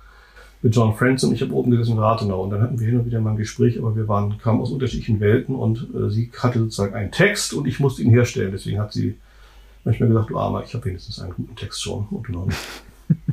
mit 0.61 0.75
John 0.75 0.95
Franzen 0.95 1.29
und 1.29 1.35
ich 1.35 1.41
habe 1.41 1.53
oben 1.53 1.71
gesessen 1.71 1.93
in 1.93 1.99
Rathenau. 1.99 2.43
Und 2.43 2.49
dann 2.49 2.61
hatten 2.61 2.79
wir 2.79 2.87
hin 2.87 2.99
und 2.99 3.05
wieder 3.05 3.21
mal 3.21 3.31
ein 3.31 3.37
Gespräch, 3.37 3.77
aber 3.77 3.95
wir 3.95 4.07
waren, 4.07 4.37
kamen 4.37 4.59
aus 4.59 4.71
unterschiedlichen 4.71 5.19
Welten 5.19 5.55
und 5.55 5.87
äh, 5.95 6.09
sie 6.09 6.31
hatte 6.37 6.59
sozusagen 6.59 6.93
einen 6.93 7.11
Text 7.11 7.53
und 7.53 7.65
ich 7.65 7.79
musste 7.79 8.01
ihn 8.01 8.09
herstellen. 8.09 8.51
Deswegen 8.51 8.79
hat 8.79 8.91
sie 8.91 9.17
manchmal 9.85 10.09
gesagt, 10.09 10.29
du 10.29 10.37
Armer, 10.37 10.63
ich 10.63 10.73
habe 10.73 10.85
wenigstens 10.85 11.19
einen 11.19 11.33
guten 11.33 11.55
Text 11.55 11.81
schon 11.81 12.07
und 12.11 12.27
du 12.27 12.31
noch 12.33 12.45
nicht. 12.45 12.59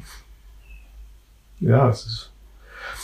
ja, 1.61 1.89
es 1.89 2.07
ist 2.07 2.31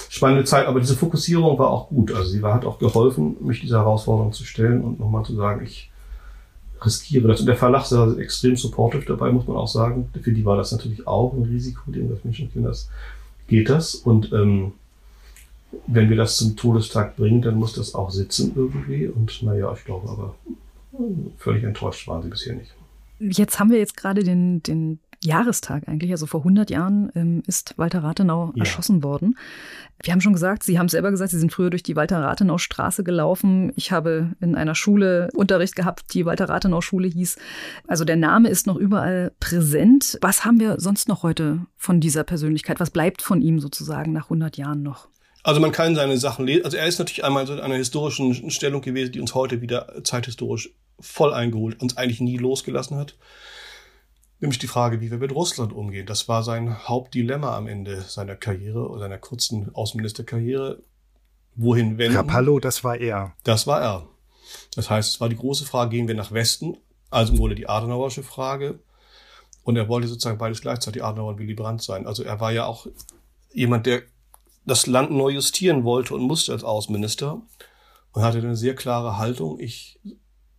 spannende 0.09 0.45
Zeit, 0.45 0.67
aber 0.67 0.79
diese 0.79 0.97
Fokussierung 0.97 1.59
war 1.59 1.71
auch 1.71 1.89
gut. 1.89 2.13
Also 2.13 2.31
sie 2.31 2.43
war, 2.43 2.55
hat 2.55 2.65
auch 2.65 2.79
geholfen, 2.79 3.37
mich 3.41 3.61
dieser 3.61 3.79
Herausforderung 3.79 4.33
zu 4.33 4.45
stellen 4.45 4.83
und 4.83 5.01
nochmal 5.01 5.25
zu 5.25 5.35
sagen, 5.35 5.65
ich 5.65 5.91
riskiere 6.85 7.29
das. 7.29 7.41
Und 7.41 7.47
der 7.47 7.57
Verlag 7.57 7.91
war 7.91 8.19
extrem 8.19 8.57
supportive 8.57 9.05
dabei, 9.07 9.33
muss 9.33 9.47
man 9.47 9.57
auch 9.57 9.69
sagen. 9.69 10.11
Für 10.21 10.33
die 10.33 10.45
war 10.45 10.57
das 10.57 10.71
natürlich 10.71 11.07
auch 11.07 11.33
ein 11.33 11.45
Risiko, 11.45 11.91
dem 11.91 12.09
das 12.11 12.25
Menschenkinders 12.25 12.89
geht 13.53 13.69
das. 13.69 13.95
Und 13.95 14.33
ähm, 14.33 14.73
wenn 15.87 16.09
wir 16.09 16.17
das 16.17 16.39
zum 16.39 16.57
Todestag 16.57 17.17
bringen, 17.17 17.43
dann 17.43 17.57
muss 17.57 17.75
das 17.75 17.95
auch 17.95 18.11
sitzen 18.11 18.53
irgendwie. 18.57 19.07
Und 19.07 19.43
naja, 19.43 19.73
ich 19.77 19.85
glaube 19.85 20.09
aber, 20.09 20.35
völlig 21.39 21.63
enttäuscht 21.63 22.09
waren 22.09 22.23
sie 22.23 22.29
bisher 22.29 22.55
nicht. 22.55 22.75
Jetzt 23.21 23.61
haben 23.61 23.71
wir 23.71 23.79
jetzt 23.79 23.97
gerade 23.97 24.25
den, 24.25 24.63
den 24.63 24.99
Jahrestag 25.25 25.89
eigentlich, 25.89 26.11
also 26.11 26.27
vor 26.27 26.41
100 26.41 26.71
Jahren 26.71 27.11
ähm, 27.15 27.43
ist 27.47 27.75
Walter 27.77 28.03
Rathenau 28.03 28.53
ja. 28.55 28.65
erschossen 28.65 29.03
worden. 29.03 29.37
Wir 30.03 30.13
haben 30.13 30.21
schon 30.21 30.33
gesagt, 30.33 30.65
Sie 30.65 30.79
haben 30.79 30.89
selber 30.89 31.11
gesagt, 31.11 31.31
Sie 31.31 31.39
sind 31.39 31.53
früher 31.53 31.71
durch 31.71 31.85
die 31.85 31.95
Walter-Rathenau-Straße 31.95 33.05
gelaufen. 33.05 33.73
Ich 33.77 33.93
habe 33.93 34.33
in 34.41 34.57
einer 34.57 34.75
Schule 34.75 35.29
Unterricht 35.35 35.77
gehabt, 35.77 36.13
die 36.15 36.27
Walter-Rathenau-Schule 36.27 37.07
hieß. 37.07 37.37
Also 37.87 38.05
der 38.05 38.17
Name 38.17 38.49
ist 38.49 38.67
noch 38.67 38.77
überall 38.77 39.33
präsent. 39.39 40.19
Was 40.21 40.45
haben 40.45 40.59
wir 40.59 40.81
sonst 40.81 41.09
noch 41.09 41.23
heute 41.23 41.67
von 41.77 42.01
dieser 42.01 42.25
Persönlichkeit? 42.25 42.81
Was 42.81 42.91
bleibt 42.91 43.23
von 43.23 43.41
ihm 43.41 43.61
sozusagen 43.61 44.13
nach 44.13 44.25
100 44.25 44.57
Jahren 44.57 44.83
noch? 44.83 45.09
Also 45.45 45.61
man 45.61 45.73
kann 45.73 45.95
seine 45.95 46.19
Sachen 46.19 46.47
lesen. 46.47 46.65
Also 46.65 46.77
er 46.77 46.87
ist 46.87 46.99
natürlich 46.99 47.25
einmal 47.25 47.47
so 47.47 47.53
in 47.53 47.61
einer 47.61 47.77
historischen 47.77 48.51
Stellung 48.51 48.81
gewesen, 48.81 49.13
die 49.13 49.21
uns 49.21 49.35
heute 49.35 49.61
wieder 49.61 50.03
zeithistorisch 50.03 50.71
voll 51.01 51.33
eingeholt, 51.33 51.81
uns 51.81 51.97
eigentlich 51.97 52.21
nie 52.21 52.39
losgelassen 52.39 52.97
hat. 52.97 53.17
Nämlich 54.43 54.59
die 54.59 54.67
Frage, 54.67 55.01
wie 55.01 55.13
wir 55.13 55.19
mit 55.19 55.33
Russland 55.33 55.73
umgehen. 55.73 56.05
Das 56.05 56.29
war 56.29 56.43
sein 56.43 56.89
Hauptdilemma 56.89 57.57
am 57.57 57.69
Ende 57.69 58.01
seiner 58.01 58.35
Karriere 58.35 58.89
oder 58.89 58.99
seiner 58.99 59.19
kurzen 59.19 59.73
Außenministerkarriere. 59.73 60.83
Wohin 61.55 61.97
wenden? 61.97 62.17
Rapallo, 62.17 62.59
das 62.59 62.83
war 62.83 62.97
er. 62.97 63.35
Das 63.45 63.69
war 63.69 63.81
er. 63.81 64.09
Das 64.75 64.91
heißt, 64.91 65.15
es 65.15 65.21
war 65.21 65.29
die 65.29 65.37
große 65.37 65.65
Frage, 65.65 65.91
gehen 65.91 66.09
wir 66.09 66.17
nach 66.17 66.33
Westen? 66.33 66.77
Also 67.09 67.39
wurde 67.39 67.55
die 67.55 67.69
Adenauersche 67.69 68.25
Frage. 68.25 68.81
Und 69.63 69.77
er 69.77 69.89
wollte 69.89 70.09
sozusagen 70.09 70.39
beides 70.39 70.61
gleichzeitig, 70.61 71.05
Adenauer 71.05 71.31
und 71.31 71.39
Willy 71.39 71.55
Brandt 71.55 71.83
sein. 71.83 72.05
Also 72.05 72.25
er 72.25 72.41
war 72.41 72.51
ja 72.51 72.67
auch 72.67 72.89
jemand, 73.53 73.87
der 73.87 74.03
das 74.67 74.89
Land 74.89 75.13
neu 75.13 75.31
justieren 75.31 75.85
wollte 75.85 76.17
und 76.17 76.23
musste 76.23 76.51
als 76.51 76.65
Außenminister 76.65 77.41
und 78.11 78.23
hatte 78.23 78.39
eine 78.39 78.57
sehr 78.57 78.75
klare 78.75 79.19
Haltung. 79.19 79.61
Ich 79.61 80.01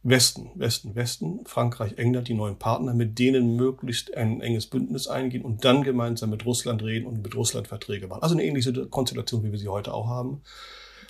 Westen, 0.03 0.51
Westen, 0.55 0.95
Westen, 0.95 1.45
Frankreich, 1.45 1.97
England, 1.97 2.27
die 2.27 2.33
neuen 2.33 2.57
Partner, 2.57 2.93
mit 2.93 3.17
denen 3.19 3.55
möglichst 3.55 4.13
ein 4.15 4.41
enges 4.41 4.67
Bündnis 4.67 5.07
eingehen 5.07 5.43
und 5.43 5.63
dann 5.63 5.83
gemeinsam 5.83 6.29
mit 6.29 6.45
Russland 6.45 6.83
reden 6.83 7.07
und 7.07 7.23
mit 7.23 7.35
Russland 7.35 7.69
Verträge 7.69 8.07
machen. 8.07 8.21
Also 8.21 8.35
eine 8.35 8.43
ähnliche 8.43 8.73
Konstellation, 8.87 9.43
wie 9.43 9.51
wir 9.51 9.59
sie 9.59 9.69
heute 9.69 9.93
auch 9.93 10.07
haben. 10.07 10.41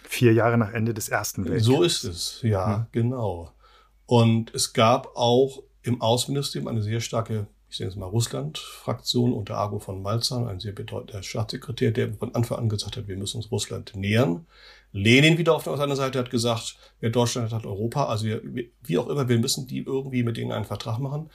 Vier 0.03 0.33
Jahre 0.33 0.59
nach 0.59 0.71
Ende 0.73 0.93
des 0.93 1.09
Ersten 1.09 1.43
Weltkriegs. 1.45 1.65
So 1.65 1.81
ist 1.81 2.03
es, 2.03 2.39
ja, 2.43 2.77
hm. 2.77 2.85
genau. 2.91 3.51
Und 4.05 4.53
es 4.53 4.73
gab 4.73 5.15
auch 5.15 5.63
im 5.81 5.99
Außenministerium 5.99 6.67
eine 6.67 6.83
sehr 6.83 6.99
starke, 6.99 7.47
ich 7.69 7.77
sage 7.77 7.89
jetzt 7.89 7.97
mal 7.97 8.05
Russland-Fraktion 8.05 9.33
unter 9.33 9.55
Argo 9.55 9.79
von 9.79 10.03
Malzahn, 10.03 10.47
ein 10.47 10.59
sehr 10.59 10.73
bedeutender 10.73 11.23
Staatssekretär, 11.23 11.91
der 11.91 12.13
von 12.13 12.35
Anfang 12.35 12.59
an 12.59 12.69
gesagt 12.69 12.95
hat, 12.97 13.07
wir 13.07 13.17
müssen 13.17 13.37
uns 13.37 13.51
Russland 13.51 13.95
nähern 13.95 14.45
Lenin 14.93 15.39
wieder 15.39 15.55
auf 15.55 15.63
seiner 15.63 15.95
Seite 15.95 16.19
hat 16.19 16.29
gesagt, 16.29 16.77
wer 16.99 17.09
Deutschland 17.09 17.51
hat, 17.51 17.59
hat 17.59 17.65
Europa. 17.65 18.05
Also 18.05 18.25
wir, 18.25 18.41
wie 18.83 18.97
auch 18.97 19.07
immer, 19.07 19.27
wir 19.27 19.39
müssen 19.39 19.67
die 19.67 19.79
irgendwie 19.79 20.23
mit 20.23 20.37
denen 20.37 20.51
einen 20.51 20.65
Vertrag 20.65 20.99
machen, 20.99 21.31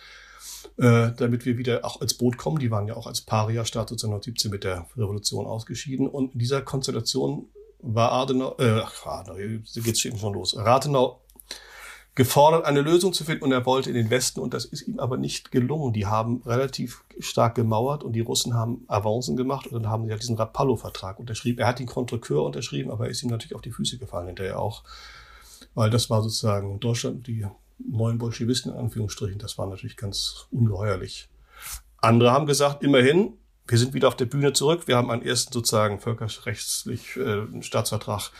äh, 0.78 1.11
damit 1.16 1.44
wir 1.44 1.59
wieder 1.59 1.84
auch 1.84 2.00
als 2.00 2.14
Boot 2.14 2.38
kommen. 2.38 2.61
Die 2.61 2.70
waren 2.70 2.86
ja 2.86 2.96
auch 2.96 3.09
als 3.09 3.20
Paria-Staat 3.20 3.90
1917 3.90 4.50
mit 4.50 4.62
der 4.62 4.86
Revolution 4.96 5.44
ausgeschieden. 5.44 6.06
Und 6.06 6.34
in 6.34 6.38
dieser 6.38 6.62
Konstellation 6.62 7.48
war 7.80 8.12
Adenauer, 8.12 8.61
äh, 8.61 8.82
Adenauer, 9.04 9.40
jetzt 9.40 9.84
geht's 9.84 10.00
schon 10.00 10.32
los. 10.32 10.56
Rathenau 10.56 11.20
gefordert, 12.18 12.64
eine 12.64 12.80
Lösung 12.80 13.12
zu 13.12 13.22
finden 13.22 13.44
und 13.44 13.52
er 13.52 13.64
wollte 13.64 13.90
in 13.90 13.94
den 13.94 14.10
Westen 14.10 14.40
und 14.40 14.52
das 14.52 14.64
ist 14.64 14.88
ihm 14.88 14.98
aber 14.98 15.16
nicht 15.16 15.52
gelungen. 15.52 15.92
Die 15.92 16.06
haben 16.06 16.42
relativ 16.44 17.04
stark 17.20 17.54
gemauert 17.54 18.02
und 18.02 18.12
die 18.12 18.20
Russen 18.20 18.54
haben 18.54 18.84
Avancen 18.88 19.36
gemacht 19.36 19.68
und 19.68 19.74
dann 19.74 19.88
haben 19.88 20.04
sie 20.04 20.10
halt 20.10 20.20
diesen 20.20 20.36
Rapallo-Vertrag 20.36 21.20
unterschrieben. 21.20 21.60
Er 21.60 21.68
hat 21.68 21.78
den 21.78 21.86
Contrecoeur 21.86 22.44
unterschrieben, 22.44 22.90
aber 22.90 23.04
er 23.04 23.12
ist 23.12 23.22
ihm 23.22 23.30
natürlich 23.30 23.54
auf 23.54 23.60
die 23.60 23.70
Füße 23.70 23.98
gefallen 23.98 24.26
hinterher 24.26 24.58
auch, 24.58 24.82
weil 25.74 25.90
das 25.90 26.10
war 26.10 26.20
sozusagen 26.20 26.80
Deutschland, 26.80 27.28
die 27.28 27.46
neuen 27.78 28.18
Bolschewisten 28.18 28.72
in 28.72 28.78
Anführungsstrichen, 28.78 29.38
das 29.38 29.56
war 29.56 29.68
natürlich 29.68 29.96
ganz 29.96 30.48
ungeheuerlich. 30.50 31.28
Andere 31.98 32.32
haben 32.32 32.46
gesagt, 32.46 32.82
immerhin, 32.82 33.34
wir 33.68 33.78
sind 33.78 33.94
wieder 33.94 34.08
auf 34.08 34.16
der 34.16 34.26
Bühne 34.26 34.52
zurück, 34.54 34.88
wir 34.88 34.96
haben 34.96 35.12
einen 35.12 35.22
ersten 35.22 35.52
sozusagen 35.52 36.00
völkerrechtlich 36.00 37.16
äh, 37.16 37.62
Staatsvertrag 37.62 38.32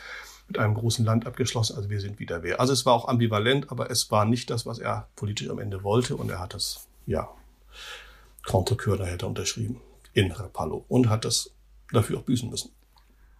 mit 0.49 0.57
einem 0.59 0.73
großen 0.73 1.05
Land 1.05 1.25
abgeschlossen. 1.25 1.77
Also 1.77 1.89
wir 1.89 2.01
sind 2.01 2.19
wieder 2.19 2.43
wer. 2.43 2.59
Also 2.59 2.73
es 2.73 2.85
war 2.85 2.93
auch 2.93 3.07
ambivalent, 3.07 3.71
aber 3.71 3.89
es 3.89 4.11
war 4.11 4.25
nicht 4.25 4.49
das, 4.49 4.65
was 4.65 4.79
er 4.79 5.07
politisch 5.15 5.49
am 5.49 5.59
Ende 5.59 5.83
wollte. 5.83 6.15
Und 6.17 6.29
er 6.29 6.39
hat 6.39 6.53
das, 6.53 6.87
ja, 7.05 7.29
Contrecoeur 8.45 9.05
hätte 9.05 9.27
unterschrieben 9.27 9.79
in 10.13 10.31
Rapallo 10.31 10.85
und 10.87 11.07
hat 11.07 11.23
das 11.23 11.51
dafür 11.93 12.17
auch 12.17 12.23
büßen 12.23 12.49
müssen. 12.49 12.71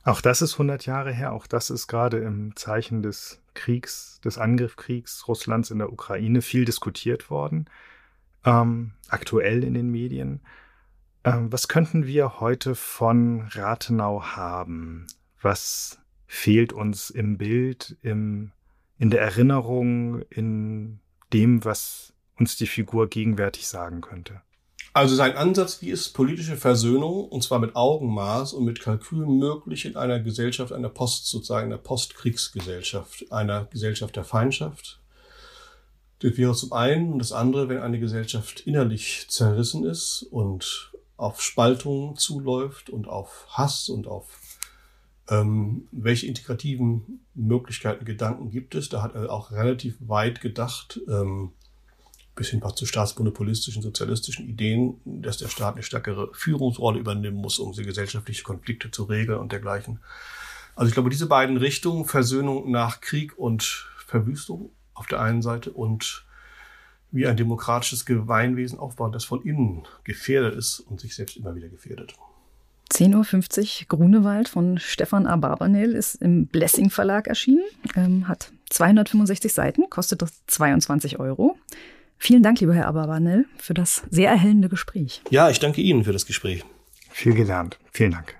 Auch 0.03 0.21
das 0.21 0.41
ist 0.41 0.53
100 0.53 0.85
Jahre 0.85 1.11
her. 1.11 1.33
Auch 1.33 1.47
das 1.47 1.69
ist 1.69 1.87
gerade 1.87 2.19
im 2.19 2.55
Zeichen 2.55 3.01
des 3.01 3.41
Kriegs, 3.55 4.21
des 4.23 4.37
Angriffskriegs 4.37 5.27
Russlands 5.27 5.71
in 5.71 5.79
der 5.79 5.91
Ukraine 5.91 6.41
viel 6.41 6.63
diskutiert 6.63 7.29
worden. 7.29 7.65
Ähm, 8.45 8.93
aktuell 9.09 9.63
in 9.63 9.73
den 9.73 9.89
Medien. 9.89 10.41
Ähm, 11.23 11.51
was 11.51 11.67
könnten 11.67 12.05
wir 12.05 12.39
heute 12.39 12.75
von 12.75 13.49
Rathenau 13.51 14.23
haben, 14.23 15.07
was 15.41 15.98
fehlt 16.31 16.73
uns 16.73 17.09
im 17.09 17.39
Bild, 17.39 17.97
im, 18.03 18.51
in 18.99 19.09
der 19.09 19.19
Erinnerung, 19.19 20.21
in 20.29 20.99
dem, 21.33 21.65
was 21.65 22.13
uns 22.37 22.55
die 22.55 22.67
Figur 22.67 23.09
gegenwärtig 23.09 23.67
sagen 23.67 24.01
könnte. 24.01 24.41
Also 24.93 25.15
sein 25.15 25.35
Ansatz, 25.35 25.81
wie 25.81 25.89
ist 25.89 26.13
politische 26.13 26.55
Versöhnung, 26.55 27.27
und 27.27 27.43
zwar 27.43 27.57
mit 27.57 27.75
Augenmaß 27.75 28.53
und 28.53 28.63
mit 28.63 28.79
Kalkül 28.79 29.25
möglich 29.25 29.85
in 29.85 29.95
einer 29.97 30.19
Gesellschaft, 30.19 30.71
einer 30.71 30.89
Post, 30.89 31.25
sozusagen 31.27 31.65
einer 31.65 31.81
Postkriegsgesellschaft, 31.81 33.31
einer 33.31 33.65
Gesellschaft 33.65 34.15
der 34.15 34.23
Feindschaft. 34.23 35.01
Das 36.19 36.37
wäre 36.37 36.53
zum 36.53 36.73
einen 36.73 37.11
und 37.11 37.19
das 37.19 37.31
andere, 37.31 37.69
wenn 37.69 37.79
eine 37.79 37.99
Gesellschaft 37.99 38.61
innerlich 38.61 39.25
zerrissen 39.29 39.83
ist 39.83 40.27
und 40.29 40.91
auf 41.17 41.41
Spaltung 41.41 42.17
zuläuft 42.17 42.91
und 42.91 43.07
auf 43.07 43.47
Hass 43.49 43.89
und 43.89 44.05
auf 44.05 44.48
ähm, 45.29 45.87
welche 45.91 46.27
integrativen 46.27 47.21
Möglichkeiten, 47.35 48.05
Gedanken 48.05 48.49
gibt 48.51 48.75
es? 48.75 48.89
Da 48.89 49.01
hat 49.01 49.15
er 49.15 49.31
auch 49.31 49.51
relativ 49.51 49.95
weit 49.99 50.41
gedacht, 50.41 50.99
ähm, 51.07 51.51
bis 52.35 52.49
hin 52.49 52.63
zu 52.75 52.85
staatsmonopolistischen, 52.85 53.81
sozialistischen 53.81 54.47
Ideen, 54.47 55.01
dass 55.03 55.37
der 55.37 55.49
Staat 55.49 55.75
eine 55.75 55.83
stärkere 55.83 56.29
Führungsrolle 56.33 56.99
übernehmen 56.99 57.37
muss, 57.37 57.59
um 57.59 57.73
gesellschaftliche 57.73 58.43
Konflikte 58.43 58.91
zu 58.91 59.03
regeln 59.03 59.39
und 59.39 59.51
dergleichen. 59.51 59.99
Also 60.75 60.87
ich 60.87 60.93
glaube, 60.93 61.09
diese 61.09 61.27
beiden 61.27 61.57
Richtungen, 61.57 62.05
Versöhnung 62.05 62.71
nach 62.71 63.01
Krieg 63.01 63.37
und 63.37 63.89
Verwüstung 64.07 64.71
auf 64.93 65.07
der 65.07 65.19
einen 65.19 65.41
Seite 65.41 65.71
und 65.71 66.25
wie 67.11 67.27
ein 67.27 67.37
demokratisches 67.37 68.05
Gemeinwesen 68.05 68.79
aufbauen, 68.79 69.11
das 69.11 69.25
von 69.25 69.41
innen 69.43 69.83
gefährdet 70.03 70.55
ist 70.55 70.79
und 70.79 71.01
sich 71.01 71.15
selbst 71.15 71.37
immer 71.37 71.55
wieder 71.55 71.67
gefährdet. 71.67 72.15
10.50 72.91 73.81
Uhr 73.81 73.87
Grunewald 73.87 74.49
von 74.49 74.77
Stefan 74.77 75.27
A. 75.27 75.35
Barbanel 75.35 75.93
ist 75.93 76.15
im 76.15 76.47
Blessing 76.47 76.89
Verlag 76.89 77.27
erschienen, 77.27 77.63
ähm, 77.95 78.27
hat 78.27 78.51
265 78.69 79.53
Seiten, 79.53 79.89
kostet 79.89 80.23
22 80.47 81.19
Euro. 81.19 81.57
Vielen 82.17 82.43
Dank, 82.43 82.59
lieber 82.59 82.73
Herr 82.73 82.87
Abarbanel, 82.87 83.45
für 83.57 83.73
das 83.73 84.03
sehr 84.09 84.29
erhellende 84.29 84.67
Gespräch. 84.67 85.21
Ja, 85.29 85.49
ich 85.49 85.59
danke 85.59 85.81
Ihnen 85.81 86.03
für 86.03 86.11
das 86.11 86.25
Gespräch. 86.25 86.65
Viel 87.09 87.33
gelernt. 87.33 87.79
Vielen 87.91 88.11
Dank. 88.11 88.38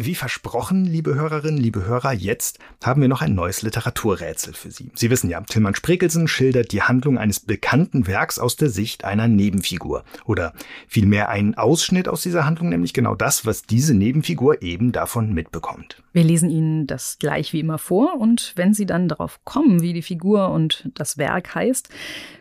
Wie 0.00 0.14
versprochen, 0.14 0.84
liebe 0.84 1.16
Hörerinnen, 1.16 1.60
liebe 1.60 1.84
Hörer, 1.84 2.12
jetzt 2.12 2.60
haben 2.84 3.00
wir 3.00 3.08
noch 3.08 3.20
ein 3.20 3.34
neues 3.34 3.62
Literaturrätsel 3.62 4.54
für 4.54 4.70
Sie. 4.70 4.92
Sie 4.94 5.10
wissen 5.10 5.28
ja, 5.28 5.40
Tilman 5.40 5.74
Sprekelsen 5.74 6.28
schildert 6.28 6.70
die 6.70 6.82
Handlung 6.82 7.18
eines 7.18 7.40
bekannten 7.40 8.06
Werks 8.06 8.38
aus 8.38 8.54
der 8.54 8.68
Sicht 8.68 9.02
einer 9.02 9.26
Nebenfigur. 9.26 10.04
Oder 10.24 10.52
vielmehr 10.86 11.30
einen 11.30 11.56
Ausschnitt 11.56 12.06
aus 12.06 12.22
dieser 12.22 12.46
Handlung, 12.46 12.68
nämlich 12.68 12.94
genau 12.94 13.16
das, 13.16 13.44
was 13.44 13.62
diese 13.62 13.92
Nebenfigur 13.92 14.62
eben 14.62 14.92
davon 14.92 15.34
mitbekommt. 15.34 16.00
Wir 16.12 16.22
lesen 16.22 16.48
Ihnen 16.48 16.86
das 16.86 17.18
gleich 17.18 17.52
wie 17.52 17.58
immer 17.58 17.78
vor 17.78 18.20
und 18.20 18.52
wenn 18.54 18.74
Sie 18.74 18.86
dann 18.86 19.08
darauf 19.08 19.44
kommen, 19.44 19.82
wie 19.82 19.94
die 19.94 20.02
Figur 20.02 20.50
und 20.50 20.88
das 20.94 21.18
Werk 21.18 21.56
heißt, 21.56 21.88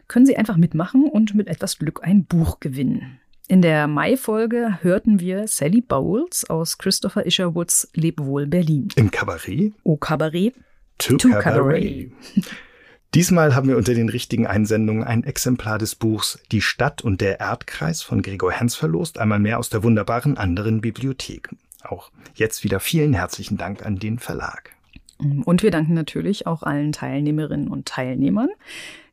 können 0.08 0.28
Sie 0.28 0.38
einfach 0.38 0.58
mitmachen 0.58 1.06
und 1.06 1.34
mit 1.34 1.48
etwas 1.48 1.80
Glück 1.80 2.02
ein 2.04 2.26
Buch 2.26 2.60
gewinnen. 2.60 3.20
In 3.50 3.62
der 3.62 3.88
Mai-Folge 3.88 4.80
hörten 4.82 5.22
wir 5.22 5.48
Sally 5.48 5.80
Bowles 5.80 6.50
aus 6.50 6.78
Christopher 6.78 7.26
Isherwoods 7.26 7.90
Leb 7.94 8.20
wohl 8.20 8.46
Berlin. 8.46 8.90
Im 8.98 9.10
Kabarett? 9.10 9.72
Au 9.86 9.96
Kabarett. 9.96 10.54
To, 10.98 11.16
to 11.16 11.30
Kabarett. 11.30 12.12
Diesmal 13.14 13.56
haben 13.56 13.70
wir 13.70 13.78
unter 13.78 13.94
den 13.94 14.10
richtigen 14.10 14.48
Einsendungen 14.48 15.06
ein 15.06 15.24
Exemplar 15.24 15.78
des 15.78 15.96
Buchs 15.96 16.40
Die 16.52 16.60
Stadt 16.60 17.02
und 17.02 17.22
der 17.22 17.40
Erdkreis 17.40 18.02
von 18.02 18.22
Gregor 18.22 18.52
Hans 18.52 18.76
verlost, 18.76 19.18
einmal 19.18 19.40
mehr 19.40 19.60
aus 19.60 19.70
der 19.70 19.82
wunderbaren 19.82 20.38
anderen 20.38 20.82
Bibliothek. 20.82 21.48
Auch 21.84 22.12
jetzt 22.36 22.66
wieder 22.66 22.82
vielen 22.82 23.14
herzlichen 23.14 23.56
Dank 23.56 23.86
an 23.86 23.98
den 23.98 24.20
Verlag. 24.20 24.76
Und 25.20 25.64
wir 25.64 25.72
danken 25.72 25.94
natürlich 25.94 26.48
auch 26.48 26.64
allen 26.64 26.92
Teilnehmerinnen 26.92 27.70
und 27.70 27.88
Teilnehmern. 27.88 28.50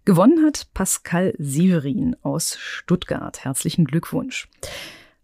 Gewonnen 0.06 0.44
hat 0.44 0.66
Pascal 0.74 1.32
Severin 1.38 2.14
aus 2.22 2.58
Stuttgart. 2.58 3.42
Herzlichen 3.42 3.86
Glückwunsch. 3.86 4.48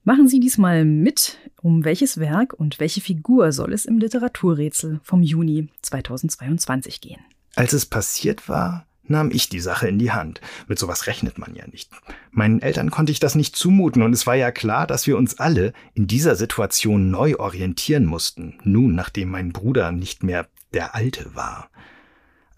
Machen 0.05 0.27
Sie 0.27 0.41
diesmal 0.41 0.87
mit, 0.87 1.37
um 1.61 1.85
welches 1.85 2.19
Werk 2.19 2.55
und 2.55 2.81
welche 2.81 3.03
Figur 3.03 3.53
soll 3.53 3.75
es 3.75 3.85
im 3.85 3.99
Literaturrätsel 3.99 5.01
vom 5.03 5.23
Juni 5.23 5.69
2022 5.83 7.03
gehen. 7.03 7.21
Als 7.57 7.75
es 7.75 7.85
passiert 7.85 8.49
war, 8.49 8.87
nahm 9.05 9.31
ich 9.31 9.51
die 9.51 9.61
Sache 9.61 9.87
in 9.87 9.99
die 9.99 10.13
Hand. 10.13 10.41
Mit 10.67 10.79
sowas 10.79 11.07
rechnet 11.07 11.37
man 11.37 11.55
ja 11.55 11.67
nicht. 11.67 11.91
Meinen 12.31 12.63
Eltern 12.63 12.91
konnte 12.91 13.13
ich 13.13 13.21
das 13.21 13.35
nicht 13.35 13.57
zumuten 13.57 14.01
und 14.01 14.15
es 14.15 14.27
war 14.27 14.37
ja 14.37 14.51
klar, 14.51 14.87
dass 14.87 15.07
wir 15.07 15.19
uns 15.19 15.39
alle 15.39 15.75
in 15.93 16.07
dieser 16.07 16.37
Situation 16.37 17.11
neu 17.11 17.37
orientieren 17.37 18.07
mussten, 18.07 18.59
nun 18.65 18.95
nachdem 18.95 19.29
mein 19.29 19.53
Bruder 19.53 19.93
nicht 19.93 20.23
mehr 20.23 20.49
der 20.73 20.95
Alte 20.95 21.35
war. 21.35 21.69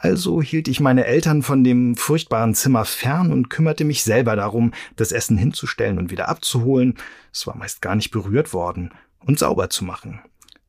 Also 0.03 0.43
hielt 0.43 0.67
ich 0.67 0.81
meine 0.81 1.05
Eltern 1.05 1.43
von 1.43 1.63
dem 1.63 1.95
furchtbaren 1.95 2.57
Zimmer 2.57 2.85
fern 2.85 3.31
und 3.31 3.51
kümmerte 3.51 3.85
mich 3.85 4.03
selber 4.03 4.35
darum, 4.35 4.73
das 4.97 5.13
Essen 5.13 5.39
hinzustellen 5.39 5.97
und 5.97 6.11
wieder 6.11 6.29
abzuholen, 6.29 6.99
es 7.33 7.47
war 7.47 7.57
meist 7.57 7.81
gar 7.83 7.95
nicht 7.95 8.11
berührt 8.11 8.53
worden, 8.53 8.91
und 9.21 9.39
sauber 9.39 9.71
zu 9.71 9.85
machen. 9.85 10.21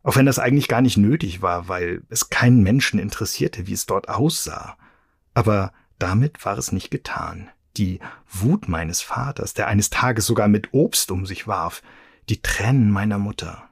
Auch 0.04 0.18
wenn 0.18 0.28
das 0.28 0.38
eigentlich 0.38 0.68
gar 0.68 0.82
nicht 0.82 0.98
nötig 0.98 1.42
war, 1.42 1.68
weil 1.68 2.04
es 2.10 2.30
keinen 2.30 2.62
Menschen 2.62 3.00
interessierte, 3.00 3.66
wie 3.66 3.74
es 3.74 3.88
dort 3.88 4.08
aussah. 4.08 4.78
Aber 5.34 5.74
damit 5.98 6.46
war 6.46 6.56
es 6.60 6.72
nicht 6.72 6.92
getan. 6.92 7.50
Die 7.76 8.02
Wut 8.30 8.68
meines 8.68 9.02
Vaters, 9.02 9.56
der 9.56 9.66
eines 9.66 9.90
Tages 9.90 10.28
sogar 10.28 10.48
mit 10.48 10.76
Obst 10.76 11.10
um 11.10 11.26
sich 11.26 11.48
warf, 11.48 11.82
die 12.30 12.44
Tränen 12.44 12.92
meiner 12.92 13.18
Mutter. 13.18 13.68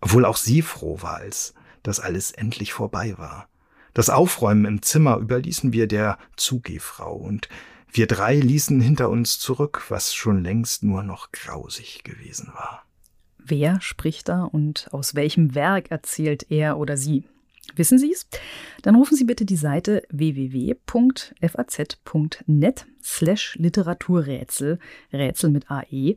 Obwohl 0.00 0.24
auch 0.24 0.36
sie 0.36 0.62
froh 0.62 1.02
war, 1.02 1.16
als 1.16 1.52
das 1.82 1.98
alles 1.98 2.30
endlich 2.30 2.72
vorbei 2.72 3.14
war. 3.18 3.48
Das 3.94 4.10
Aufräumen 4.10 4.64
im 4.64 4.82
Zimmer 4.82 5.18
überließen 5.18 5.72
wir 5.72 5.86
der 5.86 6.18
Zugehfrau 6.36 7.14
und 7.14 7.48
wir 7.92 8.06
drei 8.06 8.36
ließen 8.36 8.80
hinter 8.80 9.10
uns 9.10 9.38
zurück, 9.38 9.84
was 9.90 10.14
schon 10.14 10.42
längst 10.42 10.82
nur 10.82 11.02
noch 11.02 11.30
grausig 11.30 12.04
gewesen 12.04 12.50
war. 12.54 12.86
Wer 13.38 13.82
spricht 13.82 14.28
da 14.30 14.44
und 14.44 14.88
aus 14.92 15.14
welchem 15.14 15.54
Werk 15.54 15.90
erzählt 15.90 16.46
er 16.50 16.78
oder 16.78 16.96
sie? 16.96 17.24
Wissen 17.76 17.98
Sie 17.98 18.12
es? 18.12 18.26
Dann 18.82 18.94
rufen 18.96 19.16
Sie 19.16 19.24
bitte 19.24 19.44
die 19.44 19.56
Seite 19.56 20.02
www.faz.net 20.10 20.76
slash 23.02 23.56
Literaturrätsel, 23.56 24.78
Rätsel 25.12 25.50
mit 25.50 25.70
AE, 25.70 26.16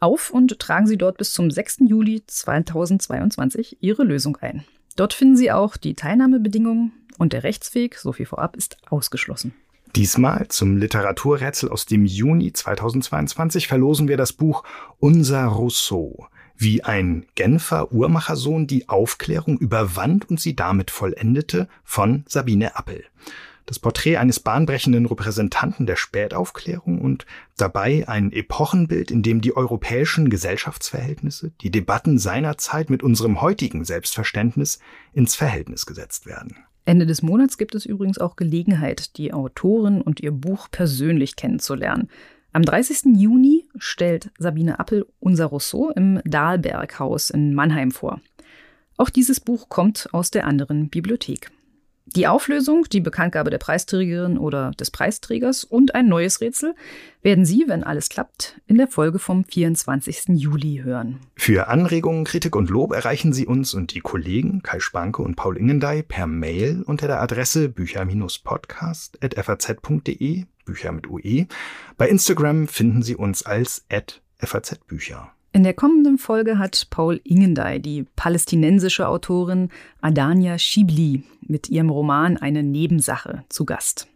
auf 0.00 0.30
und 0.30 0.58
tragen 0.58 0.86
Sie 0.86 0.98
dort 0.98 1.18
bis 1.18 1.32
zum 1.32 1.50
6. 1.50 1.82
Juli 1.86 2.24
2022 2.26 3.78
Ihre 3.80 4.04
Lösung 4.04 4.36
ein. 4.38 4.64
Dort 4.96 5.14
finden 5.14 5.36
Sie 5.36 5.50
auch 5.50 5.76
die 5.76 5.94
Teilnahmebedingungen 5.94 6.92
und 7.18 7.32
der 7.32 7.44
Rechtsweg, 7.44 7.96
so 7.96 8.12
viel 8.12 8.26
vorab, 8.26 8.56
ist 8.56 8.76
ausgeschlossen. 8.88 9.54
Diesmal 9.94 10.48
zum 10.48 10.78
Literaturrätsel 10.78 11.68
aus 11.68 11.84
dem 11.84 12.06
Juni 12.06 12.52
2022 12.52 13.68
verlosen 13.68 14.08
wir 14.08 14.16
das 14.16 14.32
Buch 14.32 14.64
Unser 14.98 15.44
Rousseau. 15.44 16.28
wie 16.56 16.84
ein 16.84 17.26
Genfer 17.34 17.90
Uhrmachersohn 17.92 18.68
die 18.68 18.88
Aufklärung 18.88 19.58
überwand 19.58 20.30
und 20.30 20.38
sie 20.38 20.54
damit 20.54 20.92
vollendete 20.92 21.68
von 21.82 22.24
Sabine 22.28 22.76
Appel. 22.76 23.04
Das 23.66 23.78
Porträt 23.78 24.16
eines 24.16 24.40
bahnbrechenden 24.40 25.06
Repräsentanten 25.06 25.86
der 25.86 25.96
Spätaufklärung 25.96 27.00
und 27.00 27.26
dabei 27.56 28.08
ein 28.08 28.32
Epochenbild, 28.32 29.10
in 29.10 29.22
dem 29.22 29.40
die 29.40 29.56
europäischen 29.56 30.30
Gesellschaftsverhältnisse, 30.30 31.52
die 31.60 31.70
Debatten 31.70 32.18
seiner 32.18 32.58
Zeit 32.58 32.90
mit 32.90 33.02
unserem 33.02 33.40
heutigen 33.40 33.84
Selbstverständnis 33.84 34.78
ins 35.12 35.34
Verhältnis 35.34 35.86
gesetzt 35.86 36.26
werden. 36.26 36.56
Ende 36.84 37.06
des 37.06 37.22
Monats 37.22 37.58
gibt 37.58 37.74
es 37.74 37.86
übrigens 37.86 38.18
auch 38.18 38.36
Gelegenheit, 38.36 39.16
die 39.16 39.32
Autorin 39.32 40.00
und 40.00 40.20
ihr 40.20 40.32
Buch 40.32 40.68
persönlich 40.70 41.36
kennenzulernen. 41.36 42.08
Am 42.52 42.62
30. 42.62 43.16
Juni 43.16 43.66
stellt 43.78 44.30
Sabine 44.38 44.78
Appel 44.78 45.06
unser 45.20 45.46
Rousseau 45.46 45.90
im 45.90 46.20
Dahlberghaus 46.24 47.30
in 47.30 47.54
Mannheim 47.54 47.92
vor. 47.92 48.20
Auch 48.98 49.10
dieses 49.10 49.40
Buch 49.40 49.68
kommt 49.68 50.08
aus 50.12 50.30
der 50.30 50.46
anderen 50.46 50.90
Bibliothek. 50.90 51.50
Die 52.06 52.26
Auflösung, 52.26 52.86
die 52.90 53.00
Bekanntgabe 53.00 53.50
der 53.50 53.58
Preisträgerin 53.58 54.36
oder 54.36 54.72
des 54.72 54.90
Preisträgers 54.90 55.62
und 55.64 55.94
ein 55.94 56.08
neues 56.08 56.40
Rätsel 56.40 56.74
werden 57.22 57.44
Sie, 57.44 57.66
wenn 57.68 57.84
alles 57.84 58.08
klappt, 58.08 58.60
in 58.66 58.76
der 58.76 58.88
Folge 58.88 59.20
vom 59.20 59.44
24. 59.44 60.30
Juli 60.30 60.80
hören. 60.82 61.20
Für 61.36 61.68
Anregungen, 61.68 62.24
Kritik 62.24 62.56
und 62.56 62.70
Lob 62.70 62.92
erreichen 62.92 63.32
Sie 63.32 63.46
uns 63.46 63.72
und 63.72 63.94
die 63.94 64.00
Kollegen 64.00 64.62
Kai 64.62 64.80
Spanke 64.80 65.22
und 65.22 65.36
Paul 65.36 65.56
Ingendey 65.56 66.02
per 66.02 66.26
Mail 66.26 66.82
unter 66.82 67.06
der 67.06 67.22
Adresse 67.22 67.68
bücher-podcast.faz.de, 67.68 70.46
Bücher 70.64 70.92
mit 70.92 71.08
UE. 71.08 71.46
Bei 71.96 72.08
Instagram 72.08 72.68
finden 72.68 73.02
Sie 73.02 73.16
uns 73.16 73.44
als 73.44 73.84
@fazbücher. 74.38 75.32
In 75.54 75.64
der 75.64 75.74
kommenden 75.74 76.16
Folge 76.16 76.58
hat 76.58 76.86
Paul 76.88 77.20
Ingendey 77.24 77.78
die 77.78 78.06
palästinensische 78.16 79.06
Autorin 79.06 79.68
Adania 80.00 80.58
Schibli 80.58 81.24
mit 81.42 81.68
ihrem 81.68 81.90
Roman 81.90 82.38
Eine 82.38 82.62
Nebensache 82.62 83.44
zu 83.50 83.66
Gast. 83.66 84.08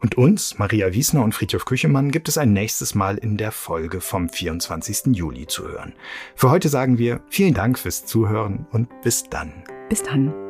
Und 0.00 0.16
uns, 0.16 0.58
Maria 0.58 0.92
Wiesner 0.92 1.22
und 1.22 1.34
Friedhof 1.34 1.64
Küchemann, 1.64 2.10
gibt 2.10 2.28
es 2.28 2.38
ein 2.38 2.52
nächstes 2.52 2.94
Mal 2.94 3.18
in 3.18 3.36
der 3.36 3.52
Folge 3.52 4.00
vom 4.00 4.28
24. 4.30 5.14
Juli 5.14 5.46
zu 5.46 5.68
hören. 5.68 5.92
Für 6.34 6.50
heute 6.50 6.68
sagen 6.68 6.98
wir 6.98 7.20
vielen 7.28 7.54
Dank 7.54 7.78
fürs 7.78 8.06
Zuhören 8.06 8.66
und 8.72 8.88
bis 9.02 9.24
dann. 9.24 9.52
Bis 9.88 10.02
dann. 10.02 10.49